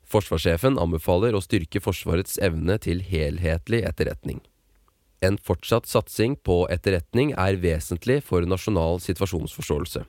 Forsvarssjefen 0.09 0.79
anbefaler 0.81 1.37
å 1.37 1.45
styrke 1.45 1.81
Forsvarets 1.85 2.39
evne 2.41 2.79
til 2.81 3.01
helhetlig 3.05 3.83
etterretning. 3.89 4.41
En 5.25 5.37
fortsatt 5.41 5.89
satsing 5.89 6.37
på 6.37 6.65
etterretning 6.73 7.33
er 7.41 7.61
vesentlig 7.61 8.21
for 8.25 8.45
nasjonal 8.49 9.01
situasjonsforståelse, 9.05 10.05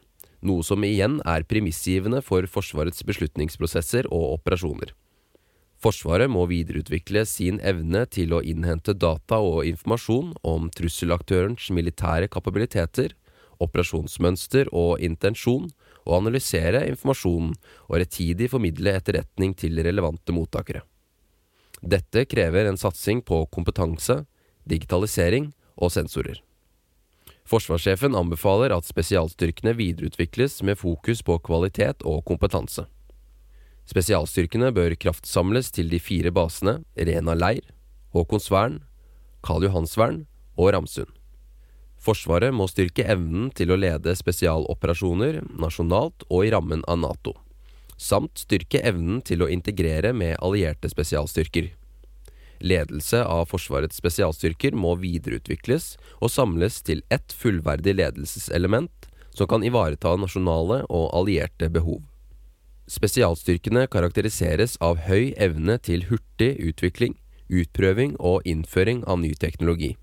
noe 0.48 0.64
som 0.68 0.84
igjen 0.84 1.22
er 1.28 1.48
premissgivende 1.48 2.22
for 2.24 2.48
Forsvarets 2.52 3.04
beslutningsprosesser 3.08 4.12
og 4.12 4.38
operasjoner. 4.38 4.92
Forsvaret 5.86 6.32
må 6.34 6.48
videreutvikle 6.50 7.22
sin 7.30 7.60
evne 7.62 8.08
til 8.10 8.32
å 8.34 8.40
innhente 8.42 8.96
data 8.98 9.38
og 9.38 9.68
informasjon 9.70 10.32
om 10.42 10.72
trusselaktørens 10.74 11.68
militære 11.78 12.26
kapabiliteter, 12.34 13.14
operasjonsmønster 13.62 14.72
og 14.74 15.04
intensjon, 15.06 15.68
og 16.06 16.16
analysere 16.20 16.82
informasjonen 16.90 17.54
og 17.86 18.00
rettidig 18.02 18.50
formidle 18.50 18.96
etterretning 18.98 19.54
til 19.58 19.78
relevante 19.86 20.34
mottakere. 20.34 20.82
Dette 21.86 22.26
krever 22.30 22.66
en 22.66 22.82
satsing 22.82 23.22
på 23.22 23.44
kompetanse, 23.54 24.24
digitalisering 24.66 25.52
og 25.78 25.94
sensorer. 25.94 26.42
Forsvarssjefen 27.46 28.18
anbefaler 28.18 28.74
at 28.74 28.90
spesialstyrkene 28.90 29.78
videreutvikles 29.78 30.64
med 30.66 30.82
fokus 30.82 31.22
på 31.22 31.38
kvalitet 31.46 32.02
og 32.02 32.24
kompetanse. 32.26 32.88
Spesialstyrkene 33.86 34.72
bør 34.74 34.96
kraftsamles 34.98 35.70
til 35.76 35.92
de 35.92 36.00
fire 36.02 36.32
basene 36.34 36.80
Rena 36.98 37.36
leir, 37.38 37.62
Haakonsvern, 38.16 38.80
Karl 39.46 39.68
Johansvern 39.68 40.24
og 40.58 40.74
Ramsund. 40.74 41.12
Forsvaret 42.02 42.54
må 42.54 42.68
styrke 42.70 43.06
evnen 43.10 43.50
til 43.58 43.72
å 43.74 43.80
lede 43.80 44.14
spesialoperasjoner 44.18 45.40
nasjonalt 45.62 46.26
og 46.30 46.46
i 46.46 46.52
rammen 46.54 46.84
av 46.90 47.00
Nato, 47.02 47.34
samt 47.98 48.44
styrke 48.46 48.82
evnen 48.86 49.24
til 49.26 49.42
å 49.42 49.50
integrere 49.50 50.14
med 50.14 50.38
allierte 50.44 50.90
spesialstyrker. 50.92 51.72
Ledelse 52.66 53.22
av 53.26 53.50
Forsvarets 53.52 54.00
spesialstyrker 54.00 54.78
må 54.78 54.96
videreutvikles 55.02 55.96
og 56.22 56.32
samles 56.32 56.80
til 56.86 57.04
ett 57.14 57.34
fullverdig 57.36 57.98
ledelseselement 58.00 59.10
som 59.36 59.50
kan 59.52 59.66
ivareta 59.68 60.16
nasjonale 60.18 60.84
og 60.88 61.10
allierte 61.18 61.70
behov. 61.70 62.02
Spesialstyrkene 62.86 63.88
karakteriseres 63.90 64.76
av 64.78 65.00
høy 65.08 65.34
evne 65.42 65.80
til 65.82 66.06
hurtig 66.12 66.52
utvikling, 66.62 67.16
utprøving 67.50 68.14
og 68.22 68.46
innføring 68.46 69.02
av 69.10 69.24
ny 69.24 69.34
teknologi. 69.34 69.96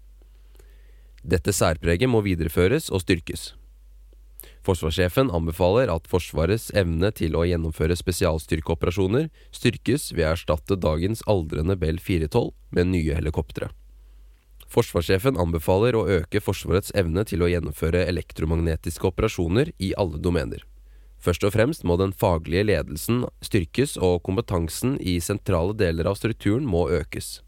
Dette 1.22 1.54
særpreget 1.54 2.10
må 2.10 2.24
videreføres 2.26 2.90
og 2.90 3.04
styrkes. 3.04 3.52
Forsvarssjefen 4.66 5.30
anbefaler 5.34 5.90
at 5.90 6.08
Forsvarets 6.10 6.70
evne 6.78 7.12
til 7.14 7.38
å 7.38 7.44
gjennomføre 7.46 7.94
spesialstyrkeoperasjoner 7.98 9.28
styrkes 9.54 10.10
ved 10.14 10.26
å 10.26 10.32
erstatte 10.34 10.78
dagens 10.78 11.22
aldrende 11.30 11.78
Bell 11.78 12.02
412 12.02 12.50
med 12.74 12.90
nye 12.90 13.14
helikoptre. 13.18 13.70
Forsvarssjefen 14.72 15.38
anbefaler 15.38 15.98
å 15.98 16.06
øke 16.18 16.42
Forsvarets 16.42 16.94
evne 16.98 17.26
til 17.28 17.42
å 17.44 17.50
gjennomføre 17.50 18.06
elektromagnetiske 18.10 19.10
operasjoner 19.10 19.74
i 19.78 19.92
alle 19.98 20.18
domener. 20.22 20.62
Først 21.22 21.44
og 21.46 21.54
fremst 21.54 21.84
må 21.86 21.94
den 22.00 22.10
faglige 22.18 22.66
ledelsen 22.66 23.22
styrkes 23.46 23.94
og 24.02 24.24
kompetansen 24.26 24.96
i 24.98 25.20
sentrale 25.22 25.76
deler 25.78 26.08
av 26.10 26.18
strukturen 26.18 26.66
må 26.66 26.88
økes. 26.90 27.38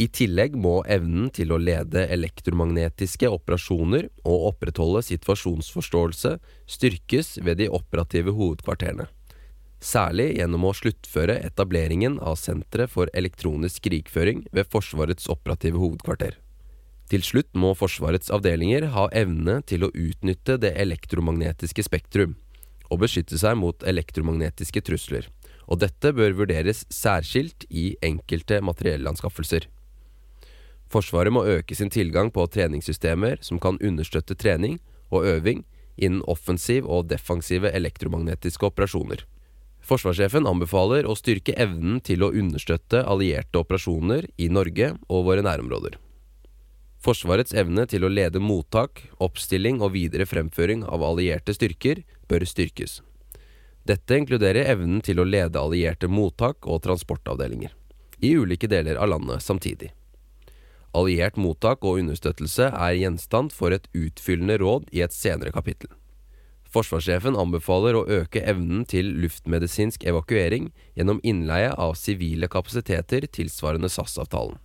I 0.00 0.06
tillegg 0.08 0.54
må 0.56 0.78
evnen 0.88 1.28
til 1.36 1.52
å 1.52 1.58
lede 1.60 2.06
elektromagnetiske 2.12 3.28
operasjoner 3.28 4.06
og 4.24 4.46
opprettholde 4.50 5.02
situasjonsforståelse 5.04 6.34
styrkes 6.68 7.34
ved 7.44 7.60
de 7.60 7.68
operative 7.72 8.32
hovedkvarterene. 8.36 9.08
Særlig 9.80 10.34
gjennom 10.36 10.66
å 10.68 10.74
sluttføre 10.76 11.38
etableringen 11.40 12.18
av 12.20 12.36
Senteret 12.36 12.92
for 12.92 13.12
elektronisk 13.16 13.84
krigføring 13.88 14.44
ved 14.56 14.68
Forsvarets 14.72 15.28
operative 15.32 15.80
hovedkvarter. 15.80 16.36
Til 17.08 17.24
slutt 17.24 17.48
må 17.56 17.72
Forsvarets 17.76 18.32
avdelinger 18.32 18.90
ha 18.92 19.08
evne 19.16 19.60
til 19.68 19.84
å 19.84 19.92
utnytte 19.92 20.58
det 20.60 20.74
elektromagnetiske 20.80 21.84
spektrum, 21.88 22.36
og 22.90 23.02
beskytte 23.04 23.38
seg 23.40 23.56
mot 23.60 23.86
elektromagnetiske 23.86 24.82
trusler, 24.86 25.28
og 25.70 25.80
dette 25.82 26.12
bør 26.16 26.34
vurderes 26.42 26.84
særskilt 26.92 27.66
i 27.70 27.94
enkelte 28.02 28.60
materiellanskaffelser. 28.66 29.68
Forsvaret 30.90 31.32
må 31.32 31.44
øke 31.46 31.76
sin 31.78 31.90
tilgang 31.90 32.32
på 32.34 32.46
treningssystemer 32.50 33.38
som 33.46 33.60
kan 33.62 33.78
understøtte 33.78 34.34
trening 34.34 34.80
og 35.10 35.26
øving 35.30 35.62
innen 36.00 36.24
offensiv 36.26 36.88
og 36.90 37.06
defensive 37.12 37.70
elektromagnetiske 37.70 38.66
operasjoner. 38.66 39.22
Forsvarssjefen 39.86 40.48
anbefaler 40.48 41.06
å 41.08 41.16
styrke 41.16 41.54
evnen 41.58 42.00
til 42.04 42.24
å 42.24 42.32
understøtte 42.36 43.04
allierte 43.06 43.62
operasjoner 43.62 44.26
i 44.36 44.50
Norge 44.52 44.92
og 45.08 45.28
våre 45.30 45.44
nærområder. 45.46 45.96
Forsvarets 47.00 47.54
evne 47.56 47.86
til 47.88 48.04
å 48.04 48.10
lede 48.12 48.42
mottak, 48.44 49.06
oppstilling 49.24 49.78
og 49.80 49.94
videre 49.94 50.26
fremføring 50.28 50.82
av 50.84 51.04
allierte 51.06 51.54
styrker 51.56 52.02
bør 52.30 52.46
styrkes. 52.46 53.00
Dette 53.84 54.16
inkluderer 54.16 54.70
evnen 54.70 55.02
til 55.02 55.20
å 55.20 55.26
lede 55.26 55.58
allierte 55.58 56.08
mottak 56.08 56.68
og 56.68 56.82
transportavdelinger 56.86 57.74
i 58.20 58.34
ulike 58.36 58.68
deler 58.68 59.00
av 59.00 59.08
landet 59.14 59.42
samtidig. 59.42 59.90
Alliert 60.96 61.38
mottak 61.38 61.84
og 61.86 62.00
understøttelse 62.02 62.66
er 62.70 62.98
gjenstand 62.98 63.54
for 63.54 63.74
et 63.74 63.86
utfyllende 63.94 64.58
råd 64.60 64.88
i 64.92 65.04
et 65.04 65.14
senere 65.14 65.52
kapittel. 65.54 65.90
Forsvarssjefen 66.70 67.38
anbefaler 67.38 67.96
å 67.98 68.06
øke 68.20 68.42
evnen 68.46 68.84
til 68.86 69.08
luftmedisinsk 69.22 70.04
evakuering 70.06 70.68
gjennom 70.98 71.22
innleie 71.26 71.72
av 71.74 71.96
sivile 71.98 72.50
kapasiteter 72.50 73.26
tilsvarende 73.26 73.90
SAS-avtalen. 73.90 74.58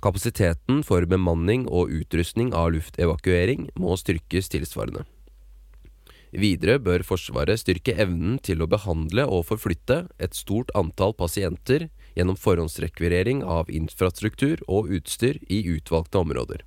Kapasiteten 0.00 0.82
for 0.84 1.04
bemanning 1.08 1.66
og 1.68 1.92
utrustning 1.92 2.52
av 2.56 2.72
luftevakuering 2.72 3.68
må 3.80 3.96
styrkes 4.00 4.48
tilsvarende. 4.52 5.04
Videre 6.30 6.78
bør 6.78 7.02
Forsvaret 7.02 7.58
styrke 7.58 7.96
evnen 7.98 8.38
til 8.38 8.62
å 8.62 8.68
behandle 8.70 9.24
og 9.26 9.48
forflytte 9.48 10.04
et 10.22 10.36
stort 10.38 10.70
antall 10.78 11.14
pasienter 11.18 11.88
gjennom 12.14 12.38
forhåndsrekvirering 12.38 13.42
av 13.42 13.70
infrastruktur 13.70 14.62
og 14.70 14.92
utstyr 14.94 15.40
i 15.50 15.64
utvalgte 15.74 16.22
områder. 16.22 16.62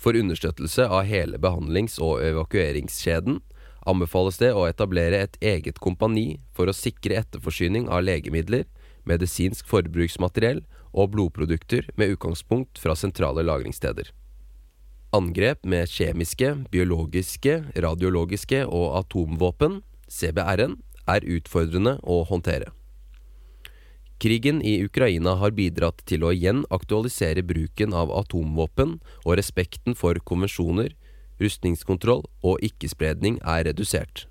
For 0.00 0.16
understøttelse 0.16 0.88
av 0.88 1.04
hele 1.04 1.38
behandlings- 1.38 2.00
og 2.00 2.24
evakueringskjeden 2.24 3.42
anbefales 3.84 4.40
det 4.40 4.54
å 4.56 4.64
etablere 4.64 5.20
et 5.20 5.36
eget 5.44 5.78
kompani 5.84 6.40
for 6.56 6.66
å 6.66 6.76
sikre 6.76 7.20
etterforsyning 7.20 7.90
av 7.92 8.06
legemidler, 8.08 8.64
medisinsk 9.04 9.68
forbruksmateriell 9.68 10.64
og 10.96 11.12
blodprodukter 11.12 11.90
med 12.00 12.16
utgangspunkt 12.16 12.80
fra 12.80 12.96
sentrale 12.96 13.44
lagringssteder. 13.44 14.08
Angrep 15.14 15.62
med 15.62 15.86
kjemiske, 15.86 16.48
biologiske, 16.72 17.60
radiologiske 17.78 18.64
og 18.66 18.96
atomvåpen, 18.98 19.76
CBRN, 20.10 20.74
er 21.06 21.26
utfordrende 21.36 22.00
å 22.02 22.24
håndtere. 22.26 22.72
Krigen 24.18 24.58
i 24.64 24.80
Ukraina 24.82 25.36
har 25.38 25.54
bidratt 25.54 26.02
til 26.10 26.26
å 26.26 26.32
igjen 26.34 26.64
aktualisere 26.74 27.44
bruken 27.46 27.94
av 27.94 28.10
atomvåpen, 28.10 28.98
og 29.22 29.38
respekten 29.38 29.94
for 29.94 30.18
konvensjoner, 30.18 30.96
rustningskontroll 31.38 32.26
og 32.42 32.66
ikke-spredning 32.66 33.38
er 33.46 33.68
redusert. 33.70 34.26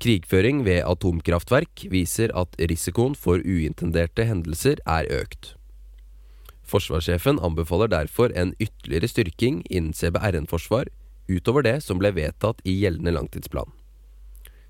Krigføring 0.00 0.64
ved 0.64 0.80
atomkraftverk 0.88 1.88
viser 1.92 2.32
at 2.32 2.56
risikoen 2.56 3.12
for 3.12 3.44
uintenderte 3.44 4.24
hendelser 4.24 4.80
er 4.88 5.12
økt. 5.20 5.59
Forsvarssjefen 6.70 7.40
anbefaler 7.42 7.90
derfor 7.90 8.30
en 8.38 8.54
ytterligere 8.62 9.10
styrking 9.10 9.60
innen 9.70 9.94
CBRN-forsvar 9.96 10.90
utover 11.30 11.66
det 11.66 11.76
som 11.84 11.98
ble 12.00 12.12
vedtatt 12.14 12.62
i 12.66 12.76
gjeldende 12.82 13.14
langtidsplan. 13.16 13.70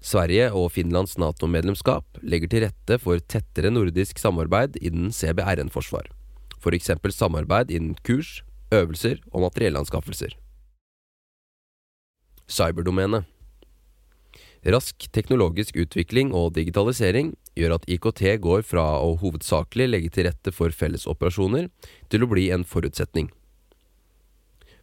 Sverige 0.01 0.47
og 0.57 0.71
Finlands 0.73 1.19
Nato-medlemskap 1.21 2.23
legger 2.25 2.49
til 2.49 2.65
rette 2.65 2.97
for 3.03 3.21
tettere 3.21 3.73
nordisk 3.73 4.21
samarbeid 4.21 4.79
innen 4.81 5.13
CBRN-forsvar, 5.13 6.09
f.eks. 6.57 6.95
samarbeid 7.13 7.73
innen 7.73 7.99
kurs, 8.07 8.41
øvelser 8.73 9.21
og 9.33 9.45
materiellanskaffelser. 9.45 10.39
Cyberdomenet 12.51 13.29
Rask 14.61 15.07
teknologisk 15.13 15.77
utvikling 15.81 16.35
og 16.37 16.55
digitalisering 16.57 17.35
gjør 17.59 17.77
at 17.77 17.89
IKT 17.91 18.23
går 18.45 18.63
fra 18.67 18.87
å 19.03 19.17
hovedsakelig 19.21 19.89
legge 19.91 20.15
til 20.15 20.29
rette 20.29 20.55
for 20.55 20.75
fellesoperasjoner 20.75 21.69
til 22.13 22.25
å 22.25 22.31
bli 22.31 22.49
en 22.55 22.67
forutsetning. 22.67 23.31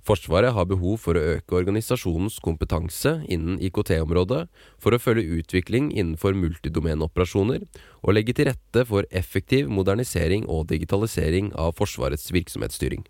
Forsvaret 0.07 0.53
har 0.55 0.67
behov 0.69 1.01
for 1.03 1.19
å 1.19 1.23
øke 1.33 1.57
organisasjonens 1.57 2.37
kompetanse 2.39 3.11
innen 3.27 3.57
IKT-området 3.59 4.45
for 4.79 4.95
å 4.95 5.01
følge 5.03 5.41
utvikling 5.41 5.89
innenfor 5.91 6.37
multidomenoperasjoner 6.37 7.65
og 7.67 8.15
legge 8.15 8.37
til 8.37 8.47
rette 8.47 8.85
for 8.87 9.09
effektiv 9.11 9.67
modernisering 9.67 10.47
og 10.47 10.69
digitalisering 10.71 11.51
av 11.59 11.75
Forsvarets 11.75 12.31
virksomhetsstyring. 12.31 13.03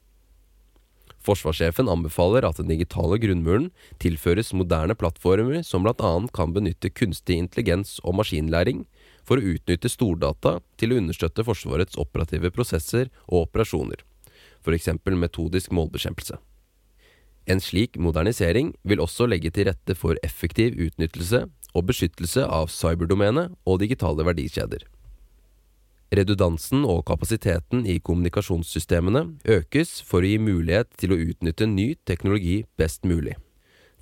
Forsvarssjefen 1.27 1.89
anbefaler 1.91 2.47
at 2.47 2.57
den 2.57 2.71
digitale 2.71 3.19
grunnmuren 3.21 3.69
tilføres 4.01 4.53
moderne 4.57 4.95
plattformer 4.97 5.61
som 5.67 5.85
bl.a. 5.85 6.13
kan 6.33 6.55
benytte 6.55 6.93
kunstig 6.93 7.37
intelligens 7.43 7.97
og 8.03 8.17
maskinlæring 8.23 8.85
for 9.27 9.39
å 9.39 9.53
utnytte 9.53 9.91
stordata 9.91 10.57
til 10.79 10.93
å 10.93 10.99
understøtte 11.01 11.45
Forsvarets 11.45 11.99
operative 11.99 12.51
prosesser 12.55 13.11
og 13.27 13.47
operasjoner, 13.47 14.03
f.eks. 14.63 14.89
metodisk 15.11 15.73
målbekjempelse. 15.75 16.39
En 17.47 17.61
slik 17.63 17.95
modernisering 17.99 18.73
vil 18.83 18.99
også 19.03 19.27
legge 19.29 19.51
til 19.55 19.69
rette 19.69 19.95
for 19.95 20.19
effektiv 20.23 20.75
utnyttelse 20.83 21.45
og 21.73 21.87
beskyttelse 21.87 22.43
av 22.43 22.71
cyberdomenet 22.73 23.55
og 23.67 23.79
digitale 23.83 24.25
verdikjeder. 24.27 24.83
Redundansen 26.17 26.85
og 26.87 27.03
kapasiteten 27.07 27.83
i 27.87 27.97
kommunikasjonssystemene 27.99 29.25
økes 29.57 29.97
for 30.07 30.23
å 30.23 30.29
gi 30.29 30.37
mulighet 30.39 30.93
til 30.99 31.11
å 31.11 31.19
utnytte 31.19 31.67
ny 31.67 31.93
teknologi 32.07 32.61
best 32.79 33.03
mulig. 33.07 33.35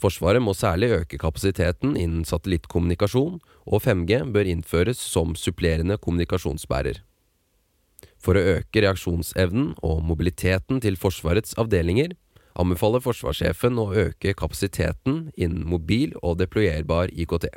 Forsvaret 0.05 0.43
må 0.43 0.53
særlig 0.53 0.91
øke 0.99 1.17
kapasiteten 1.17 1.95
innen 1.97 2.25
satellittkommunikasjon, 2.29 3.39
og 3.65 3.81
5G 3.81 4.27
bør 4.35 4.45
innføres 4.51 4.99
som 5.01 5.33
supplerende 5.39 5.97
kommunikasjonsbærer. 5.97 6.99
For 8.21 8.37
å 8.37 8.43
øke 8.59 8.83
reaksjonsevnen 8.85 9.71
og 9.81 10.03
mobiliteten 10.05 10.83
til 10.83 10.99
Forsvarets 11.01 11.57
avdelinger 11.57 12.13
anbefaler 12.61 13.01
forsvarssjefen 13.01 13.81
å 13.81 13.87
øke 14.05 14.35
kapasiteten 14.37 15.31
innen 15.33 15.65
mobil 15.73 16.13
og 16.21 16.37
deployerbar 16.43 17.09
IKT. 17.09 17.49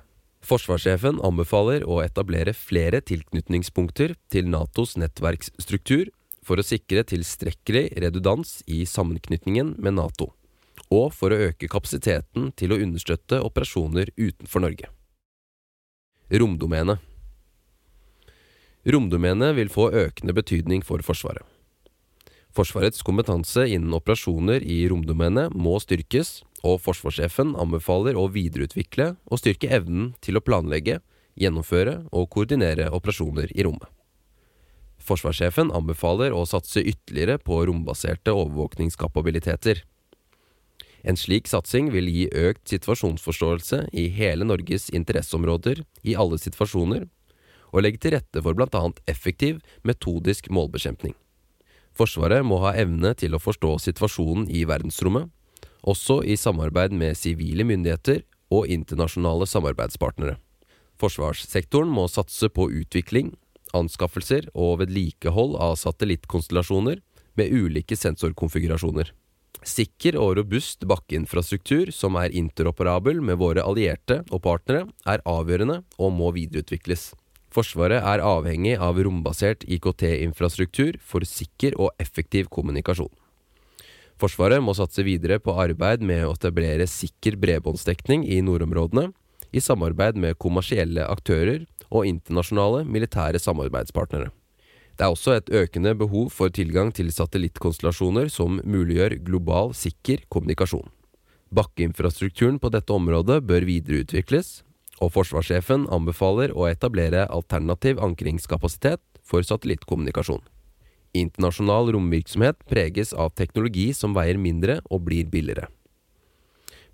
Forsvarssjefen 0.49 1.21
anbefaler 1.29 1.85
å 1.85 2.01
etablere 2.01 2.57
flere 2.57 3.03
tilknytningspunkter 3.05 4.17
til 4.33 4.49
Natos 4.49 4.97
nettverksstruktur 4.97 6.09
for 6.47 6.57
å 6.57 6.65
sikre 6.65 7.05
tilstrekkelig 7.05 7.91
redundans 8.01 8.63
i 8.71 8.85
sammenknytningen 8.89 9.77
med 9.77 9.99
Nato, 9.99 10.33
og 10.95 11.13
for 11.17 11.35
å 11.35 11.41
øke 11.49 11.69
kapasiteten 11.71 12.53
til 12.57 12.73
å 12.73 12.81
understøtte 12.81 13.43
operasjoner 13.45 14.13
utenfor 14.17 14.65
Norge. 14.65 14.89
Romdomene 16.29 16.99
Romdomenet 18.89 19.57
vil 19.57 19.71
få 19.73 19.91
økende 19.93 20.33
betydning 20.37 20.85
for 20.87 21.03
Forsvaret. 21.05 21.45
Forsvarets 22.57 23.05
kompetanse 23.05 23.67
innen 23.69 23.93
operasjoner 23.95 24.65
i 24.65 24.81
romdomenet 24.91 25.53
må 25.55 25.77
styrkes, 25.83 26.41
og 26.67 26.81
forsvarssjefen 26.83 27.53
anbefaler 27.61 28.17
å 28.19 28.25
videreutvikle 28.35 29.13
og 29.29 29.39
styrke 29.39 29.69
evnen 29.71 30.15
til 30.25 30.41
å 30.41 30.43
planlegge, 30.43 30.99
gjennomføre 31.39 32.01
og 32.11 32.27
koordinere 32.35 32.89
operasjoner 32.97 33.53
i 33.55 33.67
rommet. 33.67 33.87
Forsvarssjefen 34.99 35.71
anbefaler 35.77 36.35
å 36.35 36.43
satse 36.49 36.83
ytterligere 36.83 37.39
på 37.39 37.61
rombaserte 37.69 38.35
overvåkningskapabiliteter. 38.35 39.85
En 41.03 41.17
slik 41.17 41.47
satsing 41.47 41.93
vil 41.95 42.09
gi 42.11 42.27
økt 42.35 42.67
situasjonsforståelse 42.73 43.85
i 43.93 44.09
hele 44.15 44.47
Norges 44.49 44.89
interesseområder 44.91 45.85
i 46.03 46.17
alle 46.19 46.39
situasjoner, 46.41 47.07
og 47.71 47.85
legge 47.85 48.01
til 48.03 48.17
rette 48.17 48.43
for 48.43 48.57
bl.a. 48.57 48.83
effektiv 49.07 49.61
metodisk 49.87 50.49
målbekjempning. 50.51 51.15
Forsvaret 51.99 52.47
må 52.47 52.61
ha 52.63 52.75
evne 52.79 53.13
til 53.19 53.35
å 53.35 53.43
forstå 53.43 53.75
situasjonen 53.89 54.49
i 54.51 54.65
verdensrommet, 54.69 55.29
også 55.83 56.21
i 56.27 56.37
samarbeid 56.39 56.95
med 56.95 57.19
sivile 57.19 57.67
myndigheter 57.67 58.25
og 58.55 58.71
internasjonale 58.71 59.47
samarbeidspartnere. 59.47 60.39
Forsvarssektoren 60.99 61.91
må 61.93 62.09
satse 62.11 62.49
på 62.51 62.67
utvikling, 62.81 63.33
anskaffelser 63.77 64.49
og 64.55 64.81
vedlikehold 64.83 65.55
av 65.63 65.77
satellittkonstellasjoner 65.79 67.03
med 67.39 67.55
ulike 67.55 67.97
sensorkonfigurasjoner. 67.99 69.13
Sikker 69.67 70.17
og 70.21 70.37
robust 70.39 70.85
bakkeinfrastruktur 70.87 71.91
som 71.95 72.19
er 72.21 72.35
interoperabel 72.37 73.23
med 73.25 73.41
våre 73.41 73.65
allierte 73.67 74.21
og 74.31 74.43
partnere, 74.47 74.87
er 75.07 75.25
avgjørende 75.27 75.81
og 75.99 76.13
må 76.15 76.31
videreutvikles. 76.37 77.11
Forsvaret 77.51 78.05
er 78.05 78.23
avhengig 78.23 78.77
av 78.77 79.01
rombasert 79.01 79.65
IKT-infrastruktur 79.65 80.99
for 81.01 81.25
sikker 81.27 81.75
og 81.81 81.91
effektiv 81.99 82.51
kommunikasjon. 82.53 83.11
Forsvaret 84.19 84.63
må 84.63 84.75
satse 84.75 85.05
videre 85.07 85.39
på 85.39 85.55
arbeid 85.63 86.03
med 86.03 86.27
å 86.27 86.35
etablere 86.35 86.89
sikker 86.91 87.39
bredbåndsdekning 87.41 88.27
i 88.27 88.41
nordområdene, 88.43 89.13
i 89.55 89.63
samarbeid 89.65 90.19
med 90.21 90.37
kommersielle 90.43 91.07
aktører 91.09 91.65
og 91.89 92.05
internasjonale 92.05 92.83
militære 92.85 93.41
samarbeidspartnere. 93.41 94.29
Det 94.99 95.07
er 95.07 95.15
også 95.15 95.37
et 95.39 95.51
økende 95.55 95.93
behov 95.95 96.33
for 96.35 96.51
tilgang 96.51 96.89
til 96.91 97.13
satellittkonstellasjoner 97.15 98.27
som 98.35 98.59
muliggjør 98.67 99.21
global, 99.23 99.71
sikker 99.71 100.25
kommunikasjon. 100.27 100.89
Bakkeinfrastrukturen 101.55 102.59
på 102.59 102.73
dette 102.75 102.91
området 102.93 103.45
bør 103.47 103.67
videreutvikles, 103.69 104.65
og 104.99 105.13
forsvarssjefen 105.15 105.87
anbefaler 105.95 106.51
å 106.51 106.67
etablere 106.67 107.29
alternativ 107.31 108.03
ankringskapasitet 108.03 109.01
for 109.23 109.47
satellittkommunikasjon. 109.47 110.43
Internasjonal 111.15 111.93
romvirksomhet 111.95 112.59
preges 112.69 113.15
av 113.15 113.31
teknologi 113.39 113.93
som 113.95 114.19
veier 114.19 114.37
mindre 114.37 114.81
og 114.91 115.07
blir 115.07 115.31
billigere. 115.31 115.71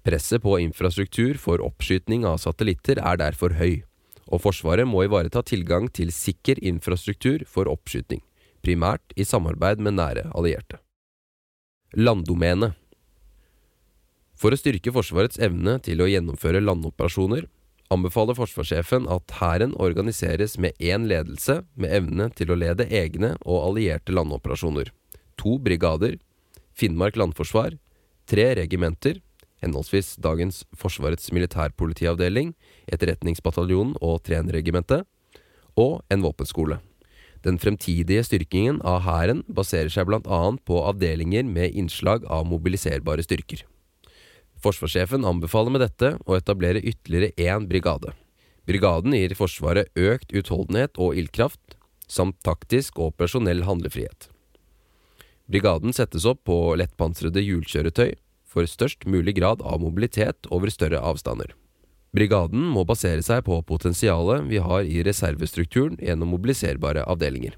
Presset 0.04 0.44
på 0.44 0.58
infrastruktur 0.60 1.40
for 1.40 1.64
oppskyting 1.64 2.28
av 2.28 2.36
satellitter 2.42 3.00
er 3.00 3.16
derfor 3.24 3.56
høy, 3.56 3.80
og 4.34 4.42
Forsvaret 4.42 4.88
må 4.88 5.04
ivareta 5.06 5.44
tilgang 5.46 5.86
til 5.94 6.10
sikker 6.14 6.58
infrastruktur 6.66 7.44
for 7.46 7.70
oppskyting, 7.70 8.22
primært 8.66 9.14
i 9.14 9.26
samarbeid 9.26 9.82
med 9.84 9.96
nære 10.00 10.26
allierte. 10.34 10.80
Landdomene 11.94 12.72
For 14.34 14.50
å 14.50 14.58
styrke 14.58 14.90
Forsvarets 14.92 15.38
evne 15.38 15.78
til 15.86 16.02
å 16.02 16.10
gjennomføre 16.10 16.62
landoperasjoner 16.64 17.46
anbefaler 17.94 18.36
forsvarssjefen 18.36 19.06
at 19.12 19.36
Hæren 19.38 19.74
organiseres 19.80 20.56
med 20.58 20.74
én 20.82 21.06
ledelse 21.10 21.60
med 21.78 21.92
evne 21.94 22.30
til 22.34 22.50
å 22.50 22.58
lede 22.58 22.88
egne 22.90 23.34
og 23.44 23.68
allierte 23.68 24.14
landoperasjoner. 24.14 24.90
To 25.40 25.58
brigader, 25.62 26.16
Finnmark 26.74 27.18
landforsvar, 27.20 27.76
tre 28.26 28.48
regimenter, 28.58 29.20
henholdsvis 29.62 30.16
dagens 30.22 30.62
Forsvarets 30.76 31.30
militærpolitiavdeling, 31.34 32.54
Etterretningsbataljonen 32.90 33.98
og 34.02 34.22
Trenerregimentet, 34.26 35.04
og 35.76 36.02
en 36.10 36.24
våpenskole. 36.24 36.80
Den 37.44 37.58
fremtidige 37.60 38.24
styrkingen 38.24 38.80
av 38.88 39.02
Hæren 39.04 39.42
baserer 39.52 39.92
seg 39.92 40.08
bl.a. 40.08 40.42
på 40.64 40.80
avdelinger 40.88 41.44
med 41.44 41.76
innslag 41.76 42.24
av 42.24 42.46
mobiliserbare 42.48 43.24
styrker. 43.26 43.66
Forsvarssjefen 44.64 45.26
anbefaler 45.28 45.74
med 45.74 45.84
dette 45.84 46.14
å 46.24 46.38
etablere 46.38 46.80
ytterligere 46.80 47.34
én 47.36 47.66
brigade. 47.68 48.14
Brigaden 48.64 49.12
gir 49.12 49.34
Forsvaret 49.36 49.92
økt 49.92 50.32
utholdenhet 50.32 50.96
og 50.96 51.18
ildkraft, 51.20 51.76
samt 52.08 52.38
taktisk 52.46 52.96
og 53.00 53.12
personell 53.20 53.60
handlefrihet. 53.68 54.30
Brigaden 55.44 55.92
settes 55.92 56.24
opp 56.24 56.46
på 56.48 56.56
lettpansrede 56.80 57.42
hjulkjøretøy 57.44 58.14
for 58.54 58.70
størst 58.70 59.04
mulig 59.10 59.36
grad 59.40 59.62
av 59.66 59.82
mobilitet 59.82 60.48
over 60.54 60.70
større 60.70 61.02
avstander. 61.02 61.50
Brigaden 62.14 62.62
må 62.70 62.84
basere 62.86 63.24
seg 63.26 63.42
på 63.48 63.58
potensialet 63.66 64.46
vi 64.46 64.60
har 64.62 64.86
i 64.86 65.02
reservestrukturen 65.02 65.98
gjennom 65.98 66.30
mobiliserbare 66.30 67.02
avdelinger. 67.10 67.56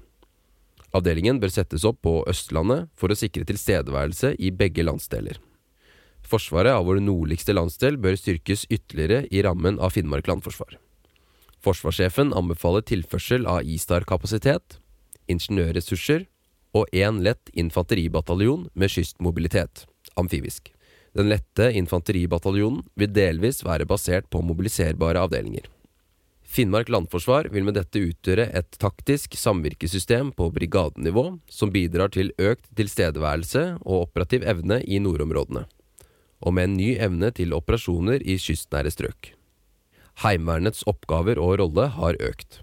Avdelingen 0.97 1.37
bør 1.37 1.51
settes 1.53 1.85
opp 1.85 1.99
på 2.01 2.23
Østlandet 2.31 2.87
for 2.97 3.13
å 3.13 3.17
sikre 3.19 3.45
tilstedeværelse 3.45 4.33
i 4.41 4.49
begge 4.49 4.85
landsdeler. 4.87 5.37
Forsvaret 6.27 6.73
av 6.73 6.87
vår 6.87 6.99
nordligste 7.03 7.53
landsdel 7.53 7.99
bør 8.01 8.17
styrkes 8.17 8.65
ytterligere 8.73 9.27
i 9.29 9.43
rammen 9.45 9.77
av 9.79 9.93
Finnmark 9.95 10.27
landforsvar. 10.27 10.79
Forsvarssjefen 11.63 12.33
anbefaler 12.37 12.85
tilførsel 12.87 13.45
av 13.49 13.67
ISTAR-kapasitet, 13.67 14.79
ingeniørressurser 15.29 16.25
og 16.77 16.89
én 16.95 17.21
lett 17.23 17.53
infanteribataljon 17.53 18.67
med 18.73 18.93
kystmobilitet, 18.93 19.85
amfibisk. 20.19 20.73
Den 21.15 21.31
lette 21.31 21.71
infanteribataljonen 21.77 22.83
vil 22.99 23.13
delvis 23.13 23.63
være 23.65 23.87
basert 23.89 24.27
på 24.33 24.41
mobiliserbare 24.45 25.21
avdelinger. 25.23 25.65
Finnmark 26.47 26.87
landforsvar 26.89 27.49
vil 27.51 27.65
med 27.67 27.75
dette 27.75 27.99
utgjøre 27.99 28.45
et 28.55 28.77
taktisk 28.79 29.35
samvirkesystem 29.35 30.29
på 30.35 30.47
brigadenivå 30.55 31.25
som 31.51 31.73
bidrar 31.73 32.13
til 32.15 32.31
økt 32.39 32.69
tilstedeværelse 32.79 33.63
og 33.81 34.05
operativ 34.05 34.45
evne 34.47 34.79
i 34.87 35.01
nordområdene, 35.03 35.65
og 36.39 36.55
med 36.55 36.69
en 36.69 36.77
ny 36.79 36.93
evne 37.03 37.33
til 37.35 37.51
operasjoner 37.57 38.23
i 38.23 38.37
kystnære 38.39 38.93
strøk. 38.95 39.33
Heimevernets 40.23 40.87
oppgaver 40.87 41.37
og 41.37 41.59
rolle 41.59 41.89
har 41.97 42.17
økt. 42.23 42.61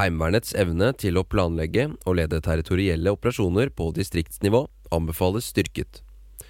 Heimevernets 0.00 0.56
evne 0.58 0.88
til 0.98 1.20
å 1.20 1.26
planlegge 1.28 1.90
og 2.06 2.16
lede 2.18 2.40
territorielle 2.42 3.12
operasjoner 3.14 3.68
på 3.70 3.92
distriktsnivå 3.94 4.64
anbefales 4.96 5.52
styrket 5.52 6.00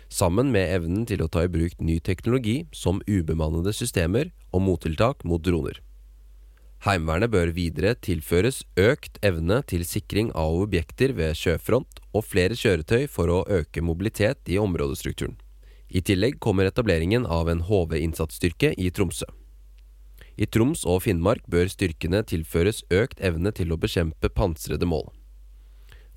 sammen 0.09 0.53
med 0.55 0.71
evnen 0.75 1.07
til 1.09 1.23
å 1.25 1.29
ta 1.29 1.45
i 1.45 1.51
bruk 1.51 1.77
ny 1.81 1.99
teknologi 2.01 2.65
som 2.73 3.03
ubemannede 3.07 3.75
systemer 3.75 4.33
og 4.53 4.65
mottiltak 4.67 5.25
mot 5.25 5.43
droner. 5.43 5.81
Heimevernet 6.85 7.33
bør 7.33 7.53
videre 7.57 7.95
tilføres 7.97 8.61
økt 8.77 9.17
evne 9.25 9.63
til 9.65 9.87
sikring 9.89 10.29
av 10.37 10.59
objekter 10.67 11.15
ved 11.17 11.33
sjøfront 11.41 12.03
og 12.13 12.27
flere 12.29 12.59
kjøretøy 12.61 13.07
for 13.09 13.33
å 13.33 13.45
øke 13.49 13.81
mobilitet 13.81 14.53
i 14.53 14.59
områdestrukturen. 14.61 15.39
I 15.89 16.03
tillegg 16.05 16.41
kommer 16.45 16.69
etableringen 16.69 17.25
av 17.25 17.49
en 17.49 17.63
HV-innsatsstyrke 17.65 18.75
i 18.77 18.91
Tromsø. 18.91 19.29
I 20.37 20.49
Troms 20.51 20.83
og 20.85 21.05
Finnmark 21.05 21.45
bør 21.47 21.69
styrkene 21.71 22.25
tilføres 22.27 22.83
økt 22.93 23.21
evne 23.23 23.53
til 23.55 23.71
å 23.71 23.79
bekjempe 23.79 24.29
pansrede 24.35 24.89
mål. 24.89 25.07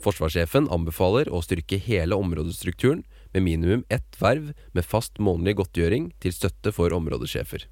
Forsvarssjefen 0.01 0.67
anbefaler 0.73 1.29
å 1.29 1.41
styrke 1.45 1.77
hele 1.81 2.17
områdestrukturen 2.17 3.03
med 3.37 3.45
minimum 3.45 3.83
ett 3.93 4.17
verv 4.21 4.51
med 4.73 4.85
fast 4.85 5.19
månedlig 5.21 5.59
godtgjøring 5.61 6.11
til 6.23 6.33
støtte 6.33 6.73
for 6.73 6.93
områdesjefer. 6.95 7.67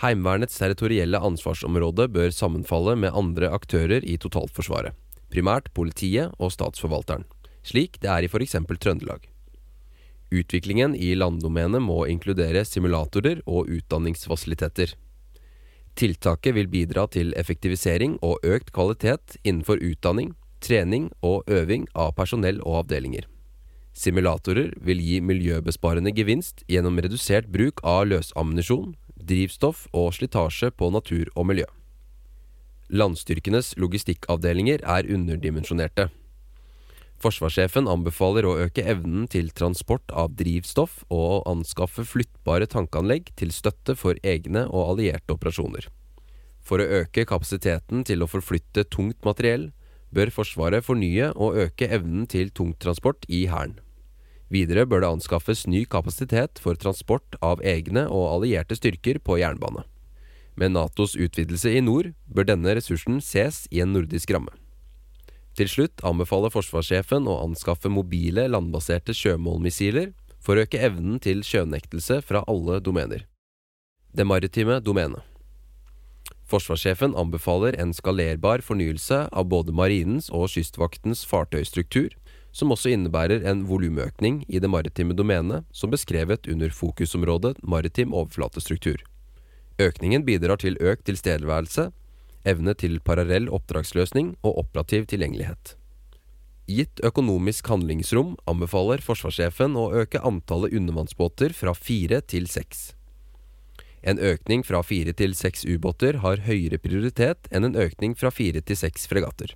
Heimevernets 0.00 0.56
territorielle 0.58 1.20
ansvarsområde 1.20 2.08
bør 2.08 2.32
sammenfalle 2.32 2.96
med 2.96 3.14
andre 3.14 3.52
aktører 3.52 4.02
i 4.02 4.16
totalforsvaret, 4.16 4.96
primært 5.30 5.68
politiet 5.76 6.32
og 6.40 6.54
statsforvalteren, 6.54 7.28
slik 7.62 8.00
det 8.00 8.10
er 8.10 8.24
i 8.24 8.30
f.eks. 8.32 8.56
Trøndelag. 8.80 9.28
Utviklingen 10.32 10.96
i 10.96 11.12
landdomenet 11.14 11.84
må 11.84 12.06
inkludere 12.08 12.64
simulatorer 12.64 13.42
og 13.44 13.68
utdanningsfasiliteter. 13.68 14.94
Tiltaket 15.92 16.56
vil 16.56 16.70
bidra 16.72 17.04
til 17.12 17.34
effektivisering 17.36 18.16
og 18.24 18.40
økt 18.48 18.72
kvalitet 18.72 19.36
innenfor 19.44 19.82
utdanning, 19.84 20.32
trening 20.64 21.10
og 21.20 21.44
øving 21.52 21.84
av 21.92 22.14
personell 22.16 22.62
og 22.64 22.86
avdelinger. 22.86 23.28
Simulatorer 23.92 24.72
vil 24.80 25.00
gi 25.04 25.20
miljøbesparende 25.20 26.14
gevinst 26.16 26.64
gjennom 26.70 26.96
redusert 27.04 27.50
bruk 27.52 27.82
av 27.84 28.06
løsammunisjon, 28.08 28.94
drivstoff 29.20 29.84
og 29.92 30.14
slitasje 30.16 30.72
på 30.72 30.88
natur 30.94 31.28
og 31.36 31.50
miljø. 31.50 31.68
Landstyrkenes 32.92 33.74
logistikkavdelinger 33.80 34.82
er 34.84 35.08
underdimensjonerte. 35.12 36.08
Forsvarssjefen 37.22 37.86
anbefaler 37.86 38.48
å 38.48 38.56
øke 38.64 38.82
evnen 38.88 39.28
til 39.30 39.52
transport 39.54 40.10
av 40.10 40.32
drivstoff 40.40 41.04
og 41.06 41.26
å 41.28 41.42
anskaffe 41.52 42.02
flyttbare 42.08 42.66
tankanlegg 42.66 43.30
til 43.38 43.54
støtte 43.54 43.94
for 43.98 44.18
egne 44.26 44.64
og 44.66 44.96
allierte 44.96 45.36
operasjoner. 45.36 45.86
For 46.62 46.82
å 46.82 46.88
øke 47.02 47.24
kapasiteten 47.28 48.02
til 48.08 48.24
å 48.24 48.30
forflytte 48.30 48.88
tungt 48.90 49.22
materiell 49.26 49.70
bør 50.12 50.32
Forsvaret 50.32 50.84
fornye 50.84 51.32
og 51.32 51.56
øke 51.64 51.88
evnen 51.88 52.26
til 52.28 52.50
tungtransport 52.50 53.24
i 53.28 53.46
Hæren. 53.50 53.78
Videre 54.52 54.84
bør 54.86 55.00
det 55.00 55.12
anskaffes 55.16 55.64
ny 55.66 55.86
kapasitet 55.88 56.60
for 56.60 56.76
transport 56.76 57.38
av 57.40 57.62
egne 57.64 58.04
og 58.12 58.28
allierte 58.34 58.76
styrker 58.76 59.18
på 59.24 59.38
jernbane. 59.40 59.86
Med 60.60 60.74
Natos 60.74 61.16
utvidelse 61.16 61.72
i 61.72 61.80
nord 61.80 62.10
bør 62.28 62.50
denne 62.50 62.74
ressursen 62.76 63.22
ses 63.24 63.64
i 63.72 63.80
en 63.80 63.94
nordisk 63.96 64.34
ramme. 64.34 64.52
Til 65.56 65.68
slutt 65.68 66.04
anbefaler 66.04 66.52
forsvarssjefen 66.52 67.28
å 67.28 67.40
anskaffe 67.46 67.88
mobile 67.92 68.44
landbaserte 68.48 69.16
sjømålmissiler 69.16 70.12
for 70.42 70.56
å 70.56 70.66
øke 70.66 70.80
evnen 70.80 71.20
til 71.22 71.40
sjønektelse 71.46 72.20
fra 72.24 72.44
alle 72.48 72.80
domener. 72.84 73.24
Det 74.12 74.28
maritime 74.28 74.80
domenet. 74.84 75.31
Forsvarssjefen 76.52 77.14
anbefaler 77.16 77.78
en 77.80 77.94
skalerbar 77.96 78.60
fornyelse 78.60 79.22
av 79.32 79.46
både 79.48 79.72
marinens 79.72 80.28
og 80.36 80.50
kystvaktens 80.52 81.24
fartøystruktur, 81.24 82.12
som 82.52 82.74
også 82.74 82.92
innebærer 82.92 83.46
en 83.48 83.62
volumøkning 83.70 84.42
i 84.52 84.60
det 84.60 84.68
maritime 84.68 85.16
domenet, 85.16 85.64
som 85.72 85.92
beskrevet 85.94 86.44
under 86.52 86.74
fokusområdet 86.76 87.56
maritim 87.64 88.12
overflatestruktur. 88.12 89.00
Økningen 89.80 90.26
bidrar 90.28 90.60
til 90.60 90.76
økt 90.76 91.06
tilstedeværelse, 91.08 91.88
evne 92.44 92.76
til 92.76 93.00
parallell 93.00 93.48
oppdragsløsning 93.48 94.34
og 94.42 94.58
operativ 94.66 95.08
tilgjengelighet. 95.08 95.78
Gitt 96.68 97.00
økonomisk 97.00 97.72
handlingsrom 97.72 98.36
anbefaler 98.50 99.00
forsvarssjefen 99.00 99.72
å 99.78 99.88
øke 100.04 100.20
antallet 100.20 100.76
undervannsbåter 100.76 101.56
fra 101.56 101.72
fire 101.72 102.20
til 102.20 102.44
seks. 102.50 102.90
En 104.02 104.18
økning 104.18 104.64
fra 104.66 104.82
fire 104.82 105.12
til 105.14 105.34
seks 105.38 105.62
ubåter 105.62 106.18
har 106.24 106.42
høyere 106.42 106.80
prioritet 106.82 107.46
enn 107.54 107.68
en 107.68 107.76
økning 107.78 108.16
fra 108.18 108.32
fire 108.34 108.60
til 108.60 108.78
seks 108.78 109.06
fregatter. 109.06 109.54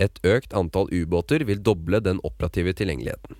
Et 0.00 0.16
økt 0.24 0.54
antall 0.56 0.88
ubåter 0.88 1.44
vil 1.44 1.60
doble 1.62 2.00
den 2.00 2.20
operative 2.24 2.72
tilgjengeligheten. 2.72 3.36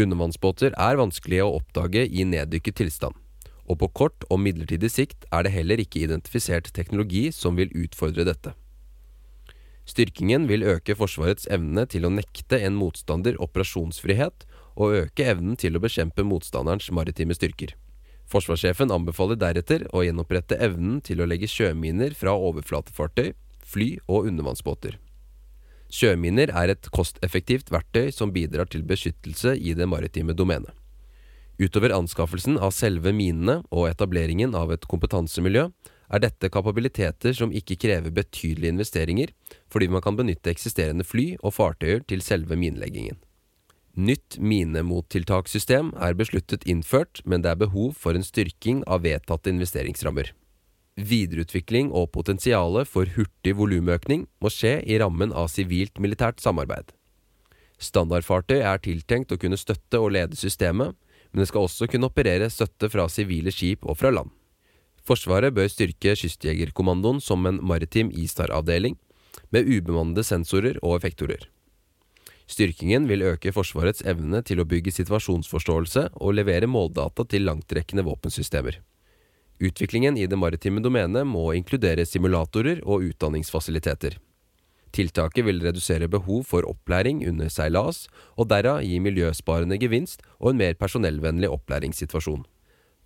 Undervannsbåter 0.00 0.74
er 0.74 0.98
vanskelige 0.98 1.44
å 1.46 1.60
oppdage 1.60 2.02
i 2.08 2.24
neddykket 2.26 2.80
tilstand, 2.80 3.14
og 3.68 3.78
på 3.78 3.88
kort 4.02 4.26
og 4.28 4.40
midlertidig 4.42 4.90
sikt 4.90 5.28
er 5.30 5.46
det 5.46 5.54
heller 5.54 5.80
ikke 5.80 6.02
identifisert 6.02 6.72
teknologi 6.74 7.28
som 7.32 7.60
vil 7.60 7.70
utfordre 7.84 8.26
dette. 8.26 8.56
Styrkingen 9.86 10.48
vil 10.50 10.66
øke 10.66 10.94
Forsvarets 10.98 11.46
evne 11.50 11.84
til 11.90 12.06
å 12.06 12.12
nekte 12.12 12.58
en 12.62 12.76
motstander 12.78 13.38
operasjonsfrihet 13.42 14.46
og 14.74 14.98
øke 15.04 15.26
evnen 15.28 15.58
til 15.58 15.76
å 15.76 15.82
bekjempe 15.82 16.24
motstanderens 16.26 16.90
maritime 16.94 17.34
styrker. 17.36 17.74
Forsvarssjefen 18.32 18.92
anbefaler 18.94 19.36
deretter 19.36 19.84
å 19.92 20.02
gjenopprette 20.06 20.56
evnen 20.56 21.00
til 21.04 21.20
å 21.20 21.28
legge 21.28 21.50
sjøminer 21.50 22.14
fra 22.16 22.32
overflatefartøy, 22.32 23.32
fly 23.60 23.88
og 24.08 24.28
undervannsbåter. 24.30 24.96
Sjøminer 25.92 26.48
er 26.56 26.72
et 26.72 26.88
kosteffektivt 26.96 27.68
verktøy 27.72 28.08
som 28.16 28.32
bidrar 28.32 28.70
til 28.72 28.86
beskyttelse 28.88 29.52
i 29.60 29.74
det 29.76 29.88
maritime 29.88 30.32
domenet. 30.32 30.72
Utover 31.60 31.92
anskaffelsen 31.92 32.56
av 32.56 32.72
selve 32.72 33.12
minene 33.12 33.58
og 33.68 33.90
etableringen 33.90 34.56
av 34.56 34.72
et 34.72 34.86
kompetansemiljø, 34.88 35.66
er 36.12 36.20
dette 36.24 36.48
kapabiliteter 36.52 37.36
som 37.36 37.52
ikke 37.52 37.76
krever 37.80 38.12
betydelige 38.12 38.72
investeringer, 38.72 39.32
fordi 39.72 39.88
man 39.92 40.04
kan 40.04 40.16
benytte 40.16 40.52
eksisterende 40.52 41.04
fly 41.04 41.34
og 41.40 41.54
fartøyer 41.56 42.02
til 42.08 42.24
selve 42.24 42.56
mineleggingen. 42.56 43.20
Nytt 43.92 44.38
minemottiltakssystem 44.40 45.90
er 46.00 46.14
besluttet 46.16 46.64
innført, 46.64 47.20
men 47.28 47.42
det 47.44 47.50
er 47.52 47.60
behov 47.60 47.92
for 48.00 48.16
en 48.16 48.24
styrking 48.24 48.80
av 48.88 49.02
vedtatte 49.04 49.52
investeringsrammer. 49.52 50.30
Videreutvikling 50.96 51.90
og 51.92 52.08
potensialet 52.12 52.88
for 52.88 53.08
hurtig 53.16 53.54
volumøkning 53.56 54.24
må 54.40 54.52
skje 54.52 54.78
i 54.88 54.96
rammen 55.00 55.32
av 55.36 55.52
sivilt-militært 55.52 56.40
samarbeid. 56.40 56.88
Standardfartøy 57.82 58.62
er 58.62 58.80
tiltenkt 58.80 59.32
å 59.32 59.40
kunne 59.40 59.60
støtte 59.60 60.00
og 60.00 60.14
lede 60.16 60.40
systemet, 60.40 60.96
men 61.32 61.42
det 61.42 61.50
skal 61.52 61.68
også 61.68 61.88
kunne 61.90 62.08
operere 62.08 62.48
støtte 62.52 62.88
fra 62.92 63.08
sivile 63.12 63.52
skip 63.52 63.84
og 63.84 63.98
fra 64.00 64.12
land. 64.12 64.32
Forsvaret 65.04 65.52
bør 65.52 65.68
styrke 65.68 66.14
Kystjegerkommandoen 66.16 67.20
som 67.20 67.44
en 67.48 67.58
maritim 67.60 68.12
ISTAR-avdeling, 68.14 68.96
med 69.52 69.68
ubemannede 69.68 70.24
sensorer 70.24 70.78
og 70.80 71.00
effektorer. 71.00 71.48
Styrkingen 72.52 73.06
vil 73.08 73.22
øke 73.24 73.52
Forsvarets 73.54 74.02
evne 74.04 74.42
til 74.44 74.60
å 74.60 74.66
bygge 74.68 74.92
situasjonsforståelse 74.92 76.08
og 76.20 76.34
levere 76.36 76.68
måldata 76.68 77.24
til 77.24 77.46
langtrekkende 77.48 78.04
våpensystemer. 78.04 78.76
Utviklingen 79.62 80.18
i 80.20 80.26
det 80.28 80.36
maritime 80.36 80.82
domenet 80.84 81.24
må 81.28 81.52
inkludere 81.56 82.04
simulatorer 82.08 82.82
og 82.84 83.06
utdanningsfasiliteter. 83.08 84.18
Tiltaket 84.92 85.46
vil 85.46 85.62
redusere 85.64 86.10
behov 86.12 86.44
for 86.50 86.68
opplæring 86.68 87.22
under 87.30 87.48
seilas, 87.48 88.04
og 88.36 88.50
derav 88.52 88.82
gi 88.84 88.98
miljøsparende 89.00 89.78
gevinst 89.80 90.20
og 90.38 90.52
en 90.52 90.60
mer 90.60 90.76
personellvennlig 90.76 91.48
opplæringssituasjon. 91.48 92.44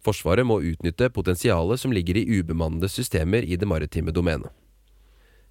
Forsvaret 0.02 0.46
må 0.46 0.58
utnytte 0.58 1.12
potensialet 1.14 1.78
som 1.82 1.94
ligger 1.94 2.18
i 2.18 2.40
ubemannede 2.40 2.90
systemer 2.90 3.46
i 3.46 3.54
det 3.54 3.68
maritime 3.70 4.10
domenet. 4.10 4.50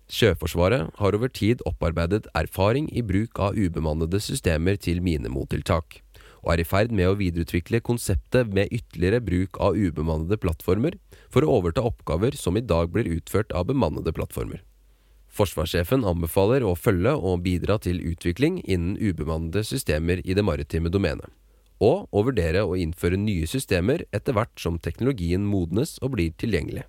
Sjøforsvaret 0.06 0.92
har 1.00 1.16
over 1.18 1.32
tid 1.34 1.64
opparbeidet 1.66 2.28
erfaring 2.38 2.92
i 2.94 3.02
bruk 3.02 3.40
av 3.42 3.58
ubemannede 3.58 4.20
systemer 4.22 4.78
til 4.78 5.02
minemottiltak, 5.02 6.02
og 6.46 6.52
er 6.54 6.62
i 6.62 6.68
ferd 6.68 6.94
med 6.94 7.10
å 7.10 7.18
videreutvikle 7.18 7.82
konseptet 7.82 8.52
med 8.54 8.70
ytterligere 8.70 9.24
bruk 9.26 9.58
av 9.58 9.74
ubemannede 9.74 10.38
plattformer 10.38 11.00
for 11.34 11.42
å 11.42 11.58
overta 11.58 11.82
oppgaver 11.82 12.38
som 12.38 12.58
i 12.58 12.62
dag 12.62 12.94
blir 12.94 13.10
utført 13.18 13.56
av 13.58 13.66
bemannede 13.72 14.14
plattformer. 14.14 14.62
Forsvarssjefen 15.36 16.06
anbefaler 16.08 16.64
å 16.64 16.78
følge 16.78 17.16
og 17.18 17.42
bidra 17.44 17.80
til 17.82 17.98
utvikling 18.06 18.62
innen 18.62 18.96
ubemannede 19.02 19.66
systemer 19.68 20.22
i 20.24 20.38
det 20.38 20.46
maritime 20.46 20.94
domenet, 20.94 21.34
og 21.82 22.06
å 22.14 22.24
vurdere 22.30 22.62
å 22.64 22.78
innføre 22.80 23.18
nye 23.20 23.50
systemer 23.50 24.06
etter 24.16 24.38
hvert 24.38 24.54
som 24.62 24.78
teknologien 24.80 25.44
modnes 25.44 25.98
og 26.06 26.14
blir 26.14 26.32
tilgjengelig. 26.40 26.86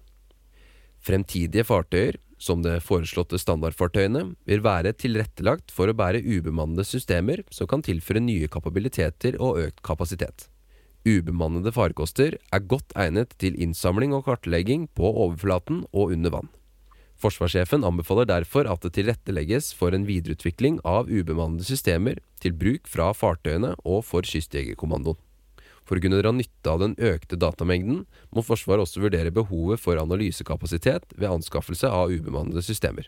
Fremtidige 1.03 1.65
fartøyer 1.67 2.21
som 2.47 2.63
det 2.63 2.79
foreslåtte 2.87 3.41
standardfartøyene, 3.43 4.23
vil 4.47 4.63
være 4.65 4.95
tilrettelagt 4.95 5.75
for 5.75 5.91
å 5.91 5.97
bære 5.97 6.23
ubemannede 6.23 6.87
systemer 6.87 7.43
som 7.51 7.69
kan 7.71 7.83
tilføre 7.85 8.23
nye 8.23 8.51
kapabiliteter 8.53 9.41
og 9.43 9.59
økt 9.65 9.83
kapasitet. 9.87 10.47
Ubemannede 11.07 11.71
farkoster 11.75 12.39
er 12.55 12.69
godt 12.71 12.95
egnet 12.99 13.35
til 13.43 13.59
innsamling 13.63 14.15
og 14.17 14.25
kartlegging 14.27 14.89
på 14.99 15.11
overflaten 15.11 15.85
og 15.93 16.15
under 16.17 16.35
vann. 16.35 16.49
Forsvarssjefen 17.17 17.87
anbefaler 17.87 18.27
derfor 18.29 18.69
at 18.69 18.83
det 18.85 18.97
tilrettelegges 18.99 19.71
for 19.77 19.97
en 19.97 20.05
videreutvikling 20.09 20.81
av 20.85 21.09
ubemannede 21.09 21.65
systemer 21.65 22.21
til 22.43 22.57
bruk 22.59 22.91
fra 22.91 23.13
fartøyene 23.17 23.73
og 23.85 24.03
for 24.05 24.27
Kystjegerkommandoen. 24.27 25.17
For 25.87 25.99
å 25.99 26.03
kunne 26.03 26.19
dra 26.19 26.33
nytte 26.35 26.73
av 26.73 26.81
den 26.83 26.97
økte 26.99 27.39
datamengden, 27.39 28.03
må 28.35 28.43
Forsvaret 28.43 28.83
også 28.83 29.05
vurdere 29.05 29.35
behovet 29.35 29.81
for 29.83 30.01
analysekapasitet 30.01 31.15
ved 31.15 31.31
anskaffelse 31.31 31.91
av 31.91 32.11
ubemannede 32.11 32.65
systemer. 32.67 33.07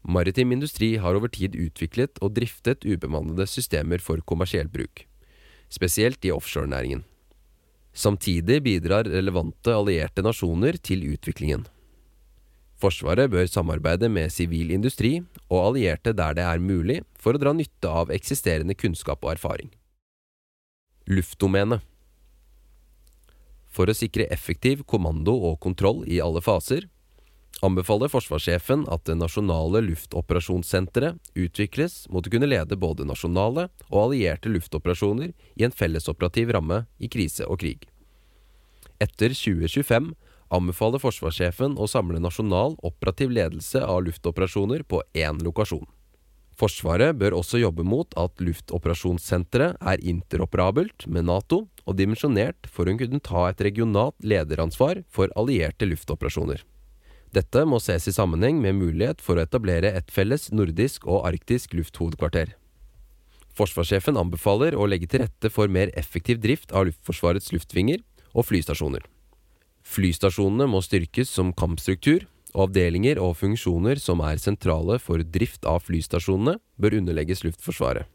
Maritim 0.00 0.54
industri 0.56 0.94
har 0.96 1.16
over 1.18 1.28
tid 1.28 1.58
utviklet 1.60 2.16
og 2.24 2.32
driftet 2.38 2.86
ubemannede 2.88 3.44
systemer 3.44 4.00
for 4.00 4.22
kommersiell 4.24 4.70
bruk, 4.72 5.04
spesielt 5.68 6.24
i 6.24 6.32
offshorenæringen. 6.32 7.04
Samtidig 7.92 8.62
bidrar 8.64 9.04
relevante 9.10 9.74
allierte 9.74 10.24
nasjoner 10.24 10.78
til 10.80 11.04
utviklingen. 11.10 11.66
Forsvaret 12.80 13.28
bør 13.28 13.44
samarbeide 13.50 14.08
med 14.08 14.32
sivil 14.32 14.70
industri 14.72 15.18
og 15.50 15.58
allierte 15.66 16.14
der 16.16 16.38
det 16.38 16.46
er 16.48 16.62
mulig 16.64 17.02
for 17.20 17.36
å 17.36 17.42
dra 17.42 17.52
nytte 17.52 17.90
av 17.92 18.12
eksisterende 18.14 18.72
kunnskap 18.78 19.20
og 19.26 19.34
erfaring. 19.34 19.68
Luftdomenet 21.10 21.84
for 23.70 23.90
å 23.90 23.96
sikre 23.96 24.28
effektiv 24.34 24.82
kommando 24.88 25.34
og 25.50 25.60
kontroll 25.62 26.02
i 26.10 26.20
alle 26.22 26.42
faser, 26.42 26.88
anbefaler 27.66 28.10
forsvarssjefen 28.10 28.86
at 28.92 29.04
det 29.08 29.16
nasjonale 29.18 29.82
luftoperasjonssenteret 29.84 31.32
utvikles 31.38 32.06
mot 32.12 32.26
å 32.26 32.32
kunne 32.32 32.48
lede 32.48 32.78
både 32.80 33.06
nasjonale 33.08 33.68
og 33.90 34.00
allierte 34.06 34.52
luftoperasjoner 34.52 35.32
i 35.60 35.66
en 35.66 35.74
fellesoperativ 35.74 36.54
ramme 36.56 36.84
i 36.98 37.10
krise 37.12 37.46
og 37.46 37.60
krig. 37.62 37.86
Etter 39.00 39.34
2025 39.36 40.12
anbefaler 40.50 41.00
forsvarssjefen 41.02 41.78
å 41.78 41.86
samle 41.88 42.20
nasjonal 42.22 42.76
operativ 42.86 43.32
ledelse 43.32 43.82
av 43.84 44.02
luftoperasjoner 44.08 44.82
på 44.82 45.02
én 45.14 45.40
lokasjon. 45.44 45.86
Forsvaret 46.60 47.16
bør 47.16 47.38
også 47.38 47.60
jobbe 47.62 47.86
mot 47.86 48.12
at 48.20 48.42
luftoperasjonssenteret 48.44 49.78
er 49.80 50.02
interoperabelt 50.04 51.06
med 51.08 51.30
Nato 51.30 51.62
og 51.86 51.96
dimensjonert 51.98 52.68
for 52.68 52.88
å 52.88 52.96
kunne 52.98 53.22
ta 53.24 53.46
et 53.48 53.62
regionalt 53.64 54.16
lederansvar 54.22 55.04
for 55.08 55.32
allierte 55.38 55.88
luftoperasjoner. 55.88 56.64
Dette 57.30 57.62
må 57.62 57.78
ses 57.78 58.08
i 58.10 58.14
sammenheng 58.14 58.58
med 58.58 58.78
mulighet 58.80 59.20
for 59.22 59.38
å 59.38 59.44
etablere 59.44 59.92
et 59.94 60.10
felles 60.10 60.48
nordisk 60.50 61.06
og 61.06 61.28
arktisk 61.28 61.76
lufthovedkvarter. 61.78 62.56
Forsvarssjefen 63.54 64.18
anbefaler 64.18 64.74
å 64.74 64.86
legge 64.88 65.08
til 65.10 65.24
rette 65.24 65.50
for 65.52 65.70
mer 65.70 65.92
effektiv 65.98 66.40
drift 66.42 66.74
av 66.74 66.88
Luftforsvarets 66.88 67.52
luftvinger 67.54 68.02
og 68.34 68.46
flystasjoner. 68.48 69.04
Flystasjonene 69.86 70.68
må 70.70 70.82
styrkes 70.84 71.30
som 71.30 71.54
kampstruktur, 71.56 72.26
og 72.50 72.66
avdelinger 72.66 73.20
og 73.22 73.36
funksjoner 73.38 74.00
som 74.02 74.22
er 74.26 74.40
sentrale 74.42 74.96
for 74.98 75.22
drift 75.22 75.66
av 75.70 75.84
flystasjonene, 75.86 76.56
bør 76.82 76.96
underlegges 76.98 77.44
Luftforsvaret. 77.46 78.08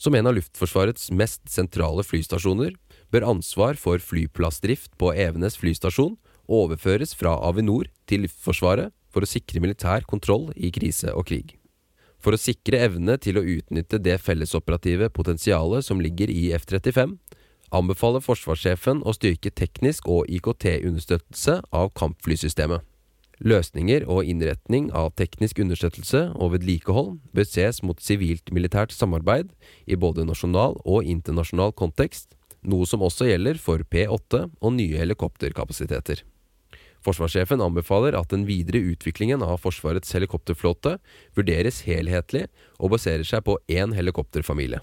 Som 0.00 0.16
en 0.16 0.28
av 0.28 0.36
Luftforsvarets 0.36 1.08
mest 1.16 1.48
sentrale 1.48 2.04
flystasjoner 2.04 2.74
bør 3.10 3.28
ansvar 3.34 3.78
for 3.80 4.02
flyplassdrift 4.02 4.94
på 5.00 5.12
Evenes 5.14 5.58
flystasjon 5.60 6.16
overføres 6.50 7.14
fra 7.14 7.36
Avinor 7.46 7.90
til 8.10 8.24
Luftforsvaret 8.26 8.94
for 9.10 9.26
å 9.26 9.30
sikre 9.30 9.62
militær 9.62 10.06
kontroll 10.08 10.50
i 10.56 10.70
krise 10.74 11.12
og 11.14 11.26
krig. 11.30 11.56
For 12.20 12.36
å 12.36 12.40
sikre 12.40 12.82
evne 12.84 13.16
til 13.22 13.40
å 13.40 13.44
utnytte 13.46 14.00
det 14.02 14.18
fellesoperative 14.20 15.08
potensialet 15.16 15.86
som 15.86 16.02
ligger 16.02 16.30
i 16.30 16.50
F-35, 16.58 17.16
anbefaler 17.72 18.22
forsvarssjefen 18.22 19.02
å 19.06 19.14
styrke 19.16 19.52
teknisk 19.54 20.08
og 20.10 20.28
IKT-understøttelse 20.28 21.60
av 21.72 21.92
kampflysystemet. 21.96 22.84
Løsninger 23.40 24.04
og 24.04 24.28
innretning 24.28 24.90
av 24.92 25.14
teknisk 25.16 25.62
understøttelse 25.64 26.26
og 26.36 26.52
vedlikehold 26.58 27.14
bør 27.32 27.46
ses 27.48 27.80
mot 27.80 28.02
sivilt-militært 28.04 28.92
samarbeid 28.92 29.54
i 29.88 29.96
både 29.96 30.26
nasjonal 30.28 30.76
og 30.84 31.08
internasjonal 31.08 31.72
kontekst, 31.72 32.34
noe 32.66 32.88
som 32.88 33.02
også 33.04 33.28
gjelder 33.30 33.60
for 33.60 33.84
P8 33.86 34.44
og 34.60 34.76
nye 34.76 35.00
helikopterkapasiteter. 35.00 36.24
Forsvarssjefen 37.00 37.62
anbefaler 37.64 38.16
at 38.18 38.28
den 38.32 38.44
videre 38.48 38.82
utviklingen 38.92 39.40
av 39.44 39.62
Forsvarets 39.62 40.12
helikopterflåte 40.12 40.98
vurderes 41.36 41.80
helhetlig 41.86 42.46
og 42.76 42.92
baserer 42.96 43.24
seg 43.24 43.46
på 43.46 43.56
én 43.72 43.94
helikopterfamilie. 43.96 44.82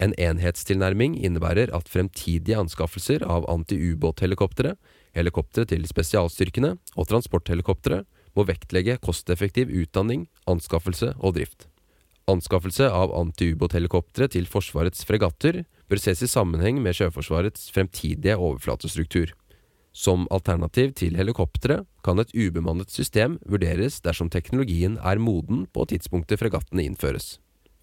En 0.00 0.14
enhetstilnærming 0.16 1.18
innebærer 1.18 1.74
at 1.76 1.90
fremtidige 1.90 2.56
anskaffelser 2.56 3.26
av 3.26 3.44
antiubåthelikoptre, 3.52 4.76
helikoptre 5.12 5.66
til 5.68 5.84
spesialstyrkene 5.90 6.76
og 6.94 7.10
transporthelikoptre 7.10 8.04
må 8.38 8.46
vektlegge 8.48 8.96
kosteffektiv 9.02 9.72
utdanning, 9.74 10.28
anskaffelse 10.48 11.12
og 11.18 11.34
drift. 11.36 11.66
Anskaffelse 12.30 12.86
av 12.86 13.12
antiubåthelikoptre 13.18 14.30
til 14.30 14.46
Forsvarets 14.48 15.02
fregatter 15.04 15.64
bør 15.90 15.98
ses 15.98 16.22
i 16.22 16.30
sammenheng 16.30 16.78
med 16.82 16.94
Sjøforsvarets 16.96 17.68
fremtidige 17.74 18.38
overflatestruktur. 18.38 19.34
Som 19.92 20.28
alternativ 20.30 20.94
til 20.94 21.16
helikoptre 21.18 21.80
kan 22.06 22.22
et 22.22 22.30
ubemannet 22.30 22.92
system 22.94 23.40
vurderes 23.42 23.98
dersom 24.04 24.30
teknologien 24.30 25.00
er 25.02 25.18
moden 25.18 25.66
på 25.74 25.88
tidspunktet 25.90 26.38
fregattene 26.38 26.86
innføres. 26.86 27.40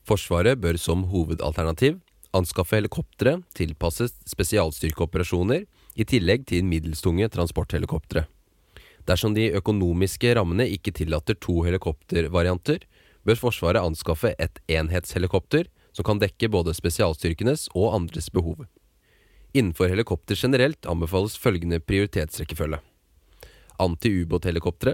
Forsvaret 0.07 0.61
bør 0.63 0.79
som 0.79 1.03
hovedalternativ 1.11 1.99
anskaffe 2.35 2.77
helikoptre 2.77 3.37
tilpasset 3.57 4.15
spesialstyrkeoperasjoner, 4.29 5.65
i 5.97 6.05
tillegg 6.05 6.43
til 6.45 6.65
middelstunge 6.67 7.25
transporthelikoptre. 7.33 8.27
Dersom 9.09 9.33
de 9.33 9.47
økonomiske 9.57 10.35
rammene 10.37 10.67
ikke 10.69 10.93
tillater 10.93 11.37
to 11.41 11.63
helikoptervarianter, 11.65 12.83
bør 13.25 13.39
Forsvaret 13.39 13.81
anskaffe 13.81 14.35
et 14.37 14.61
enhetshelikopter 14.69 15.65
som 15.97 16.05
kan 16.05 16.19
dekke 16.21 16.51
både 16.53 16.75
spesialstyrkenes 16.77 17.71
og 17.73 17.95
andres 17.97 18.29
behov. 18.29 18.67
Innenfor 19.57 19.89
helikopter 19.89 20.37
generelt 20.37 20.85
anbefales 20.85 21.37
følgende 21.41 21.79
prioritetsrekkefølge. 21.81 22.77
Anti-ubåthelikoptre, 23.81 24.93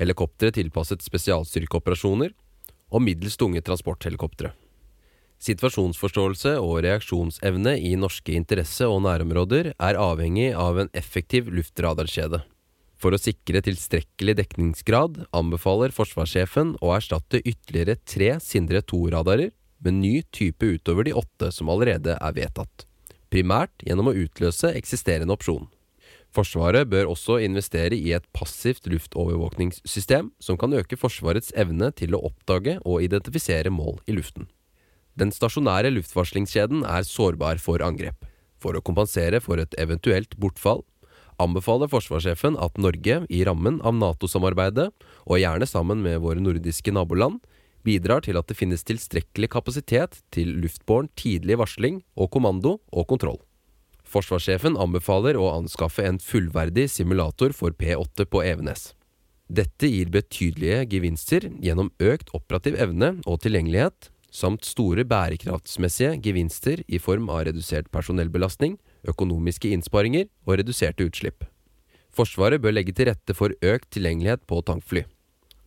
helikoptre 0.00 0.52
tilpasset 0.56 1.04
spesialstyrkeoperasjoner 1.04 2.32
og 2.88 3.04
middels 3.04 3.36
tunge 3.36 3.60
transporthelikoptre. 3.64 4.54
Situasjonsforståelse 5.44 6.56
og 6.58 6.80
reaksjonsevne 6.86 7.76
i 7.78 7.92
norske 8.00 8.32
interesse- 8.34 8.88
og 8.88 9.04
nærområder 9.04 9.74
er 9.76 10.00
avhengig 10.00 10.54
av 10.56 10.80
en 10.80 10.90
effektiv 10.96 11.52
luftradarkjede. 11.52 12.40
For 12.98 13.14
å 13.14 13.20
sikre 13.20 13.60
tilstrekkelig 13.62 14.34
dekningsgrad 14.40 15.20
anbefaler 15.36 15.94
forsvarssjefen 15.94 16.74
å 16.82 16.96
erstatte 16.96 17.38
ytterligere 17.44 18.00
tre 18.02 18.32
Sindre 18.42 18.82
2-radarer 18.82 19.52
med 19.84 19.98
ny 20.00 20.22
type 20.34 20.66
utover 20.66 21.06
de 21.06 21.16
åtte 21.16 21.50
som 21.54 21.70
allerede 21.72 22.16
er 22.16 22.36
vedtatt, 22.36 22.86
primært 23.32 23.74
gjennom 23.86 24.10
å 24.10 24.16
utløse 24.16 24.72
eksisterende 24.76 25.34
opsjon. 25.34 25.68
Forsvaret 26.34 26.88
bør 26.90 27.08
også 27.14 27.38
investere 27.40 27.96
i 27.96 28.12
et 28.12 28.26
passivt 28.36 28.86
luftovervåkningssystem 28.90 30.30
som 30.44 30.58
kan 30.60 30.74
øke 30.76 30.98
Forsvarets 31.00 31.54
evne 31.56 31.88
til 31.96 32.14
å 32.14 32.22
oppdage 32.28 32.76
og 32.84 33.04
identifisere 33.06 33.72
mål 33.72 34.02
i 34.06 34.16
luften. 34.18 34.50
Den 35.18 35.32
stasjonære 35.34 35.90
luftvarslingskjeden 35.96 36.84
er 36.86 37.08
sårbar 37.08 37.58
for 37.62 37.82
angrep. 37.82 38.28
For 38.60 38.76
å 38.76 38.84
kompensere 38.84 39.40
for 39.42 39.58
et 39.62 39.74
eventuelt 39.80 40.36
bortfall 40.38 40.84
anbefaler 41.42 41.90
forsvarssjefen 41.90 42.58
at 42.58 42.78
Norge, 42.82 43.22
i 43.30 43.44
rammen 43.46 43.78
av 43.86 43.94
Nato-samarbeidet, 43.94 44.88
og 45.26 45.40
gjerne 45.40 45.68
sammen 45.70 46.02
med 46.02 46.20
våre 46.24 46.42
nordiske 46.42 46.92
naboland, 46.94 47.38
bidrar 47.86 48.24
til 48.26 48.38
at 48.40 48.48
det 48.48 48.56
finnes 48.58 48.84
tilstrekkelig 48.86 49.50
kapasitet 49.52 50.20
til 50.34 50.54
luftbåren 50.62 51.10
tidlig 51.18 51.58
varsling 51.60 52.02
og 52.16 52.30
kommando 52.34 52.78
og 52.92 53.08
kontroll. 53.10 53.40
Forsvarssjefen 54.08 54.78
anbefaler 54.80 55.36
å 55.36 55.50
anskaffe 55.52 56.06
en 56.08 56.20
fullverdig 56.22 56.86
simulator 56.90 57.52
for 57.56 57.76
P8 57.76 58.24
på 58.32 58.42
Evenes. 58.46 58.92
Dette 59.48 59.88
gir 59.88 60.10
betydelige 60.12 60.84
gevinster 60.92 61.48
gjennom 61.64 61.90
økt 62.04 62.32
operativ 62.36 62.76
evne 62.80 63.14
og 63.24 63.40
tilgjengelighet, 63.44 64.10
samt 64.28 64.66
store 64.68 65.06
bærekraftsmessige 65.08 66.18
gevinster 66.24 66.82
i 66.86 67.00
form 67.00 67.30
av 67.32 67.46
redusert 67.48 67.88
personellbelastning, 67.92 68.76
økonomiske 69.08 69.70
innsparinger 69.72 70.28
og 70.44 70.58
reduserte 70.60 71.06
utslipp. 71.08 71.46
Forsvaret 72.12 72.60
bør 72.60 72.76
legge 72.76 72.92
til 72.96 73.08
rette 73.08 73.36
for 73.36 73.54
økt 73.64 73.88
tilgjengelighet 73.94 74.44
på 74.48 74.60
tankfly. 74.68 75.04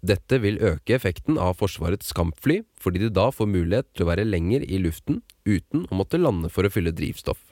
Dette 0.01 0.39
vil 0.41 0.57
øke 0.65 0.95
effekten 0.97 1.37
av 1.37 1.59
Forsvarets 1.59 2.09
kampfly, 2.17 2.63
fordi 2.81 3.03
de 3.03 3.11
da 3.13 3.27
får 3.29 3.49
mulighet 3.51 3.89
til 3.93 4.05
å 4.05 4.09
være 4.09 4.25
lenger 4.25 4.65
i 4.65 4.79
luften 4.81 5.21
uten 5.45 5.85
å 5.91 5.99
måtte 5.99 6.17
lande 6.17 6.49
for 6.49 6.65
å 6.65 6.71
fylle 6.73 6.93
drivstoff. 6.97 7.51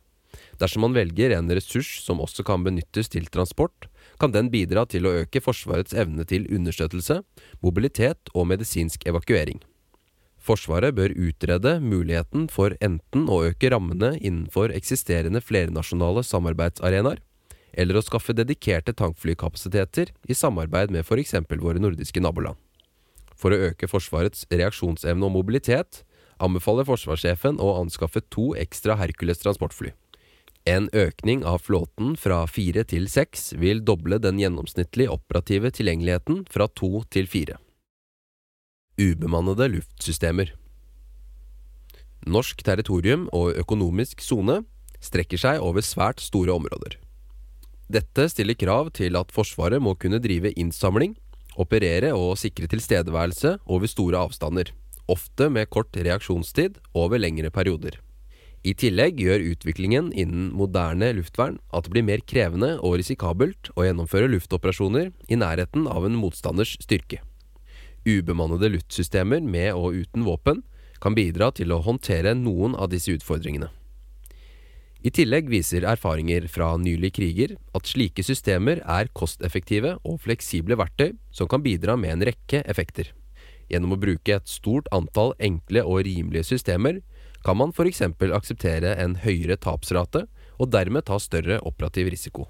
Dersom 0.61 0.83
man 0.85 0.95
velger 0.97 1.33
en 1.35 1.49
ressurs 1.53 1.99
som 2.03 2.21
også 2.21 2.43
kan 2.45 2.65
benyttes 2.65 3.09
til 3.13 3.29
transport, 3.29 3.87
kan 4.21 4.33
den 4.33 4.49
bidra 4.53 4.85
til 4.89 5.05
å 5.05 5.13
øke 5.21 5.41
Forsvarets 5.41 5.93
evne 5.93 6.25
til 6.27 6.49
understøttelse, 6.49 7.21
mobilitet 7.61 8.33
og 8.33 8.49
medisinsk 8.49 9.05
evakuering. 9.09 9.61
Forsvaret 10.39 10.95
bør 10.97 11.13
utrede 11.13 11.77
muligheten 11.83 12.47
for 12.49 12.73
enten 12.81 13.27
å 13.29 13.43
øke 13.49 13.69
rammene 13.73 14.15
innenfor 14.17 14.73
eksisterende 14.73 15.41
flernasjonale 15.43 16.23
samarbeidsarenaer, 16.25 17.21
eller 17.79 17.99
å 17.99 18.03
skaffe 18.03 18.35
dedikerte 18.35 18.93
tankflykapasiteter 18.99 20.11
i 20.27 20.35
samarbeid 20.35 20.91
med 20.91 21.05
f.eks. 21.05 21.37
våre 21.61 21.79
nordiske 21.79 22.19
naboland. 22.19 22.59
For 23.39 23.55
å 23.55 23.61
øke 23.69 23.87
Forsvarets 23.87 24.43
reaksjonsevne 24.51 25.25
og 25.25 25.37
mobilitet 25.37 26.03
anbefaler 26.43 26.87
forsvarssjefen 26.87 27.59
å 27.63 27.77
anskaffe 27.79 28.21
to 28.35 28.51
ekstra 28.59 28.97
Hercules 28.99 29.39
transportfly. 29.43 29.93
En 30.67 30.89
økning 30.93 31.45
av 31.47 31.63
flåten 31.63 32.15
fra 32.19 32.43
fire 32.51 32.83
til 32.83 33.07
seks 33.09 33.53
vil 33.57 33.79
doble 33.87 34.19
den 34.19 34.41
gjennomsnittlige 34.41 35.15
operative 35.15 35.71
tilgjengeligheten 35.71 36.43
fra 36.51 36.67
to 36.67 37.05
til 37.09 37.31
fire. 37.31 37.57
Ubemannede 38.99 39.69
luftsystemer 39.71 40.51
Norsk 42.27 42.59
territorium 42.67 43.29
og 43.31 43.55
økonomisk 43.61 44.19
sone 44.21 44.59
strekker 44.99 45.39
seg 45.39 45.63
over 45.63 45.85
svært 45.85 46.19
store 46.19 46.51
områder. 46.51 46.97
Dette 47.89 48.27
stiller 48.29 48.53
krav 48.53 48.91
til 48.93 49.17
at 49.17 49.31
Forsvaret 49.33 49.81
må 49.81 49.95
kunne 49.97 50.21
drive 50.21 50.51
innsamling, 50.53 51.15
operere 51.57 52.11
og 52.13 52.37
sikre 52.37 52.69
tilstedeværelse 52.69 53.55
over 53.65 53.89
store 53.89 54.19
avstander, 54.27 54.69
ofte 55.09 55.49
med 55.49 55.71
kort 55.73 55.97
reaksjonstid 55.97 56.77
over 56.93 57.17
lengre 57.17 57.49
perioder. 57.49 57.97
I 58.61 58.75
tillegg 58.75 59.17
gjør 59.23 59.45
utviklingen 59.53 60.11
innen 60.11 60.51
moderne 60.53 61.13
luftvern 61.15 61.57
at 61.73 61.87
det 61.87 61.93
blir 61.95 62.05
mer 62.05 62.21
krevende 62.27 62.73
og 62.83 62.99
risikabelt 62.99 63.71
å 63.73 63.87
gjennomføre 63.87 64.29
luftoperasjoner 64.35 65.09
i 65.31 65.39
nærheten 65.39 65.87
av 65.89 66.05
en 66.05 66.19
motstanders 66.19 66.75
styrke. 66.83 67.23
Ubemannede 68.05 68.69
luftsystemer 68.75 69.41
med 69.41 69.73
og 69.73 69.97
uten 70.03 70.27
våpen 70.27 70.61
kan 71.01 71.15
bidra 71.15 71.49
til 71.55 71.71
å 71.71 71.81
håndtere 71.81 72.35
noen 72.35 72.75
av 72.75 72.91
disse 72.91 73.15
utfordringene. 73.15 73.71
I 74.99 75.11
tillegg 75.15 75.47
viser 75.47 75.85
erfaringer 75.87 76.49
fra 76.51 76.73
nylige 76.75 77.15
kriger 77.15 77.53
at 77.77 77.87
slike 77.87 78.23
systemer 78.25 78.81
er 78.83 79.07
kosteffektive 79.15 79.93
og 80.03 80.17
fleksible 80.25 80.75
verktøy 80.75 81.13
som 81.31 81.47
kan 81.47 81.63
bidra 81.63 81.95
med 81.95 82.17
en 82.17 82.25
rekke 82.27 82.59
effekter. 82.67 83.13
Gjennom 83.71 83.95
å 83.95 83.99
bruke 84.01 84.35
et 84.35 84.51
stort 84.51 84.89
antall 84.91 85.31
enkle 85.39 85.85
og 85.87 86.03
rimelige 86.03 86.49
systemer 86.49 86.99
kan 87.45 87.55
man 87.61 87.71
f.eks. 87.71 88.01
akseptere 88.11 88.97
en 88.99 89.15
høyere 89.23 89.55
tapsrate 89.55 90.25
og 90.59 90.71
dermed 90.75 91.07
ta 91.07 91.15
større 91.21 91.61
operativ 91.63 92.11
risiko. 92.11 92.49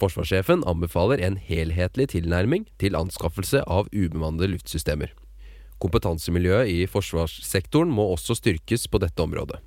Forsvarssjefen 0.00 0.66
anbefaler 0.68 1.24
en 1.24 1.40
helhetlig 1.40 2.10
tilnærming 2.12 2.68
til 2.80 2.96
anskaffelse 2.96 3.64
av 3.64 3.88
ubemannede 3.92 4.52
luftsystemer. 4.52 5.14
Kompetansemiljøet 5.80 6.68
i 6.68 6.84
forsvarssektoren 6.84 7.88
må 7.88 8.10
også 8.12 8.36
styrkes 8.36 8.84
på 8.92 9.00
dette 9.00 9.24
området. 9.24 9.62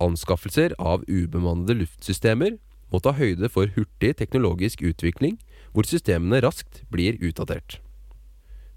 Anskaffelser 0.00 0.74
av 0.78 1.04
ubemannede 1.08 1.76
luftsystemer 1.82 2.56
må 2.90 3.00
ta 3.04 3.12
høyde 3.14 3.50
for 3.52 3.70
hurtig 3.76 4.14
teknologisk 4.18 4.82
utvikling, 4.82 5.36
hvor 5.74 5.86
systemene 5.86 6.40
raskt 6.42 6.82
blir 6.90 7.20
utdatert. 7.20 7.78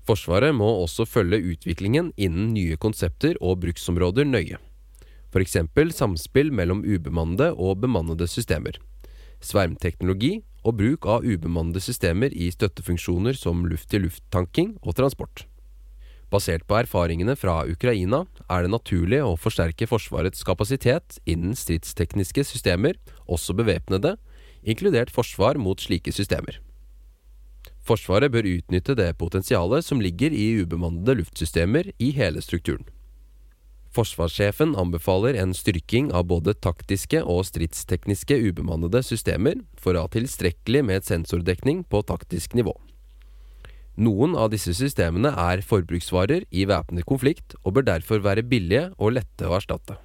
Forsvaret 0.04 0.52
må 0.56 0.68
også 0.84 1.06
følge 1.08 1.40
utviklingen 1.54 2.12
innen 2.20 2.52
nye 2.54 2.76
konsepter 2.76 3.40
og 3.40 3.62
bruksområder 3.64 4.28
nøye. 4.28 4.60
F.eks. 5.34 5.56
samspill 5.96 6.52
mellom 6.54 6.84
ubemannede 6.84 7.54
og 7.56 7.80
bemannede 7.82 8.28
systemer. 8.28 8.76
Svermteknologi 9.42 10.44
og 10.64 10.78
bruk 10.80 11.08
av 11.10 11.26
ubemannede 11.26 11.82
systemer 11.82 12.36
i 12.36 12.52
støttefunksjoner 12.52 13.34
som 13.40 13.66
luft-til-luft-tanking 13.66 14.78
og 14.84 15.00
transport. 15.00 15.48
Basert 16.34 16.66
på 16.66 16.80
erfaringene 16.80 17.36
fra 17.38 17.60
Ukraina 17.70 18.24
er 18.50 18.66
det 18.66 18.72
naturlig 18.74 19.20
å 19.22 19.36
forsterke 19.38 19.86
Forsvarets 19.86 20.42
kapasitet 20.48 21.20
innen 21.30 21.54
stridstekniske 21.54 22.42
systemer, 22.50 22.98
også 23.30 23.54
bevæpnede, 23.54 24.16
inkludert 24.66 25.12
forsvar 25.14 25.60
mot 25.62 25.78
slike 25.84 26.10
systemer. 26.16 26.58
Forsvaret 27.86 28.32
bør 28.34 28.48
utnytte 28.48 28.96
det 28.98 29.12
potensialet 29.20 29.86
som 29.86 30.02
ligger 30.02 30.34
i 30.34 30.64
ubemannede 30.64 31.20
luftsystemer 31.20 31.92
i 32.02 32.10
hele 32.18 32.42
strukturen. 32.42 32.88
Forsvarssjefen 33.94 34.74
anbefaler 34.80 35.38
en 35.38 35.54
styrking 35.54 36.10
av 36.18 36.26
både 36.32 36.56
taktiske 36.58 37.22
og 37.30 37.44
stridstekniske 37.46 38.40
ubemannede 38.48 39.04
systemer 39.06 39.62
for 39.78 39.94
å 39.94 40.08
ha 40.08 40.14
tilstrekkelig 40.16 40.82
med 40.88 41.06
sensordekning 41.06 41.84
på 41.86 42.02
taktisk 42.10 42.58
nivå. 42.58 42.74
Noen 43.94 44.34
av 44.34 44.50
disse 44.50 44.74
systemene 44.74 45.30
er 45.38 45.62
forbruksvarer 45.62 46.48
i 46.50 46.66
væpnet 46.66 47.06
konflikt 47.06 47.54
og 47.62 47.76
bør 47.76 47.86
derfor 47.92 48.24
være 48.26 48.46
billige 48.46 48.88
og 48.98 49.20
lette 49.20 49.46
å 49.46 49.54
erstatte. 49.60 50.00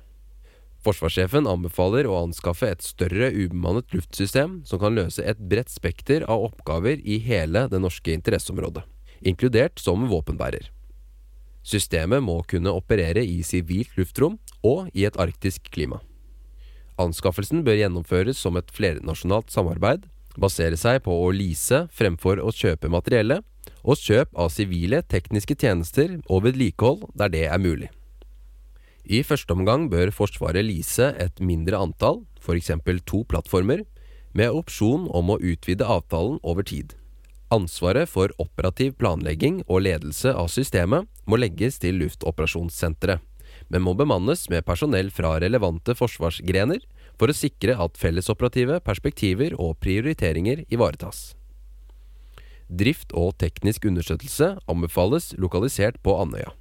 Forsvarssjefen 0.84 1.48
anbefaler 1.48 2.06
å 2.06 2.18
anskaffe 2.20 2.68
et 2.68 2.84
større 2.84 3.30
ubemannet 3.32 3.88
luftsystem 3.96 4.60
som 4.68 4.80
kan 4.82 4.94
løse 4.94 5.24
et 5.24 5.40
bredt 5.40 5.72
spekter 5.72 6.26
av 6.28 6.50
oppgaver 6.50 7.00
i 7.00 7.18
hele 7.24 7.64
det 7.72 7.80
norske 7.80 8.12
interesseområdet, 8.12 8.84
inkludert 9.24 9.80
som 9.80 10.04
våpenbærer. 10.12 10.68
Systemet 11.64 12.22
må 12.24 12.38
kunne 12.48 12.72
operere 12.76 13.24
i 13.24 13.40
sivilt 13.42 13.96
luftrom 13.98 14.38
og 14.62 14.92
i 14.94 15.08
et 15.08 15.18
arktisk 15.18 15.72
klima. 15.72 15.98
Anskaffelsen 17.00 17.64
bør 17.66 17.80
gjennomføres 17.80 18.38
som 18.38 18.56
et 18.60 18.70
flernasjonalt 18.74 19.52
samarbeid, 19.52 20.06
basere 20.38 20.78
seg 20.78 21.02
på 21.04 21.14
å 21.14 21.32
lease 21.34 21.86
fremfor 21.94 22.40
å 22.42 22.52
kjøpe 22.54 22.90
materiellet, 22.92 23.42
og 23.84 24.00
kjøp 24.00 24.34
av 24.38 24.50
sivile 24.54 25.02
tekniske 25.02 25.56
tjenester 25.58 26.18
og 26.26 26.44
vedlikehold 26.46 27.06
der 27.18 27.32
det 27.32 27.46
er 27.48 27.62
mulig. 27.62 27.90
I 29.08 29.22
første 29.24 29.54
omgang 29.56 29.86
bør 29.88 30.12
Forsvaret 30.12 30.66
lease 30.66 31.14
et 31.16 31.40
mindre 31.40 31.78
antall, 31.80 32.26
f.eks. 32.42 32.74
to 33.08 33.22
plattformer, 33.24 33.86
med 34.36 34.52
opsjon 34.52 35.06
om 35.08 35.32
å 35.32 35.38
utvide 35.40 35.86
avtalen 35.88 36.36
over 36.42 36.66
tid. 36.66 36.92
Ansvaret 37.48 38.10
for 38.12 38.28
operativ 38.36 38.98
planlegging 39.00 39.62
og 39.64 39.86
ledelse 39.86 40.34
av 40.36 40.50
systemet 40.52 41.08
må 41.24 41.40
legges 41.40 41.80
til 41.80 41.96
Luftoperasjonssenteret, 42.02 43.24
men 43.72 43.84
må 43.84 43.94
bemannes 43.96 44.44
med 44.52 44.66
personell 44.68 45.08
fra 45.12 45.38
relevante 45.40 45.96
forsvarsgrener 45.96 46.84
for 47.18 47.32
å 47.32 47.36
sikre 47.36 47.80
at 47.80 47.96
fellesoperative 47.96 48.82
perspektiver 48.84 49.56
og 49.56 49.78
prioriteringer 49.80 50.66
ivaretas. 50.68 51.37
Drift 52.68 53.14
og 53.16 53.38
teknisk 53.40 53.86
understøttelse 53.88 54.58
anbefales 54.68 55.32
lokalisert 55.40 55.96
på 56.04 56.16
Andøya. 56.20 56.52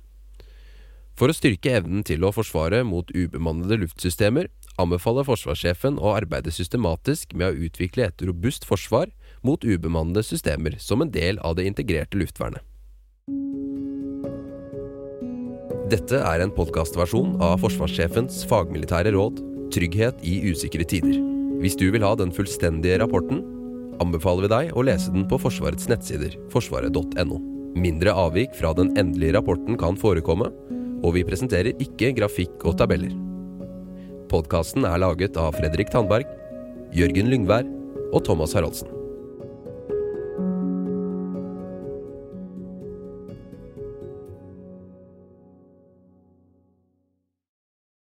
For 1.18 1.32
å 1.32 1.36
styrke 1.36 1.74
evnen 1.80 2.04
til 2.06 2.22
å 2.24 2.32
forsvare 2.32 2.84
mot 2.86 3.10
ubemannede 3.10 3.80
luftsystemer, 3.82 4.52
anbefaler 4.78 5.26
forsvarssjefen 5.26 5.98
å 5.98 6.14
arbeide 6.14 6.54
systematisk 6.54 7.34
med 7.34 7.50
å 7.50 7.68
utvikle 7.68 8.06
et 8.08 8.22
robust 8.30 8.68
forsvar 8.70 9.10
mot 9.42 9.66
ubemannede 9.66 10.22
systemer 10.24 10.78
som 10.78 11.02
en 11.02 11.12
del 11.12 11.42
av 11.42 11.58
det 11.58 11.66
integrerte 11.66 12.22
luftvernet. 12.22 12.62
Dette 15.88 16.20
er 16.20 16.44
en 16.44 16.52
podkastversjon 16.52 17.38
av 17.42 17.62
forsvarssjefens 17.64 18.44
fagmilitære 18.50 19.16
råd 19.16 19.42
'Trygghet 19.72 20.22
i 20.24 20.52
usikre 20.52 20.84
tider'. 20.84 21.20
Hvis 21.64 21.76
du 21.80 21.90
vil 21.92 22.04
ha 22.06 22.14
den 22.16 22.32
fullstendige 22.32 23.00
rapporten, 23.02 23.42
anbefaler 24.04 24.48
vi 24.48 24.52
deg 24.54 24.74
å 24.78 24.84
lese 24.86 25.14
den 25.14 25.28
på 25.30 25.40
Forsvarets 25.42 25.90
nettsider, 25.92 26.36
forsvaret.no. 26.54 27.40
Mindre 27.78 28.14
avvik 28.18 28.56
fra 28.58 28.74
den 28.78 28.94
endelige 28.98 29.36
rapporten 29.38 29.78
kan 29.80 30.00
forekomme, 30.00 30.50
og 31.06 31.14
vi 31.14 31.26
presenterer 31.28 31.78
ikke 31.84 32.14
grafikk 32.18 32.66
og 32.66 32.80
tabeller. 32.82 33.14
Podkasten 34.32 34.88
er 34.90 35.00
laget 35.04 35.38
av 35.40 35.56
Fredrik 35.60 35.94
Tandberg, 35.94 36.28
Jørgen 36.96 37.32
Lyngvær 37.32 37.68
og 38.12 38.24
Thomas 38.26 38.56
Haraldsen. 38.58 38.97